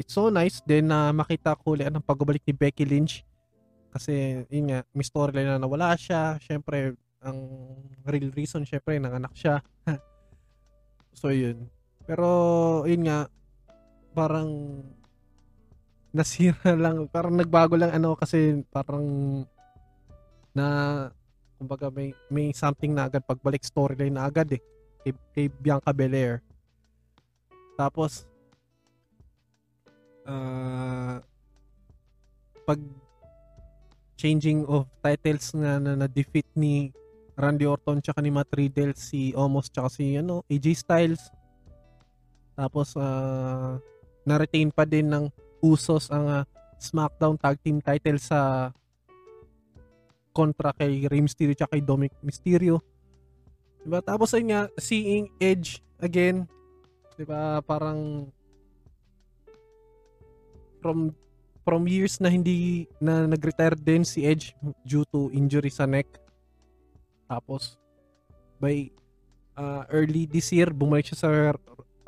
it's 0.00 0.16
so 0.16 0.32
nice 0.32 0.64
din 0.64 0.88
na 0.88 1.12
makita 1.12 1.56
ko 1.60 1.76
ulit 1.76 1.88
ang 1.88 2.04
pagbabalik 2.04 2.44
ni 2.44 2.54
Becky 2.56 2.84
Lynch. 2.84 3.24
Kasi, 3.90 4.46
yun 4.48 4.70
nga, 4.70 4.80
may 4.94 5.04
storyline 5.04 5.50
na 5.50 5.60
nawala 5.60 5.98
siya. 5.98 6.38
Siyempre, 6.38 6.94
ang 7.20 7.36
real 8.06 8.30
reason, 8.32 8.64
syempre, 8.64 9.00
nanganak 9.00 9.32
siya. 9.34 9.64
So, 11.10 11.34
yun. 11.34 11.66
Pero, 12.06 12.30
yun 12.86 13.02
nga, 13.02 13.26
parang 14.14 14.46
nasira 16.10 16.74
lang. 16.84 17.06
Parang 17.08 17.34
nagbago 17.34 17.74
lang 17.78 17.94
ano 17.94 18.14
kasi 18.18 18.62
parang 18.70 19.04
na 20.50 20.66
kumbaga 21.60 21.92
may 21.92 22.10
may 22.32 22.50
something 22.56 22.90
na 22.96 23.06
agad 23.06 23.22
pagbalik 23.22 23.62
storyline 23.62 24.16
na 24.16 24.26
agad 24.26 24.48
eh 24.50 24.62
kay, 25.04 25.12
kay 25.34 25.46
Bianca 25.48 25.92
Belair. 25.94 26.42
Tapos 27.78 28.26
uh, 30.26 31.22
pag 32.66 32.80
changing 34.20 34.68
of 34.68 34.84
titles 35.00 35.56
na 35.56 35.80
na, 35.80 35.96
na 35.96 36.06
defeat 36.10 36.46
ni 36.52 36.92
Randy 37.40 37.64
Orton 37.64 38.04
tsaka 38.04 38.20
ni 38.20 38.28
Matt 38.28 38.52
Riddle, 38.52 38.92
si 38.92 39.32
Omos 39.32 39.72
tsaka 39.72 39.88
si 39.88 40.12
ano, 40.20 40.44
AJ 40.52 40.66
Styles. 40.84 41.32
Tapos 42.52 42.92
uh, 43.00 43.80
na-retain 44.28 44.68
pa 44.68 44.84
din 44.84 45.08
ng 45.08 45.32
Usos 45.60 46.08
ang 46.08 46.24
uh, 46.26 46.42
SmackDown 46.80 47.36
Tag 47.36 47.60
Team 47.60 47.84
title 47.84 48.18
sa 48.20 48.72
kontra 50.32 50.72
kay 50.72 51.04
Rey 51.06 51.20
Mysterio 51.20 51.52
tsaka 51.52 51.76
kay 51.76 51.82
Dominic 51.84 52.16
Mysterio. 52.24 52.80
Diba? 53.84 54.00
Tapos 54.00 54.32
ayun 54.36 54.52
nga, 54.52 54.62
seeing 54.76 55.28
Edge 55.40 55.80
again, 56.00 56.48
diba, 57.16 57.60
parang 57.64 58.28
from 60.80 61.12
from 61.60 61.84
years 61.84 62.16
na 62.24 62.32
hindi 62.32 62.88
na 62.96 63.28
nag-retire 63.28 63.76
din 63.76 64.00
si 64.00 64.24
Edge 64.24 64.56
due 64.80 65.04
to 65.12 65.28
injury 65.32 65.68
sa 65.68 65.84
neck 65.84 66.08
tapos, 67.30 67.78
by 68.58 68.90
uh, 69.54 69.86
early 69.94 70.26
this 70.26 70.50
year, 70.50 70.74
bumalik 70.74 71.06
siya 71.06 71.18
sa 71.22 71.30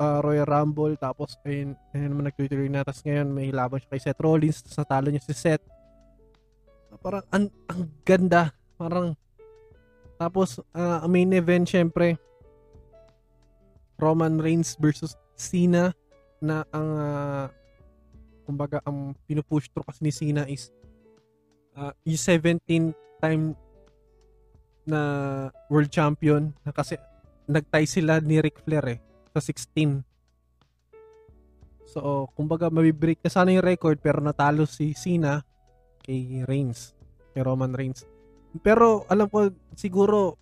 uh, 0.03 0.19
Royal 0.19 0.47
Rumble. 0.47 0.99
Tapos, 0.99 1.39
ayun, 1.47 1.79
ayun 1.95 2.09
naman 2.11 2.27
nagtutuloy 2.27 2.67
na. 2.67 2.83
Tapos 2.83 3.01
ngayon, 3.07 3.27
may 3.31 3.49
laban 3.55 3.79
siya 3.79 3.91
kay 3.95 4.01
Seth 4.03 4.19
Rollins. 4.19 4.59
Tapos 4.59 4.77
natalo 4.83 5.07
niya 5.07 5.23
si 5.23 5.31
Seth. 5.31 5.63
Parang, 6.99 7.23
ang, 7.31 7.47
ang 7.71 7.81
ganda. 8.03 8.51
Parang, 8.75 9.15
tapos, 10.19 10.59
uh, 10.75 11.07
main 11.07 11.31
event, 11.31 11.63
syempre, 11.63 12.19
Roman 13.97 14.39
Reigns 14.43 14.75
versus 14.75 15.15
Cena 15.39 15.95
na 16.43 16.67
ang 16.75 16.89
uh, 16.99 17.45
kumbaga 18.43 18.83
ang 18.83 19.15
pinupush 19.23 19.71
through 19.71 19.87
kasi 19.87 19.99
ni 20.03 20.11
Cena 20.11 20.43
is 20.43 20.67
uh, 21.79 21.95
yung 22.03 22.19
17 22.19 22.91
time 23.23 23.55
na 24.83 24.99
world 25.71 25.87
champion 25.87 26.51
na 26.67 26.75
kasi 26.75 26.99
nagtay 27.47 27.87
sila 27.87 28.19
ni 28.19 28.43
Ric 28.43 28.59
Flair 28.67 28.99
eh 28.99 29.12
sa 29.33 29.41
16. 29.41 30.05
So, 31.89 32.29
kumbaga 32.37 32.69
mabibreak 32.69 33.21
na 33.21 33.29
sana 33.29 33.53
yung 33.53 33.65
record 33.65 33.97
pero 34.01 34.21
natalo 34.21 34.65
si 34.65 34.93
Cena 34.93 35.45
kay 36.05 36.45
Reigns, 36.45 36.93
kay 37.33 37.41
Roman 37.41 37.73
Reigns. 37.73 38.05
Pero 38.61 39.05
alam 39.09 39.29
ko 39.29 39.49
siguro 39.73 40.37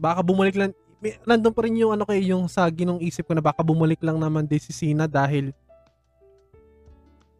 baka 0.00 0.24
bumalik 0.24 0.56
lang 0.56 0.72
may, 1.00 1.16
nandun 1.24 1.56
pa 1.56 1.64
rin 1.64 1.80
yung 1.80 1.96
ano 1.96 2.04
kay 2.04 2.20
yung 2.28 2.44
sa 2.48 2.68
ginong 2.68 3.00
isip 3.00 3.24
ko 3.24 3.32
na 3.32 3.40
baka 3.40 3.64
bumalik 3.64 4.04
lang 4.04 4.20
naman 4.20 4.44
din 4.44 4.60
si 4.60 4.72
Cena 4.72 5.08
dahil 5.08 5.56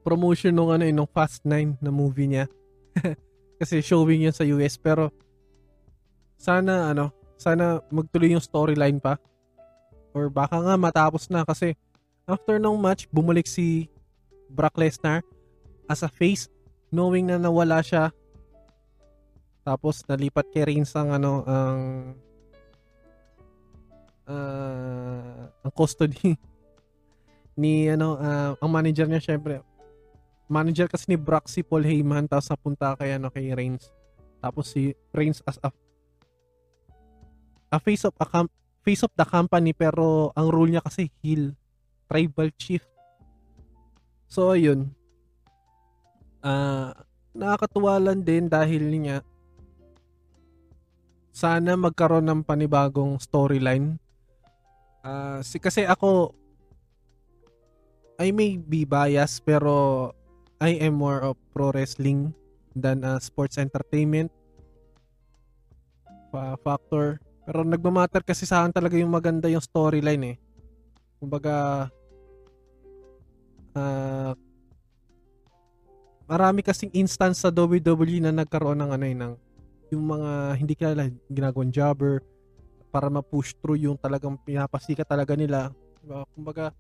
promotion 0.00 0.56
nung 0.56 0.72
ano 0.72 0.88
nung 0.88 1.08
Fast 1.08 1.44
9 1.44 1.76
na 1.84 1.92
movie 1.92 2.28
niya. 2.28 2.48
Kasi 3.60 3.84
showing 3.84 4.24
yun 4.24 4.32
sa 4.32 4.48
US 4.48 4.80
pero 4.80 5.12
sana 6.40 6.96
ano, 6.96 7.12
sana 7.36 7.84
magtuloy 7.92 8.32
yung 8.32 8.40
storyline 8.40 8.96
pa. 8.96 9.20
Or 10.10 10.26
baka 10.28 10.58
nga 10.58 10.74
matapos 10.74 11.30
na 11.30 11.46
kasi 11.46 11.78
after 12.26 12.58
ng 12.58 12.78
match, 12.78 13.06
bumalik 13.10 13.46
si 13.46 13.86
Brock 14.50 14.74
Lesnar 14.78 15.22
as 15.86 16.02
a 16.02 16.10
face 16.10 16.50
knowing 16.90 17.30
na 17.30 17.38
nawala 17.38 17.82
siya. 17.82 18.10
Tapos 19.62 20.02
nalipat 20.10 20.50
kay 20.50 20.66
Reigns 20.66 20.90
ang 20.98 21.14
ano 21.14 21.46
ang 21.46 21.80
uh, 24.30 25.42
ang 25.62 25.72
custody 25.74 26.34
ni 27.60 27.90
ano 27.90 28.16
uh, 28.18 28.56
ang 28.58 28.70
manager 28.70 29.06
niya 29.10 29.20
syempre 29.20 29.60
manager 30.50 30.90
kasi 30.90 31.14
ni 31.14 31.18
Brock 31.18 31.46
si 31.46 31.62
Paul 31.62 31.86
Heyman 31.86 32.26
tapos 32.26 32.50
napunta 32.50 32.94
kay 32.98 33.14
ano 33.18 33.28
kay 33.30 33.52
Reigns 33.54 33.90
tapos 34.40 34.72
si 34.72 34.94
Reigns 35.14 35.44
as 35.46 35.60
a 35.62 35.70
a 37.70 37.78
face 37.78 38.02
of 38.02 38.14
a 38.18 38.26
com- 38.26 38.50
face 38.80 39.04
of 39.04 39.12
the 39.14 39.26
company 39.26 39.76
pero 39.76 40.32
ang 40.34 40.48
role 40.48 40.72
niya 40.72 40.84
kasi 40.84 41.12
heel. 41.20 41.52
Tribal 42.10 42.50
chief. 42.56 42.82
So 44.26 44.52
ayun. 44.52 44.90
Uh, 46.40 46.96
nakakatuwa 47.36 48.00
lang 48.00 48.24
din 48.24 48.48
dahil 48.48 48.88
niya 48.88 49.20
sana 51.30 51.78
magkaroon 51.78 52.26
ng 52.26 52.40
panibagong 52.42 53.16
storyline. 53.22 53.96
Uh, 55.00 55.40
si 55.40 55.56
kasi 55.56 55.88
ako 55.88 56.36
I 58.20 58.36
may 58.36 58.60
be 58.60 58.84
biased 58.84 59.40
pero 59.48 60.12
I 60.60 60.76
am 60.84 61.00
more 61.00 61.24
of 61.24 61.40
pro 61.56 61.72
wrestling 61.72 62.36
than 62.76 63.00
uh, 63.00 63.16
sports 63.16 63.56
entertainment. 63.56 64.28
Fa- 66.28 66.60
factor. 66.60 67.16
Pero 67.44 67.64
nagmamatter 67.64 68.22
kasi 68.22 68.44
sa 68.44 68.62
akin 68.62 68.72
talaga 68.74 68.96
yung 69.00 69.10
maganda 69.10 69.48
yung 69.48 69.64
storyline 69.64 70.34
eh. 70.34 70.36
Kumbaga, 71.20 71.88
uh, 73.76 74.32
marami 76.30 76.62
kasing 76.62 76.94
instance 76.94 77.42
sa 77.42 77.50
WWE 77.50 78.22
na 78.22 78.32
nagkaroon 78.32 78.78
ng 78.78 78.90
ano 78.94 79.04
eh, 79.04 79.16
ng 79.16 79.32
yung 79.90 80.04
mga 80.06 80.30
hindi 80.54 80.74
kilala 80.78 81.10
ginagawang 81.26 81.74
jobber 81.74 82.22
para 82.94 83.10
ma-push 83.10 83.58
through 83.58 83.78
yung 83.78 83.98
talagang 83.98 84.38
pinapasika 84.38 85.02
talaga 85.02 85.34
nila. 85.34 85.74
Diba? 85.98 86.22
Kumbaga, 86.30 86.70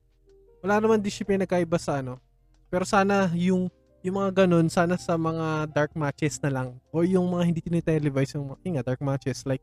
wala 0.62 0.78
naman 0.78 1.02
discipline 1.02 1.42
nagkaiba 1.42 1.78
sa 1.78 1.98
ano, 1.98 2.22
pero 2.70 2.86
sana 2.86 3.30
yung 3.34 3.66
yung 4.00 4.16
mga 4.16 4.44
ganun, 4.44 4.72
sana 4.72 4.96
sa 4.96 5.20
mga 5.20 5.68
dark 5.76 5.92
matches 5.92 6.40
na 6.40 6.48
lang. 6.48 6.68
O 6.88 7.04
yung 7.04 7.28
mga 7.28 7.44
hindi 7.44 7.60
tinitelevise 7.60 8.32
yung, 8.32 8.56
nga, 8.56 8.80
dark 8.80 9.00
matches. 9.04 9.44
Like, 9.44 9.60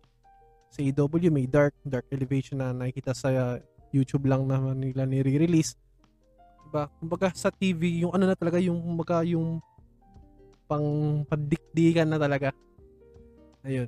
sa 0.71 0.79
AEW 0.83 1.31
may 1.31 1.47
dark, 1.47 1.73
dark 1.83 2.05
elevation 2.11 2.59
na 2.59 2.75
nakikita 2.75 3.11
sa 3.15 3.29
uh, 3.31 3.57
YouTube 3.89 4.27
lang 4.27 4.45
naman 4.45 4.83
nila 4.83 5.07
nire-release. 5.07 5.79
Diba? 6.67 6.91
Kumbaga 6.99 7.31
sa 7.31 7.49
TV, 7.49 8.03
yung 8.03 8.11
ano 8.11 8.27
na 8.27 8.35
talaga, 8.35 8.59
yung 8.59 8.79
kumbaga 8.83 9.23
yung 9.23 9.63
pang 10.67 11.23
padikdikan 11.23 12.11
na 12.11 12.19
talaga. 12.19 12.51
Ayun. 13.63 13.87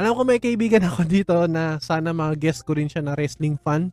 Alam 0.00 0.16
ko 0.16 0.22
may 0.24 0.40
kaibigan 0.40 0.86
ako 0.88 1.04
dito 1.04 1.36
na 1.44 1.76
sana 1.78 2.16
mga 2.16 2.34
guest 2.40 2.64
ko 2.64 2.72
rin 2.72 2.88
siya 2.88 3.04
na 3.04 3.12
wrestling 3.12 3.60
fan 3.60 3.92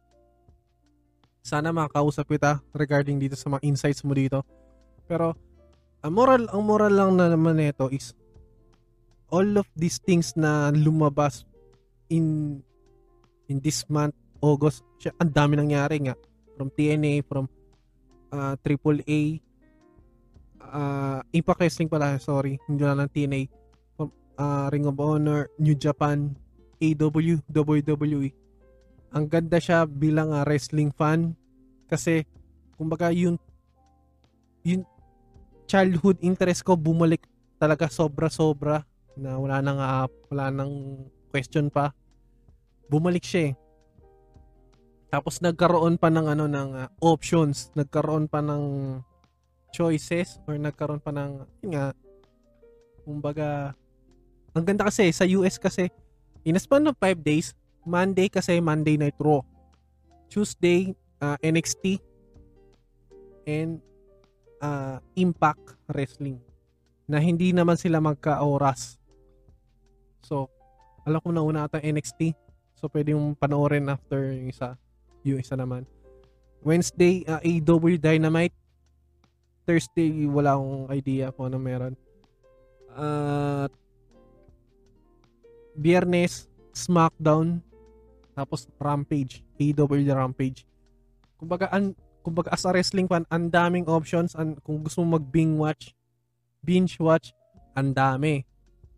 sana 1.48 1.72
makakausap 1.72 2.28
kita 2.28 2.60
regarding 2.76 3.24
dito 3.24 3.40
sa 3.40 3.48
mga 3.48 3.64
insights 3.64 4.04
mo 4.04 4.12
dito. 4.12 4.44
Pero 5.08 5.32
ang 6.04 6.12
moral 6.12 6.44
ang 6.52 6.64
moral 6.68 6.92
lang 6.92 7.16
na 7.16 7.32
naman 7.32 7.56
nito 7.56 7.88
is 7.88 8.12
all 9.32 9.60
of 9.60 9.68
these 9.76 10.00
things 10.00 10.34
na 10.36 10.72
lumabas 10.72 11.44
in 12.08 12.60
in 13.48 13.60
this 13.64 13.88
month 13.88 14.16
August, 14.40 14.86
siya, 15.02 15.12
ang 15.18 15.34
dami 15.34 15.58
nangyari 15.58 15.98
nga. 16.04 16.16
From 16.58 16.70
TNA, 16.74 17.26
from 17.26 17.46
uh, 18.34 18.54
AAA, 18.62 19.42
uh, 20.62 21.22
Impact 21.34 21.60
Wrestling 21.62 21.90
pala, 21.90 22.18
sorry, 22.22 22.62
hindi 22.70 22.86
na 22.86 22.98
lang 22.98 23.10
TNA, 23.10 23.50
from 23.98 24.10
uh, 24.38 24.70
Ring 24.70 24.86
of 24.86 24.98
Honor, 25.02 25.50
New 25.58 25.74
Japan, 25.74 26.34
AW, 26.78 27.42
WWE 27.50 28.30
ang 29.18 29.26
ganda 29.28 29.58
siya 29.58 29.88
bilang 29.88 30.36
uh, 30.36 30.44
wrestling 30.44 30.92
fan. 30.92 31.36
Kasi 31.88 32.28
kumbaga 32.76 33.10
yun 33.10 33.40
yun 34.62 34.84
childhood 35.66 36.20
interest 36.20 36.62
ko 36.68 36.76
bumalik 36.76 37.24
talaga 37.56 37.88
sobra-sobra 37.88 38.84
na 39.18 39.42
wala 39.42 39.60
nang 39.60 39.80
uh, 39.82 40.08
wala 40.30 40.46
nang 40.54 40.74
question 41.34 41.68
pa. 41.74 41.92
Bumalik 42.88 43.26
siya 43.26 43.52
eh. 43.52 43.54
Tapos 45.08 45.40
nagkaroon 45.40 45.98
pa 45.98 46.12
ng 46.12 46.28
ano 46.28 46.46
ng 46.46 46.70
uh, 46.78 46.90
options, 47.02 47.74
nagkaroon 47.74 48.30
pa 48.30 48.40
ng 48.44 48.64
choices 49.76 50.40
or 50.48 50.56
nagkaroon 50.56 51.04
pa 51.04 51.12
ng 51.12 51.44
yun 51.62 51.72
nga 51.76 51.92
kumbaga 53.04 53.76
ang 54.56 54.66
ganda 54.66 54.88
kasi 54.88 55.12
sa 55.12 55.28
US 55.38 55.60
kasi 55.60 55.92
in 56.48 56.56
a 56.56 56.62
span 56.62 56.88
of 56.88 56.96
5 57.00 57.22
days 57.22 57.54
Monday 57.88 58.28
kasi 58.28 58.60
Monday 58.60 59.00
Night 59.00 59.16
Raw. 59.20 59.40
Tuesday 60.28 60.92
uh, 61.24 61.40
NXT 61.40 62.04
and 63.48 63.80
uh, 64.60 65.00
Impact 65.16 65.80
Wrestling 65.88 66.44
na 67.08 67.24
hindi 67.24 67.56
naman 67.56 67.80
sila 67.80 68.04
magka-oras. 68.04 69.00
So, 70.28 70.52
alam 71.08 71.24
ko 71.24 71.32
na 71.32 71.40
una 71.40 71.64
ata 71.64 71.80
NXT. 71.80 72.36
So, 72.76 72.92
pwede 72.92 73.16
mong 73.16 73.40
panoorin 73.40 73.88
after 73.88 74.36
yung 74.36 74.52
isa. 74.52 74.76
Yung 75.24 75.40
isa 75.40 75.56
naman. 75.56 75.88
Wednesday, 76.60 77.24
uh, 77.24 77.40
AEW 77.40 77.96
Dynamite. 77.96 78.52
Thursday, 79.64 80.28
wala 80.28 80.60
akong 80.60 80.92
idea 80.92 81.32
kung 81.32 81.48
ano 81.48 81.58
meron. 81.60 81.94
Uh, 82.92 83.72
Biyernes, 85.80 86.52
SmackDown. 86.76 87.64
Tapos 88.36 88.68
Rampage. 88.76 89.48
AEW 89.56 90.12
Rampage. 90.12 90.68
Kumbaga, 91.40 91.72
an, 91.72 91.96
kumbaga 92.20 92.52
as 92.52 92.68
a 92.68 92.72
wrestling 92.76 93.08
fan, 93.08 93.24
ang 93.32 93.48
daming 93.48 93.88
options. 93.88 94.36
An, 94.36 94.60
kung 94.60 94.84
gusto 94.84 95.08
mo 95.08 95.16
mag-bing 95.16 95.56
watch, 95.56 95.96
binge 96.60 97.00
watch, 97.00 97.32
ang 97.78 97.96
dami. 97.96 98.44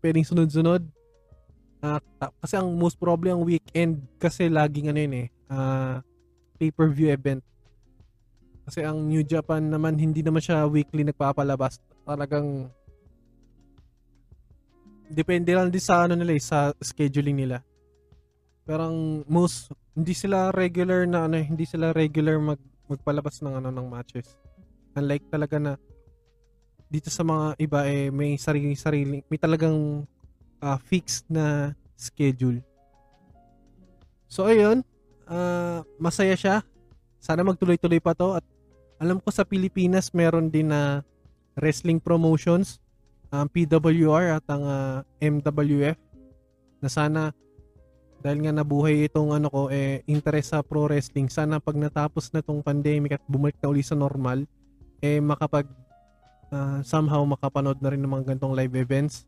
Pwedeng 0.02 0.26
sunod-sunod. 0.26 0.99
Uh, 1.80 1.96
kasi 2.44 2.60
ang 2.60 2.68
most 2.76 3.00
probably 3.00 3.32
ang 3.32 3.40
weekend 3.40 4.04
kasi 4.20 4.52
laging 4.52 4.92
ano 4.92 4.98
yun 5.00 5.14
eh, 5.24 5.28
uh, 5.48 5.96
pay-per-view 6.60 7.08
event. 7.08 7.40
Kasi 8.68 8.84
ang 8.84 9.08
New 9.08 9.24
Japan 9.24 9.72
naman 9.72 9.96
hindi 9.96 10.20
naman 10.20 10.44
siya 10.44 10.68
weekly 10.68 11.08
nagpapalabas. 11.08 11.80
Talagang 12.04 12.68
depende 15.08 15.56
lang 15.56 15.72
din 15.72 15.80
sa 15.80 16.04
ano 16.04 16.14
nila 16.14 16.36
eh, 16.36 16.42
sa 16.44 16.76
scheduling 16.78 17.34
nila. 17.34 17.64
Parang 18.68 19.24
most 19.24 19.72
hindi 19.96 20.12
sila 20.12 20.52
regular 20.52 21.08
na 21.08 21.26
ano, 21.26 21.40
hindi 21.40 21.64
sila 21.64 21.96
regular 21.96 22.36
mag 22.38 22.60
magpalabas 22.86 23.40
ng 23.40 23.56
ano 23.56 23.72
ng 23.72 23.86
matches. 23.88 24.36
Unlike 24.94 25.32
talaga 25.32 25.56
na 25.56 25.72
dito 26.90 27.08
sa 27.08 27.24
mga 27.24 27.56
iba 27.62 27.80
eh 27.86 28.10
may 28.10 28.34
sarili 28.34 28.74
sarili 28.74 29.22
may 29.30 29.38
talagang 29.38 30.02
uh, 30.60 30.78
fixed 30.80 31.26
na 31.28 31.74
schedule. 31.96 32.60
So 34.30 34.46
ayun, 34.46 34.86
uh, 35.26 35.82
masaya 35.98 36.38
siya. 36.38 36.62
Sana 37.20 37.44
magtuloy-tuloy 37.44 38.00
pa 38.00 38.14
to. 38.16 38.38
At 38.38 38.46
alam 39.02 39.18
ko 39.18 39.28
sa 39.34 39.44
Pilipinas 39.44 40.12
meron 40.14 40.48
din 40.48 40.70
na 40.70 41.02
wrestling 41.58 41.98
promotions. 41.98 42.78
Ang 43.30 43.46
um, 43.46 43.52
PWR 43.52 44.38
at 44.38 44.46
ang 44.50 44.64
uh, 44.64 44.98
MWF 45.22 45.98
na 46.82 46.88
sana 46.90 47.22
dahil 48.20 48.42
nga 48.42 48.52
nabuhay 48.52 49.06
itong 49.06 49.32
ano 49.32 49.48
ko 49.48 49.70
eh 49.72 50.02
interest 50.04 50.52
sa 50.52 50.60
pro 50.60 50.90
wrestling 50.90 51.30
sana 51.30 51.56
pag 51.56 51.78
natapos 51.78 52.28
na 52.36 52.44
tong 52.44 52.60
pandemic 52.60 53.16
at 53.16 53.22
bumalik 53.24 53.56
na 53.62 53.70
uli 53.72 53.80
sa 53.80 53.96
normal 53.96 54.44
eh 55.00 55.22
makapag 55.22 55.64
uh, 56.52 56.84
somehow 56.84 57.22
makapanood 57.24 57.80
na 57.80 57.94
rin 57.94 58.02
ng 58.02 58.10
mga 58.10 58.34
gantong 58.34 58.52
live 58.52 58.76
events. 58.76 59.24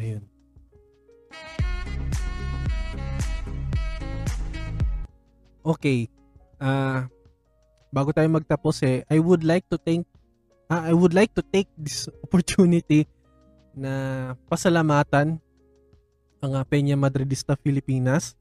Ayun 0.00 0.37
okay 5.68 6.08
uh, 6.64 7.04
bago 7.92 8.16
tayo 8.16 8.28
magtapos 8.32 8.80
eh 8.88 9.04
I 9.12 9.20
would 9.20 9.44
like 9.44 9.68
to 9.68 9.76
thank 9.76 10.08
uh, 10.72 10.88
I 10.88 10.96
would 10.96 11.12
like 11.12 11.36
to 11.36 11.44
take 11.44 11.68
this 11.76 12.08
opportunity 12.24 13.04
na 13.76 14.34
pasalamatan 14.48 15.36
ang 16.38 16.52
uh, 16.54 16.62
Peña 16.66 16.94
Madridista 16.94 17.58
Filipinas. 17.58 18.38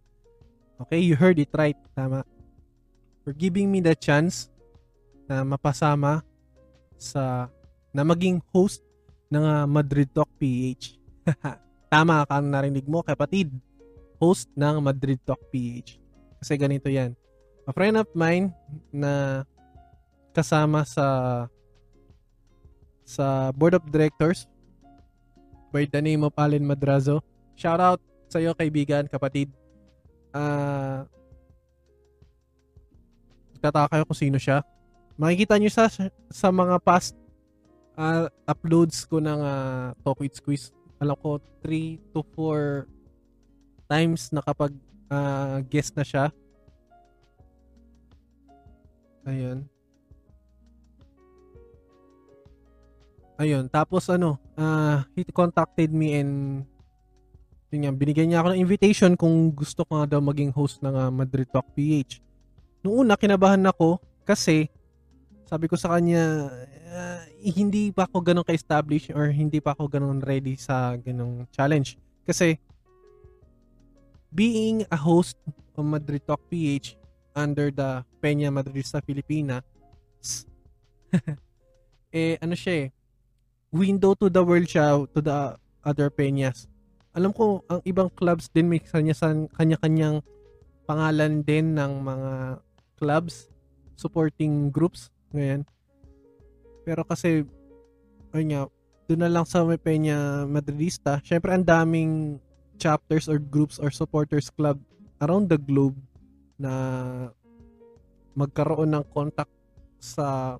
Okay, 0.77 1.01
you 1.01 1.17
heard 1.17 1.41
it 1.41 1.49
right. 1.57 1.77
Tama. 1.97 2.21
For 3.25 3.33
giving 3.33 3.73
me 3.73 3.81
the 3.81 3.97
chance 3.97 4.53
na 5.25 5.41
mapasama 5.41 6.21
sa 6.95 7.49
na 7.89 8.05
maging 8.05 8.37
host 8.53 8.85
ng 9.33 9.41
uh, 9.41 9.65
Madrid 9.65 10.07
Talk 10.13 10.29
PH. 10.37 11.01
Tama 11.93 12.21
ka 12.29 12.37
narinig 12.37 12.85
mo, 12.85 13.01
kapatid. 13.01 13.49
Host 14.21 14.49
ng 14.53 14.77
Madrid 14.81 15.17
Talk 15.25 15.41
PH. 15.49 15.97
Kasi 16.41 16.53
ganito 16.55 16.89
yan. 16.89 17.17
a 17.67 17.71
friend 17.75 17.99
of 17.99 18.07
mine 18.15 18.55
na 18.95 19.43
kasama 20.31 20.87
sa 20.87 21.05
sa 23.03 23.51
board 23.51 23.75
of 23.75 23.83
directors 23.91 24.47
by 25.75 25.83
the 25.83 25.99
name 25.99 26.23
of 26.23 26.31
Allen 26.39 26.63
Madrazo. 26.63 27.19
Shout 27.59 27.83
out 27.83 27.99
sa 28.31 28.39
iyo 28.39 28.55
kaibigan, 28.55 29.11
kapatid. 29.11 29.51
Ah 30.31 30.39
uh, 30.39 30.99
tataka 33.59 33.99
kayo 33.99 34.03
kung 34.07 34.19
sino 34.19 34.39
siya. 34.39 34.63
Makikita 35.19 35.59
niyo 35.59 35.71
sa 35.73 35.91
sa 36.31 36.47
mga 36.47 36.79
past 36.79 37.19
uh, 37.99 38.31
uploads 38.47 39.03
ko 39.03 39.19
ng 39.19 39.39
uh, 39.43 39.91
Talk 40.07 40.23
with 40.23 40.39
Squeeze. 40.39 40.71
Alam 41.03 41.19
ko 41.19 41.29
3 41.67 41.99
to 42.15 42.23
4 42.31 42.87
times 43.91 44.31
nakapag 44.31 44.71
uh, 45.11 45.63
guest 45.67 45.95
na 45.95 46.03
siya. 46.03 46.31
Ayun. 49.27 49.67
Ayun. 53.37 53.65
Tapos 53.69 54.07
ano, 54.09 54.39
uh, 54.57 55.03
he 55.13 55.27
contacted 55.29 55.91
me 55.91 56.17
and 56.17 56.63
yun 57.67 57.83
nga, 57.83 57.91
binigyan 57.91 58.31
niya 58.31 58.39
ako 58.39 58.55
ng 58.55 58.63
invitation 58.63 59.11
kung 59.19 59.51
gusto 59.51 59.83
ko 59.83 59.99
nga 59.99 60.15
daw 60.15 60.23
maging 60.23 60.55
host 60.55 60.79
ng 60.79 60.95
uh, 60.95 61.11
Madrid 61.11 61.51
Talk 61.51 61.67
PH. 61.75 62.23
Noong 62.81 63.03
una, 63.03 63.19
kinabahan 63.19 63.59
ako 63.67 63.99
kasi 64.23 64.71
sabi 65.43 65.67
ko 65.67 65.75
sa 65.75 65.95
kanya, 65.95 66.47
uh, 66.91 67.21
hindi 67.43 67.91
pa 67.91 68.07
ako 68.07 68.23
ganun 68.23 68.47
ka-establish 68.47 69.11
or 69.11 69.31
hindi 69.31 69.59
pa 69.59 69.75
ako 69.75 69.91
ganun 69.91 70.23
ready 70.23 70.55
sa 70.55 70.95
ganung 70.95 71.43
challenge. 71.51 71.99
Kasi 72.23 72.55
being 74.37 74.85
a 74.93 74.99
host 75.01 75.33
of 75.73 75.81
Madrid 75.81 76.21
Talk 76.29 76.45
PH 76.53 76.93
under 77.33 77.73
the 77.73 78.05
Peña 78.21 78.53
Madridista 78.53 79.01
Filipina 79.01 79.65
eh 82.13 82.37
ano 82.37 82.53
siya 82.53 82.85
eh 82.85 82.87
window 83.73 84.13
to 84.13 84.29
the 84.29 84.43
world 84.45 84.69
siya 84.69 85.09
to 85.11 85.19
the 85.19 85.57
other 85.87 86.11
Peñas. 86.11 86.67
Alam 87.15 87.31
ko 87.31 87.63
ang 87.71 87.81
ibang 87.87 88.11
clubs 88.13 88.51
din 88.51 88.69
may 88.69 88.83
kanya 88.83 89.15
kanya-kanyang 89.55 90.21
pangalan 90.83 91.41
din 91.43 91.73
ng 91.75 92.03
mga 92.03 92.31
clubs 92.99 93.47
supporting 93.97 94.69
groups 94.69 95.09
ngayon. 95.33 95.65
Pero 96.85 97.03
kasi 97.03 97.43
ayun 98.35 98.47
nga 98.53 98.61
doon 99.07 99.21
na 99.23 99.31
lang 99.31 99.45
sa 99.47 99.63
may 99.63 99.79
Peña 99.79 100.43
Madridista. 100.45 101.23
Syempre 101.23 101.55
ang 101.55 101.63
daming 101.63 102.37
chapters 102.77 103.25
or 103.25 103.41
groups 103.41 103.81
or 103.81 103.89
supporters 103.89 104.49
club 104.53 104.77
around 105.21 105.49
the 105.49 105.57
globe 105.57 105.97
na 106.57 106.73
magkaroon 108.37 108.93
ng 108.93 109.05
contact 109.13 109.53
sa 109.97 110.57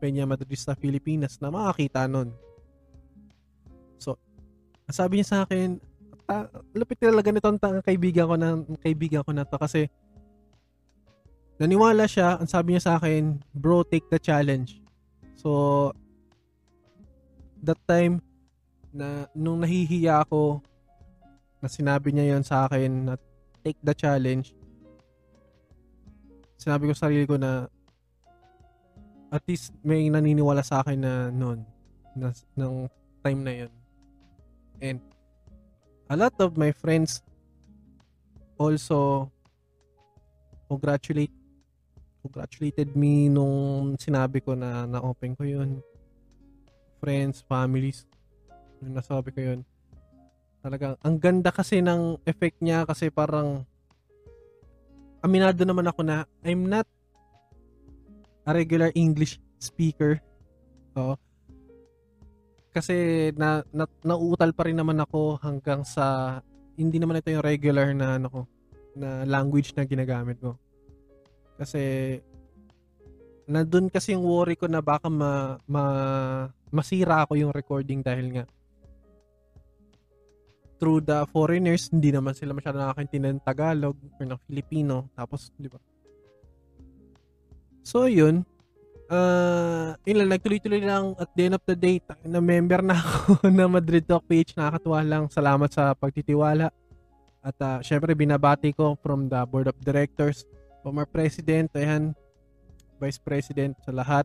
Peña 0.00 0.24
Madrid 0.24 0.56
sa 0.56 0.72
Pilipinas 0.72 1.36
na 1.36 1.52
makakita 1.52 2.08
nun. 2.08 2.32
So, 4.00 4.16
sabi 4.88 5.20
niya 5.20 5.28
sa 5.28 5.38
akin, 5.44 5.76
ta, 6.24 6.48
lupit 6.72 6.96
talaga 6.96 7.28
nito 7.28 7.44
ang 7.44 7.84
kaibigan 7.84 8.24
ko 8.24 8.34
na 8.40 8.48
kaibigan 8.80 9.20
ko 9.20 9.36
na 9.36 9.44
to 9.44 9.60
kasi 9.60 9.92
naniwala 11.60 12.08
siya, 12.08 12.40
ang 12.40 12.48
sabi 12.48 12.72
niya 12.72 12.88
sa 12.88 12.96
akin, 12.96 13.36
bro, 13.52 13.84
take 13.84 14.08
the 14.08 14.16
challenge. 14.16 14.80
So, 15.36 15.92
that 17.60 17.76
time, 17.84 18.24
na 18.96 19.28
nung 19.36 19.60
nahihiya 19.60 20.24
ako, 20.24 20.64
na 21.60 21.68
sinabi 21.68 22.12
niya 22.12 22.36
yon 22.36 22.44
sa 22.44 22.64
akin 22.66 23.12
na 23.12 23.14
take 23.60 23.76
the 23.84 23.92
challenge, 23.92 24.56
sinabi 26.56 26.88
ko 26.88 26.92
sa 26.96 27.08
sarili 27.08 27.28
ko 27.28 27.36
na 27.36 27.68
at 29.30 29.44
least 29.46 29.70
may 29.84 30.08
naniniwala 30.10 30.64
sa 30.64 30.82
akin 30.82 30.98
na 31.00 31.12
noon 31.30 31.62
na, 32.16 32.34
ng 32.58 32.88
time 33.22 33.40
na 33.44 33.52
yun. 33.64 33.72
And 34.80 34.98
a 36.08 36.16
lot 36.16 36.34
of 36.40 36.56
my 36.56 36.72
friends 36.72 37.22
also 38.58 39.30
congratulate 40.66 41.32
congratulated 42.20 42.92
me 42.96 43.32
nung 43.32 43.96
sinabi 43.96 44.44
ko 44.44 44.52
na 44.52 44.84
na-open 44.84 45.32
ko 45.32 45.44
yun. 45.44 45.80
Friends, 47.00 47.40
families, 47.48 48.04
nung 48.80 48.92
nasabi 48.92 49.32
ko 49.32 49.40
yun. 49.40 49.60
Talagang, 50.60 50.94
ang 51.00 51.16
ganda 51.16 51.48
kasi 51.48 51.80
ng 51.80 52.20
effect 52.28 52.60
niya 52.60 52.84
kasi 52.84 53.08
parang 53.08 53.64
aminado 55.24 55.64
naman 55.64 55.88
ako 55.88 56.00
na 56.04 56.28
I'm 56.44 56.68
not 56.68 56.84
a 58.44 58.52
regular 58.52 58.92
English 58.92 59.40
speaker. 59.56 60.20
So, 60.92 61.16
kasi 62.70 63.30
na, 63.34 63.64
na 63.72 63.88
nauutal 64.04 64.52
pa 64.52 64.68
rin 64.68 64.76
naman 64.76 65.00
ako 65.00 65.40
hanggang 65.42 65.82
sa 65.82 66.38
hindi 66.76 66.96
naman 67.00 67.18
ito 67.18 67.32
yung 67.32 67.44
regular 67.44 67.92
na 67.92 68.16
ano 68.16 68.28
ko 68.30 68.40
na 68.96 69.24
language 69.24 69.72
na 69.74 69.88
ginagamit 69.88 70.38
ko. 70.38 70.60
Kasi 71.56 72.16
nandun 73.50 73.90
kasi 73.90 74.14
yung 74.14 74.24
worry 74.24 74.54
ko 74.54 74.70
na 74.70 74.78
baka 74.80 75.10
ma, 75.10 75.58
ma 75.66 75.84
masira 76.70 77.26
ako 77.26 77.34
yung 77.34 77.52
recording 77.52 78.00
dahil 78.00 78.30
nga 78.30 78.44
through 80.80 81.04
the 81.04 81.28
foreigners, 81.28 81.92
hindi 81.92 82.08
naman 82.08 82.32
sila 82.32 82.56
masyado 82.56 82.80
nakakaintindi 82.80 83.36
ng 83.36 83.44
Tagalog 83.44 83.94
or 84.16 84.24
ng 84.24 84.40
Filipino. 84.48 85.12
Tapos, 85.12 85.52
di 85.60 85.68
ba? 85.68 85.76
So, 87.84 88.08
yun. 88.08 88.48
Uh, 89.10 89.92
yun 90.08 90.24
lang, 90.24 90.32
nagtuloy-tuloy 90.32 90.80
lang 90.80 91.12
at 91.20 91.28
the 91.36 91.42
end 91.50 91.54
of 91.58 91.64
the 91.68 91.76
day, 91.76 92.00
na 92.24 92.40
member 92.40 92.80
na 92.80 92.96
ako 92.96 93.44
na 93.52 93.68
Madrid 93.68 94.08
Talk 94.08 94.24
page. 94.24 94.56
Nakakatuwa 94.56 95.04
lang. 95.04 95.22
Salamat 95.28 95.68
sa 95.68 95.92
pagtitiwala. 95.92 96.72
At 97.44 97.56
uh, 97.60 97.78
syempre, 97.84 98.16
binabati 98.16 98.72
ko 98.72 98.96
from 99.04 99.28
the 99.28 99.44
board 99.44 99.68
of 99.68 99.76
directors, 99.84 100.48
former 100.80 101.04
president, 101.04 101.68
ayan, 101.76 102.16
vice 102.96 103.20
president, 103.20 103.76
sa 103.84 103.92
lahat. 103.92 104.24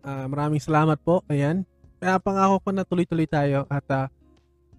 Uh, 0.00 0.24
maraming 0.28 0.60
salamat 0.60 0.96
po. 1.00 1.20
Ayan. 1.28 1.68
Kaya 1.98 2.22
pangako 2.22 2.62
ko 2.62 2.68
na 2.70 2.86
tuloy-tuloy 2.86 3.26
tayo 3.26 3.66
at 3.66 3.84
uh, 3.90 4.06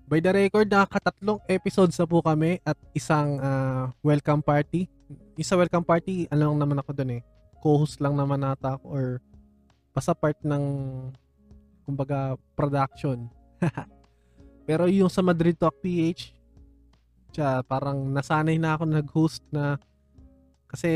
By 0.09 0.25
the 0.25 0.33
record, 0.33 0.73
nakakatatlong 0.73 1.37
episodes 1.45 1.93
na 2.01 2.09
po 2.09 2.25
kami 2.25 2.57
at 2.65 2.73
isang 2.97 3.37
uh, 3.37 3.93
welcome 4.01 4.41
party. 4.41 4.89
Isa 5.37 5.53
welcome 5.53 5.85
party, 5.85 6.25
ano 6.33 6.49
lang 6.49 6.65
naman 6.65 6.81
ako 6.81 6.97
doon 6.97 7.21
eh. 7.21 7.23
Co-host 7.61 8.01
lang 8.01 8.17
naman 8.17 8.41
nata 8.41 8.73
ako 8.73 8.85
or 8.89 9.05
basta 9.93 10.17
part 10.17 10.33
ng 10.41 10.65
kumbaga 11.85 12.33
production. 12.57 13.29
Pero 14.65 14.89
yung 14.89 15.13
sa 15.13 15.21
Madrid 15.21 15.53
Talk 15.53 15.77
PH, 15.77 16.33
siya, 17.29 17.61
parang 17.61 18.09
nasanay 18.09 18.57
na 18.57 18.81
ako 18.81 18.89
nag-host 18.89 19.45
na 19.53 19.77
kasi 20.65 20.89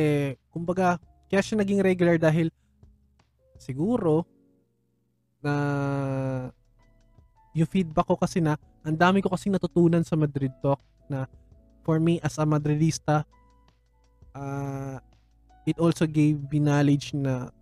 kumbaga 0.49 0.97
kaya 1.30 1.45
siya 1.45 1.61
naging 1.61 1.86
regular 1.86 2.18
dahil 2.18 2.49
siguro 3.61 4.26
na 5.38 5.53
yung 7.53 7.69
feedback 7.69 8.09
ko 8.09 8.17
kasi 8.17 8.41
na 8.41 8.57
ang 8.81 8.97
dami 8.97 9.21
ko 9.21 9.29
kasing 9.29 9.53
natutunan 9.53 10.01
sa 10.01 10.17
Madrid 10.17 10.51
Talk 10.59 10.81
na 11.05 11.29
for 11.85 12.01
me 12.01 12.17
as 12.25 12.41
a 12.41 12.45
Madridista 12.45 13.23
uh, 14.33 14.97
it 15.63 15.77
also 15.79 16.03
gave 16.09 16.41
me 16.49 16.59
knowledge 16.59 17.13
na 17.13 17.53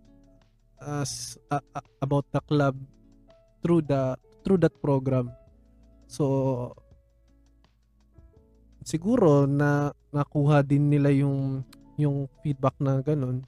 as 0.82 1.38
uh, 1.52 1.62
uh, 1.76 1.86
about 2.02 2.26
the 2.34 2.42
club 2.42 2.74
through 3.62 3.86
the 3.86 4.18
through 4.42 4.58
that 4.58 4.74
program. 4.82 5.30
So 6.10 6.74
siguro 8.82 9.46
na 9.46 9.94
nakuha 10.10 10.66
din 10.66 10.90
nila 10.90 11.14
yung 11.14 11.62
yung 11.94 12.26
feedback 12.42 12.74
na 12.82 12.98
ganun. 12.98 13.46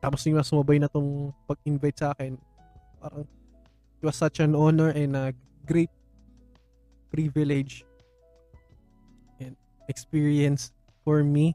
Tapos 0.00 0.24
yung 0.24 0.40
sumabay 0.40 0.80
na 0.80 0.88
tong 0.88 1.30
pag-invite 1.44 2.00
sa 2.00 2.16
akin 2.16 2.40
parang 3.02 3.26
it 3.98 4.04
was 4.06 4.16
such 4.16 4.38
an 4.40 4.54
honor 4.54 4.94
and 4.94 5.14
a 5.18 5.34
great 5.66 5.92
privilege 7.12 7.84
and 9.38 9.54
experience 9.86 10.72
for 11.04 11.20
me 11.26 11.52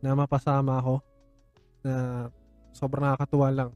na 0.00 0.16
mapasama 0.16 0.80
ako 0.80 1.04
na 1.84 2.26
sobrang 2.72 3.04
nakakatuwa 3.04 3.48
lang. 3.52 3.70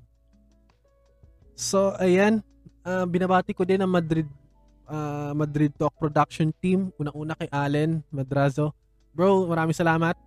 So, 1.55 1.95
ayan, 2.03 2.43
uh, 2.83 3.07
binabati 3.07 3.55
ko 3.55 3.63
din 3.63 3.79
ang 3.79 3.93
Madrid 3.93 4.27
uh, 4.89 5.33
Madrid 5.37 5.71
Talk 5.79 5.95
production 5.97 6.51
team. 6.59 6.91
Unang-una 6.99 7.39
kay 7.39 7.49
Allen 7.53 8.03
Madrazo. 8.11 8.75
Bro, 9.15 9.47
maraming 9.47 9.77
salamat. 9.77 10.19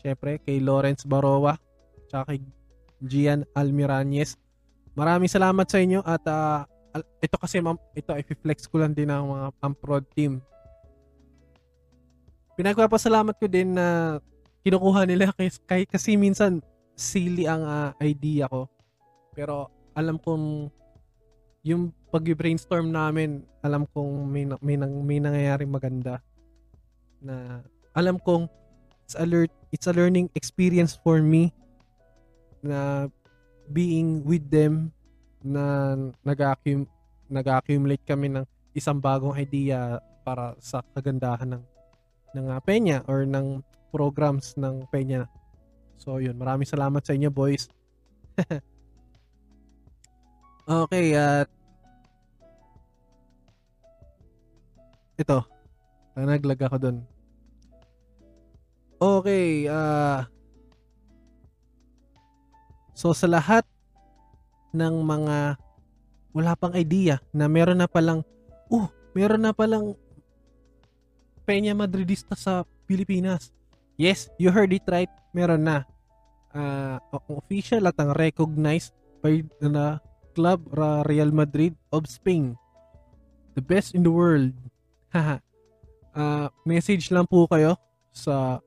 Siyempre, 0.00 0.40
kay 0.42 0.58
Lawrence 0.58 1.04
Barowa, 1.06 1.60
tsaka 2.08 2.32
kay 2.32 2.38
Gian 3.04 3.44
Almiranez. 3.52 4.34
Maraming 4.96 5.30
salamat 5.30 5.66
sa 5.68 5.78
inyo 5.78 6.00
at 6.02 6.24
uh, 6.26 6.64
ito 7.00 7.36
kasi 7.40 7.58
ma'am, 7.64 7.78
ito 7.96 8.12
i-flex 8.12 8.68
ko 8.68 8.82
lang 8.84 8.92
din 8.92 9.08
ang 9.08 9.32
mga 9.32 9.46
ang 9.64 9.74
prod 9.76 10.04
team. 10.12 10.44
Pinagpapasalamat 12.52 13.32
ko 13.40 13.48
din 13.48 13.72
na 13.72 14.18
kinukuha 14.60 15.08
nila 15.08 15.32
kasi, 15.36 15.88
kasi 15.88 16.10
minsan 16.20 16.60
silly 16.92 17.48
ang 17.48 17.64
uh, 17.64 17.90
idea 18.04 18.46
ko. 18.46 18.68
Pero 19.32 19.72
alam 19.96 20.20
kong 20.20 20.68
yung 21.64 21.94
pag-brainstorm 22.12 22.92
namin, 22.92 23.46
alam 23.64 23.88
kong 23.88 24.28
may, 24.28 24.44
may, 24.60 24.76
may 24.76 25.18
nangyayaring 25.22 25.70
maganda 25.70 26.20
na 27.22 27.62
alam 27.94 28.18
kong 28.18 28.50
it's 29.06 29.14
a, 29.14 29.24
lear, 29.24 29.46
it's 29.70 29.86
a 29.86 29.94
learning 29.94 30.28
experience 30.34 30.98
for 30.98 31.22
me 31.22 31.54
na 32.60 33.06
being 33.70 34.26
with 34.26 34.42
them 34.50 34.90
na 35.42 35.94
nag-accum- 36.22 36.88
nag-accumulate 37.28 38.02
kami 38.06 38.32
ng 38.32 38.46
isang 38.72 38.98
bagong 38.98 39.36
idea 39.36 40.00
para 40.22 40.54
sa 40.62 40.80
kagandahan 40.94 41.58
ng 41.58 41.62
ng 42.32 42.46
uh, 42.48 42.60
Penya 42.64 43.04
or 43.04 43.28
ng 43.28 43.60
programs 43.92 44.56
ng 44.56 44.88
Penya. 44.88 45.28
So 46.00 46.16
yun, 46.16 46.40
maraming 46.40 46.64
salamat 46.64 47.04
sa 47.04 47.12
inyo 47.12 47.28
boys. 47.28 47.68
okay, 50.64 51.12
at 51.12 51.44
uh, 51.44 51.60
ito, 55.20 55.38
naglag 56.16 56.64
ako 56.64 56.76
dun. 56.80 56.98
Okay, 59.02 59.68
ah 59.68 59.76
uh, 59.76 60.20
So 63.02 63.10
sa 63.16 63.26
lahat 63.26 63.66
ng 64.72 64.94
mga 65.04 65.56
wala 66.32 66.52
pang 66.56 66.72
idea 66.72 67.20
na 67.30 67.46
meron 67.46 67.80
na 67.80 67.88
palang 67.88 68.24
uh, 68.72 68.88
meron 69.12 69.44
na 69.44 69.52
palang 69.52 69.92
Peña 71.42 71.74
Madridista 71.74 72.38
sa 72.38 72.62
Pilipinas. 72.86 73.50
Yes, 73.98 74.30
you 74.38 74.54
heard 74.54 74.70
it 74.72 74.86
right. 74.86 75.10
Meron 75.34 75.66
na. 75.66 75.84
Uh, 76.52 77.00
official 77.32 77.88
at 77.88 77.98
ang 77.98 78.14
recognized 78.14 78.94
by 79.18 79.42
the 79.58 79.98
club 80.38 80.62
Real 81.08 81.34
Madrid 81.34 81.74
of 81.90 82.06
Spain. 82.06 82.54
The 83.58 83.64
best 83.64 83.92
in 83.92 84.06
the 84.06 84.14
world. 84.14 84.54
Haha. 85.14 85.42
uh, 86.16 86.48
message 86.64 87.08
lang 87.12 87.26
po 87.28 87.48
kayo 87.48 87.76
sa 88.12 88.60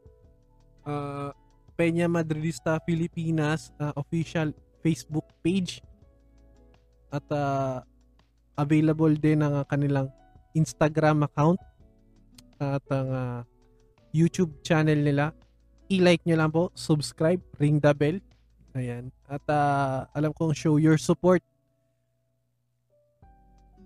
uh, 0.85 1.29
Peña 1.75 2.09
Madridista 2.09 2.77
Pilipinas 2.81 3.69
uh, 3.77 3.93
official 3.99 4.53
Facebook 4.81 5.25
page 5.41 5.81
at 7.11 7.25
uh, 7.33 7.81
available 8.55 9.11
din 9.13 9.43
ang 9.43 9.65
kanilang 9.67 10.07
Instagram 10.55 11.27
account 11.27 11.59
at 12.57 12.83
ang 12.87 13.09
uh, 13.11 13.39
YouTube 14.15 14.55
channel 14.63 14.95
nila. 14.95 15.35
I-like 15.91 16.23
nyo 16.23 16.35
lang 16.39 16.51
po, 16.51 16.71
subscribe, 16.73 17.43
ring 17.59 17.83
the 17.83 17.91
bell. 17.91 18.17
Ayan. 18.73 19.11
At 19.27 19.43
uh, 19.51 20.07
alam 20.15 20.31
kong 20.31 20.55
show 20.55 20.79
your 20.79 20.95
support 20.95 21.43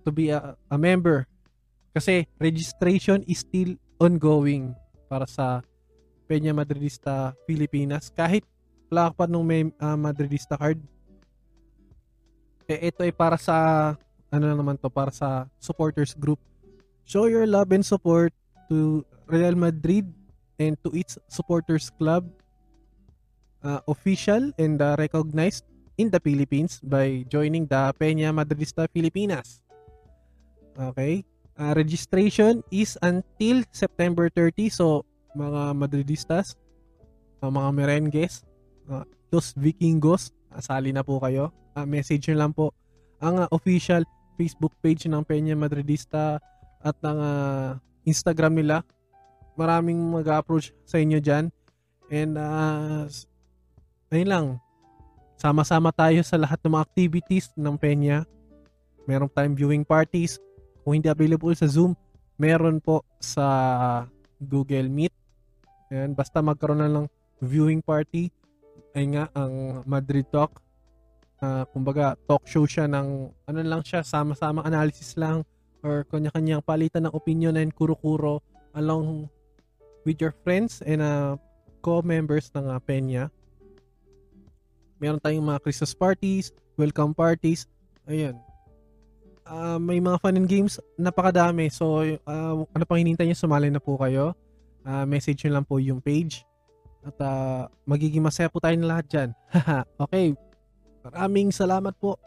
to 0.05 0.09
be 0.13 0.29
a, 0.29 0.55
a 0.69 0.77
member. 0.77 1.25
Kasi 1.91 2.29
registration 2.37 3.25
is 3.25 3.41
still 3.41 3.75
ongoing 3.97 4.77
para 5.09 5.25
sa 5.25 5.65
Peña 6.29 6.53
Madridista 6.53 7.33
Pilipinas. 7.49 8.13
Kahit 8.13 8.45
wala 8.93 9.09
pa 9.09 9.25
nung 9.25 9.45
may 9.45 9.65
uh, 9.81 9.97
Madridista 9.97 10.55
card. 10.55 10.77
Eh, 12.69 12.93
ito 12.93 13.01
ay 13.01 13.09
para 13.09 13.33
sa 13.33 13.97
ano 14.29 14.45
naman 14.53 14.77
to 14.77 14.93
para 14.93 15.09
sa 15.09 15.49
supporters 15.57 16.13
group. 16.13 16.37
Show 17.01 17.25
your 17.25 17.49
love 17.49 17.73
and 17.73 17.81
support 17.81 18.29
to 18.69 19.01
Real 19.25 19.57
Madrid 19.57 20.05
and 20.61 20.77
to 20.85 20.93
its 20.93 21.17
supporters 21.25 21.89
club 21.89 22.29
uh, 23.65 23.81
official 23.89 24.53
and 24.61 24.77
uh, 24.77 24.93
recognized 25.01 25.65
in 25.97 26.13
the 26.13 26.21
Philippines 26.21 26.77
by 26.85 27.25
joining 27.25 27.65
the 27.65 27.89
Peña 27.97 28.29
Madridista 28.29 28.85
Filipinas. 28.93 29.65
Okay? 30.77 31.25
Uh, 31.57 31.73
registration 31.73 32.61
is 32.69 33.01
until 33.01 33.65
September 33.73 34.29
30 34.29 34.69
so 34.69 35.01
mga 35.33 35.73
Madridistas, 35.73 36.53
uh, 37.41 37.49
mga 37.49 37.69
merengues, 37.73 38.45
uh, 38.93 39.01
Los 39.33 39.57
Vikingos, 39.57 40.29
asali 40.53 40.93
na 40.93 41.05
po 41.05 41.21
kayo. 41.21 41.53
Uh, 41.77 41.85
message 41.85 42.29
nyo 42.29 42.37
lang 42.45 42.51
po 42.53 42.73
ang 43.19 43.43
uh, 43.43 43.47
official 43.51 44.03
Facebook 44.39 44.71
page 44.79 45.05
ng 45.05 45.21
Peña 45.27 45.53
Madridista 45.53 46.39
at 46.79 46.95
ang 47.03 47.19
uh, 47.19 47.69
Instagram 48.07 48.55
nila. 48.55 48.81
Maraming 49.59 49.99
mag-approach 49.99 50.71
sa 50.87 50.97
inyo 50.97 51.19
dyan. 51.19 51.51
And 52.07 52.39
uh, 52.39 53.05
ayun 54.09 54.29
lang, 54.31 54.45
sama-sama 55.35 55.91
tayo 55.91 56.23
sa 56.23 56.39
lahat 56.39 56.63
ng 56.63 56.71
mga 56.73 56.85
activities 56.87 57.51
ng 57.59 57.75
Peña. 57.75 58.23
Meron 59.03 59.27
tayong 59.29 59.59
viewing 59.59 59.83
parties. 59.83 60.39
Kung 60.81 60.95
hindi 60.95 61.11
available 61.11 61.51
sa 61.53 61.67
Zoom, 61.67 61.93
meron 62.39 62.79
po 62.79 63.03
sa 63.19 64.07
Google 64.39 64.87
Meet. 64.87 65.13
Ayan, 65.91 66.15
basta 66.15 66.39
magkaroon 66.39 66.79
na 66.79 66.87
lang 66.87 67.05
viewing 67.43 67.83
party. 67.83 68.31
Ay 68.97 69.05
nga, 69.13 69.29
ang 69.37 69.85
Madrid 69.85 70.25
Talk. 70.33 70.57
Uh, 71.39 71.63
kumbaga, 71.71 72.19
talk 72.27 72.43
show 72.43 72.67
siya 72.67 72.83
ng, 72.89 73.31
ano 73.47 73.59
lang 73.63 73.79
siya, 73.79 74.03
sama-sama 74.03 74.59
analysis 74.67 75.15
lang 75.15 75.47
or 75.79 76.03
kanya-kanyang 76.11 76.59
palitan 76.59 77.07
ng 77.07 77.15
opinion 77.15 77.55
and 77.55 77.71
kuro-kuro 77.71 78.43
along 78.75 79.31
with 80.03 80.19
your 80.19 80.35
friends 80.43 80.83
and 80.83 80.99
uh, 80.99 81.39
co-members 81.79 82.51
ng 82.51 82.67
uh, 82.67 82.79
Penya. 82.83 83.31
Meron 84.99 85.23
tayong 85.23 85.47
mga 85.47 85.63
Christmas 85.63 85.95
parties, 85.95 86.51
welcome 86.75 87.15
parties. 87.15 87.71
Ayan. 88.03 88.35
Uh, 89.47 89.79
may 89.79 90.03
mga 90.03 90.19
fun 90.19 90.35
and 90.35 90.49
games, 90.51 90.75
napakadami. 90.99 91.71
So, 91.71 92.03
uh, 92.03 92.53
ano 92.67 92.83
pang 92.83 92.99
hinintay 92.99 93.31
nyo, 93.31 93.37
sumali 93.39 93.71
na 93.71 93.79
po 93.79 93.95
kayo. 93.95 94.35
Uh, 94.83 95.07
message 95.07 95.47
nyo 95.47 95.61
lang 95.61 95.65
po 95.65 95.79
yung 95.79 96.03
page. 96.03 96.43
At 96.99 97.17
uh, 97.23 97.71
magiging 97.87 98.23
masaya 98.23 98.51
po 98.51 98.59
tayo 98.59 98.75
lahat 98.83 99.05
dyan. 99.07 99.29
okay. 100.03 100.35
Maraming 101.03 101.49
salamat 101.55 101.95
po. 101.95 102.19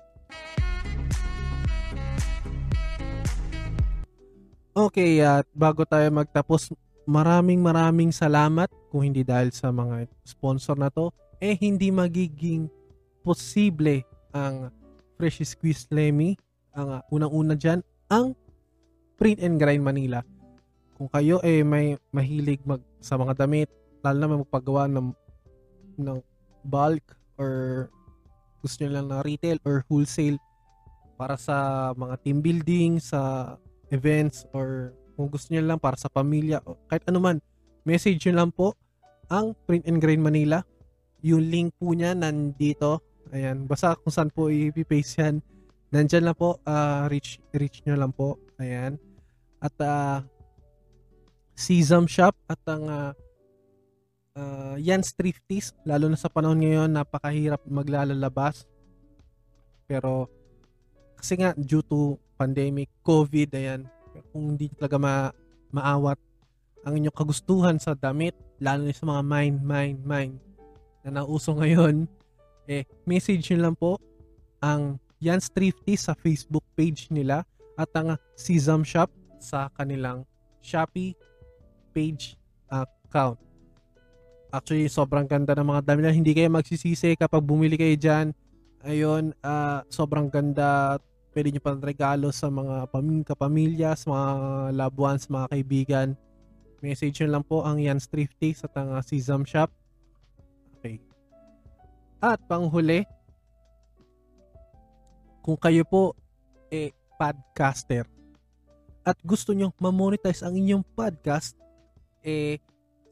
Okay, 4.73 5.21
at 5.21 5.45
bago 5.53 5.85
tayo 5.85 6.09
magtapos, 6.09 6.73
maraming 7.05 7.61
maraming 7.61 8.09
salamat 8.09 8.73
kung 8.89 9.05
hindi 9.05 9.21
dahil 9.21 9.53
sa 9.53 9.69
mga 9.69 10.09
sponsor 10.25 10.81
na 10.81 10.89
to, 10.89 11.13
eh 11.37 11.53
hindi 11.53 11.93
magiging 11.93 12.73
posible 13.21 14.01
ang 14.33 14.73
Fresh 15.21 15.45
Squeeze 15.45 15.85
Lemmy 15.93 16.33
ang 16.73 16.89
uh, 16.89 17.01
unang-una 17.13 17.53
dyan, 17.53 17.85
ang 18.09 18.33
Print 19.21 19.45
and 19.45 19.61
Grind 19.61 19.85
Manila. 19.85 20.25
Kung 20.97 21.13
kayo 21.13 21.37
eh 21.45 21.61
may 21.61 22.01
mahilig 22.09 22.65
mag 22.65 22.81
sa 22.97 23.21
mga 23.21 23.45
damit, 23.45 23.69
lalo 24.03 24.17
na 24.21 24.43
magpagawa 24.43 24.91
ng 24.91 25.09
ng 26.03 26.19
bulk 26.67 27.03
or 27.39 27.87
gusto 28.63 28.83
nyo 28.83 28.91
lang 29.01 29.07
na 29.11 29.25
retail 29.27 29.59
or 29.67 29.83
wholesale 29.91 30.39
para 31.19 31.35
sa 31.39 31.91
mga 31.95 32.15
team 32.23 32.39
building, 32.43 32.99
sa 33.03 33.55
events 33.91 34.47
or 34.55 34.95
kung 35.15 35.29
gusto 35.31 35.51
niyo 35.51 35.63
lang 35.67 35.79
para 35.79 35.99
sa 35.99 36.11
pamilya 36.11 36.63
o 36.67 36.79
kahit 36.87 37.03
ano 37.07 37.19
man, 37.23 37.37
message 37.87 38.23
nyo 38.27 38.43
lang 38.43 38.51
po 38.51 38.75
ang 39.31 39.55
Print 39.67 39.87
and 39.87 39.99
Grind 40.03 40.23
Manila. 40.23 40.63
Yung 41.23 41.43
link 41.47 41.75
po 41.79 41.95
niya 41.95 42.19
nandito. 42.19 42.99
Ayan, 43.31 43.65
basta 43.71 43.95
kung 43.95 44.11
saan 44.11 44.31
po 44.35 44.51
i-paste 44.51 45.15
yan 45.23 45.37
Nandyan 45.93 46.25
lang 46.25 46.37
po, 46.41 46.57
uh, 46.65 47.05
reach, 47.13 47.37
reach 47.53 47.85
nyo 47.85 48.01
lang 48.01 48.17
po. 48.17 48.41
Ayan. 48.57 48.97
At 49.61 49.77
uh, 49.77 50.25
Sesam 51.53 52.09
Shop 52.09 52.33
at 52.49 52.57
ang 52.65 52.89
uh, 52.89 53.13
uh, 54.37 54.77
yan 54.81 55.05
Thrifties, 55.05 55.77
lalo 55.85 56.09
na 56.09 56.19
sa 56.19 56.33
panahon 56.33 56.61
ngayon, 56.61 56.91
napakahirap 56.93 57.61
maglalabas. 57.69 58.65
Pero 59.89 60.29
kasi 61.17 61.39
nga 61.39 61.55
due 61.55 61.85
to 61.87 62.19
pandemic, 62.35 62.91
COVID, 63.07 63.55
ayan, 63.55 63.87
kung 64.35 64.57
hindi 64.57 64.67
talaga 64.75 64.97
ma 64.99 65.15
maawat 65.73 66.19
ang 66.83 66.99
inyong 66.99 67.15
kagustuhan 67.15 67.77
sa 67.79 67.95
damit, 67.95 68.35
lalo 68.59 68.85
na 68.85 68.93
sa 68.93 69.07
mga 69.07 69.23
mine, 69.23 69.57
mine, 69.63 69.99
mine 70.03 70.35
na 71.07 71.23
nauso 71.23 71.55
ngayon, 71.55 72.11
eh, 72.73 72.83
message 73.07 73.47
nyo 73.51 73.71
lang 73.71 73.77
po 73.79 73.99
ang 74.63 74.99
yan 75.23 75.39
Thrifty 75.39 75.95
sa 75.95 76.19
Facebook 76.19 76.67
page 76.75 77.07
nila 77.15 77.47
at 77.79 77.91
ang 77.95 78.19
Sesam 78.35 78.83
Shop 78.83 79.11
sa 79.39 79.71
kanilang 79.79 80.27
Shopee 80.63 81.15
page 81.95 82.35
account. 82.71 83.39
Actually, 84.53 84.93
sobrang 84.93 85.25
ganda 85.25 85.57
ng 85.57 85.65
mga 85.65 85.83
dami 85.89 86.01
na 86.05 86.13
hindi 86.13 86.37
kayo 86.37 86.53
magsisisi 86.53 87.17
kapag 87.17 87.41
bumili 87.41 87.81
kayo 87.81 87.97
dyan. 87.97 88.27
Ayun, 88.85 89.33
uh, 89.41 89.81
sobrang 89.89 90.29
ganda. 90.29 91.01
Pwede 91.33 91.49
nyo 91.49 91.65
pang 91.65 91.81
regalo 91.81 92.29
sa 92.29 92.53
mga 92.53 92.93
pamilya, 92.93 93.25
kapamilya, 93.33 93.91
sa 93.97 94.13
mga 94.13 94.29
loved 94.77 94.99
ones, 95.01 95.25
mga 95.33 95.47
kaibigan. 95.49 96.09
Message 96.85 97.25
nyo 97.25 97.29
lang 97.33 97.45
po 97.49 97.65
ang 97.65 97.81
Yan 97.81 97.97
Thrifty 97.97 98.53
sa 98.53 98.69
tanga 98.69 99.01
si 99.01 99.17
Zam 99.25 99.49
Shop. 99.49 99.73
Okay. 100.77 101.01
At 102.21 102.45
panghuli, 102.45 103.09
kung 105.41 105.57
kayo 105.57 105.89
po 105.89 106.13
eh 106.69 106.93
podcaster 107.17 108.05
at 109.03 109.19
gusto 109.27 109.51
nyo 109.57 109.75
ma-monetize 109.83 110.47
ang 110.47 110.55
inyong 110.55 110.85
podcast, 110.95 111.59
eh 112.23 112.63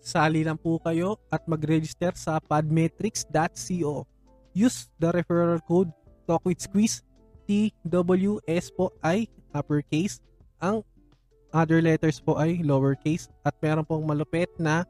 sali 0.00 0.42
lang 0.42 0.56
po 0.56 0.80
kayo 0.80 1.20
at 1.28 1.44
mag-register 1.44 2.16
sa 2.16 2.40
podmetrics.co. 2.40 4.08
Use 4.56 4.90
the 4.98 5.12
referral 5.12 5.60
code 5.62 5.92
TalkWithSqueeze 6.24 7.04
TWS 7.46 8.72
po 8.74 8.90
ay 9.04 9.28
uppercase. 9.52 10.18
Ang 10.58 10.82
other 11.50 11.82
letters 11.82 12.22
po 12.22 12.38
ay 12.38 12.62
lowercase 12.62 13.26
at 13.42 13.54
meron 13.58 13.86
pong 13.86 14.06
malupit 14.06 14.50
na 14.56 14.86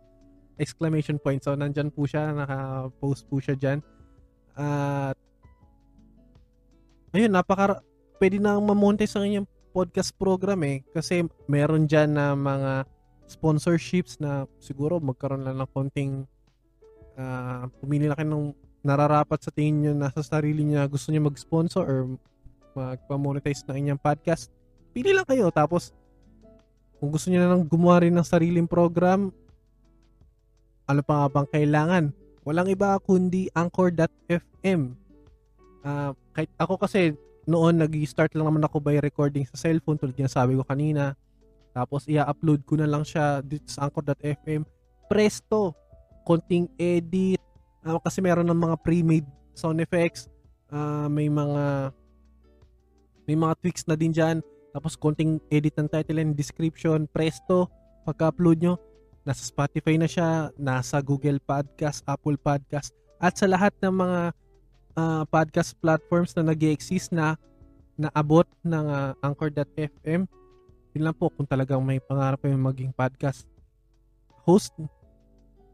exclamation 0.61 1.17
point. 1.17 1.41
So, 1.41 1.57
nandyan 1.57 1.89
po 1.89 2.05
siya, 2.05 2.37
naka-post 2.37 3.25
po 3.27 3.41
siya 3.41 3.57
dyan. 3.57 3.79
At, 4.53 5.17
ayun, 7.17 7.33
napaka, 7.33 7.81
pwede 8.21 8.37
na 8.37 8.61
ma-monetize 8.61 9.17
ang 9.17 9.25
inyong 9.25 9.49
podcast 9.73 10.13
program 10.21 10.61
eh. 10.69 10.85
Kasi 10.93 11.25
meron 11.49 11.89
dyan 11.89 12.13
na 12.13 12.37
mga 12.37 12.85
sponsorships 13.31 14.19
na 14.19 14.51
siguro 14.59 14.99
magkaroon 14.99 15.47
lang 15.47 15.63
ng 15.63 15.71
konting 15.71 16.27
uh, 17.15 17.71
pumili 17.79 18.11
na 18.11 18.19
kayo 18.19 18.27
ng 18.27 18.47
nararapat 18.83 19.39
sa 19.39 19.55
tingin 19.55 19.77
nyo 19.79 19.93
na 19.95 20.09
sa 20.11 20.25
sarili 20.27 20.67
niya 20.67 20.91
gusto 20.91 21.15
niya 21.15 21.23
mag-sponsor 21.23 21.85
or 21.87 21.99
magpa-monetize 22.75 23.63
ng 23.71 23.77
inyong 23.87 24.03
podcast. 24.03 24.51
Pili 24.91 25.15
lang 25.15 25.27
kayo. 25.27 25.51
Tapos, 25.55 25.95
kung 26.99 27.11
gusto 27.11 27.31
niyo 27.31 27.43
na 27.45 27.55
lang 27.55 27.67
gumawa 27.67 28.03
rin 28.03 28.15
ng 28.15 28.27
sariling 28.27 28.67
program, 28.67 29.31
ano 30.87 31.01
pa 31.07 31.23
nga 31.23 31.29
bang 31.31 31.49
kailangan? 31.51 32.05
Walang 32.43 32.69
iba 32.73 32.99
kundi 32.99 33.47
Anchor.fm. 33.55 34.81
Uh, 35.81 36.11
kahit 36.35 36.51
ako 36.59 36.75
kasi 36.81 37.15
noon 37.49 37.81
nag-start 37.81 38.35
lang 38.37 38.47
naman 38.47 38.65
ako 38.65 38.83
by 38.83 39.01
recording 39.01 39.47
sa 39.49 39.57
cellphone 39.57 39.97
tulad 39.97 40.17
ng 40.17 40.31
sabi 40.31 40.59
ko 40.59 40.63
kanina. 40.67 41.15
Tapos 41.71 42.07
i-upload 42.11 42.67
ko 42.67 42.75
na 42.79 42.89
lang 42.89 43.07
siya 43.07 43.41
dito 43.41 43.71
sa 43.71 43.87
Anchor.fm. 43.87 44.67
Presto! 45.07 45.75
Konting 46.27 46.71
edit. 46.77 47.41
Uh, 47.81 47.99
kasi 48.03 48.21
meron 48.21 48.47
ng 48.47 48.61
mga 48.61 48.77
pre-made 48.85 49.29
sound 49.57 49.81
effects. 49.81 50.29
Uh, 50.71 51.11
may 51.11 51.27
mga 51.27 51.95
may 53.27 53.37
mga 53.39 53.55
tweaks 53.63 53.87
na 53.87 53.95
din 53.95 54.11
dyan. 54.11 54.43
Tapos 54.71 54.95
konting 54.95 55.43
edit 55.51 55.75
ng 55.79 55.91
title 55.91 56.19
and 56.23 56.35
description. 56.35 57.07
Presto, 57.11 57.71
pagka-upload 58.07 58.59
nyo, 58.63 58.75
nasa 59.27 59.43
Spotify 59.43 59.99
na 59.99 60.07
siya, 60.11 60.51
nasa 60.59 61.03
Google 61.03 61.43
Podcast, 61.43 62.07
Apple 62.07 62.39
Podcast, 62.39 62.95
at 63.19 63.37
sa 63.37 63.51
lahat 63.51 63.75
ng 63.83 63.95
mga 63.95 64.21
uh, 64.97 65.23
podcast 65.29 65.77
platforms 65.79 66.35
na 66.39 66.51
nag 66.51 66.61
exist 66.63 67.13
na 67.13 67.37
naabot 68.01 68.49
ng 68.65 68.87
uh, 68.87 69.13
Anchor.fm. 69.21 70.25
Yun 70.95 71.07
lang 71.07 71.17
po 71.17 71.31
kung 71.31 71.47
talagang 71.47 71.79
may 71.83 72.03
pangarap 72.03 72.43
kayo 72.43 72.59
maging 72.59 72.91
podcast 72.91 73.47
host 74.43 74.75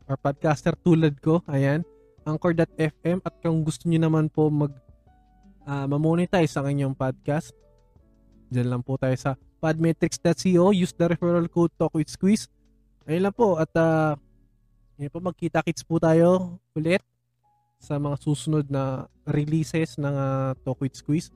or 0.05 0.17
podcaster 0.21 0.77
tulad 0.77 1.17
ko. 1.19 1.41
Ayan, 1.49 1.83
Anchor.fm 2.27 3.25
at 3.25 3.35
kung 3.41 3.64
gusto 3.64 3.89
niyo 3.89 4.07
naman 4.07 4.29
po 4.29 4.53
mag 4.53 4.75
uh, 5.64 5.87
ma-monetize 5.89 6.53
ang 6.59 6.69
inyong 6.69 6.95
podcast, 6.95 7.55
dyan 8.53 8.71
lang 8.71 8.83
po 8.85 8.99
tayo 9.01 9.14
sa 9.17 9.35
podmetrics.co. 9.62 10.75
Use 10.77 10.95
the 10.95 11.07
referral 11.17 11.49
code 11.49 11.73
TalkWithSqueeze. 11.81 12.47
Ayun 13.07 13.31
lang 13.31 13.35
po. 13.35 13.57
At 13.57 13.71
uh, 13.79 14.19
yun 14.97 15.12
po, 15.12 15.21
magkita-kits 15.21 15.85
po 15.85 16.01
tayo 16.01 16.61
ulit 16.73 17.05
sa 17.77 18.01
mga 18.01 18.17
susunod 18.19 18.67
na 18.73 19.05
releases 19.29 20.01
ng 20.01 20.14
uh, 20.14 20.57
Talk 20.64 20.81
with 20.81 20.97
Squeeze. 20.97 21.29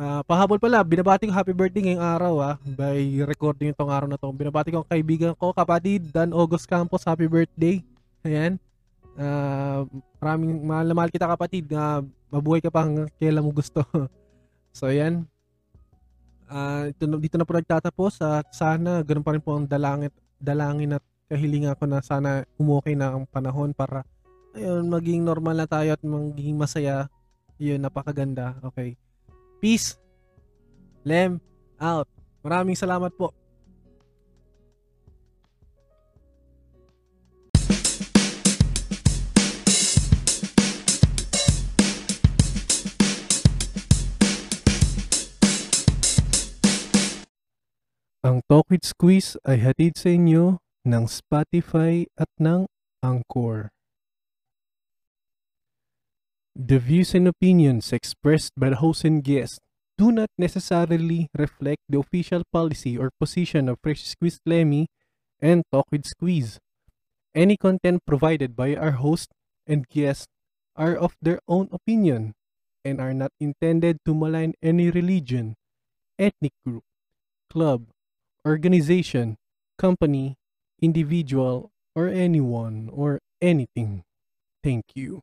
Uh, 0.00 0.24
pahabol 0.24 0.56
pala, 0.56 0.80
binabati 0.80 1.28
ko 1.28 1.32
happy 1.36 1.52
birthday 1.52 1.92
ngayong 1.92 2.00
araw 2.00 2.40
ah, 2.40 2.56
by 2.64 3.20
recording 3.28 3.68
itong 3.68 3.92
araw 3.92 4.08
na 4.08 4.16
to. 4.16 4.32
Binabati 4.32 4.72
ko 4.72 4.80
ang 4.80 4.88
kaibigan 4.88 5.36
ko, 5.36 5.52
kapatid, 5.52 6.08
Dan 6.08 6.32
August 6.32 6.64
Campos, 6.64 7.04
happy 7.04 7.28
birthday. 7.28 7.84
Ayan. 8.24 8.56
Uh, 9.12 9.84
maraming 10.16 10.56
mahal 10.64 10.88
na 10.88 10.96
mahal 10.96 11.12
kita 11.12 11.28
kapatid. 11.28 11.68
Uh, 11.68 12.00
mabuhay 12.32 12.64
ka 12.64 12.72
pa 12.72 12.88
hanggang 12.88 13.12
kailan 13.20 13.44
mo 13.44 13.52
gusto. 13.52 13.84
so 14.72 14.88
ayan. 14.88 15.28
Uh, 16.48 16.88
ito, 16.88 17.04
dito 17.20 17.36
na 17.36 17.44
po 17.44 17.60
nagtatapos 17.60 18.24
at 18.24 18.48
sana 18.56 19.04
ganun 19.04 19.20
pa 19.20 19.36
rin 19.36 19.44
po 19.44 19.52
ang 19.52 19.68
dalangin, 19.68 20.08
dalangin 20.40 20.96
at 20.96 21.04
kahilingan 21.28 21.76
ko 21.76 21.84
na 21.84 22.00
sana 22.00 22.48
umukay 22.56 22.96
na 22.96 23.20
ang 23.20 23.28
panahon 23.28 23.76
para 23.76 24.08
ayun, 24.56 24.80
maging 24.88 25.28
normal 25.28 25.60
na 25.60 25.68
tayo 25.68 25.92
at 25.92 26.00
maging 26.00 26.56
masaya. 26.56 27.04
Yun, 27.60 27.84
napakaganda. 27.84 28.56
Okay. 28.64 28.96
Peace. 29.60 30.00
Lem, 31.04 31.36
out. 31.76 32.08
Maraming 32.40 32.72
salamat 32.72 33.12
po. 33.12 33.36
Ang 48.20 48.40
Talk 48.48 48.68
with 48.72 48.84
Squeeze 48.84 49.36
ay 49.44 49.60
hatid 49.60 49.96
sa 50.00 50.12
inyo 50.12 50.60
ng 50.88 51.04
Spotify 51.04 52.08
at 52.16 52.32
ng 52.40 52.64
Anchor. 53.04 53.72
The 56.56 56.78
views 56.78 57.14
and 57.14 57.28
opinions 57.28 57.92
expressed 57.92 58.52
by 58.56 58.70
the 58.70 58.76
host 58.76 59.04
and 59.04 59.22
guest 59.22 59.60
do 59.96 60.10
not 60.10 60.30
necessarily 60.36 61.28
reflect 61.36 61.82
the 61.88 61.98
official 61.98 62.42
policy 62.52 62.98
or 62.98 63.10
position 63.20 63.68
of 63.68 63.78
Fresh 63.82 64.04
Squeeze 64.04 64.40
Lemmy 64.44 64.88
and 65.40 65.62
Talk 65.70 65.86
with 65.92 66.06
Squeeze. 66.06 66.58
Any 67.34 67.56
content 67.56 68.02
provided 68.04 68.56
by 68.56 68.74
our 68.74 68.92
host 68.92 69.30
and 69.66 69.86
guest 69.88 70.26
are 70.74 70.96
of 70.96 71.14
their 71.22 71.38
own 71.46 71.68
opinion 71.70 72.34
and 72.84 73.00
are 73.00 73.14
not 73.14 73.30
intended 73.38 73.98
to 74.04 74.14
malign 74.14 74.54
any 74.62 74.90
religion, 74.90 75.54
ethnic 76.18 76.52
group, 76.66 76.82
club, 77.48 77.86
organization, 78.44 79.36
company, 79.78 80.34
individual, 80.82 81.70
or 81.94 82.08
anyone 82.08 82.90
or 82.92 83.20
anything. 83.40 84.02
Thank 84.64 84.84
you. 84.94 85.22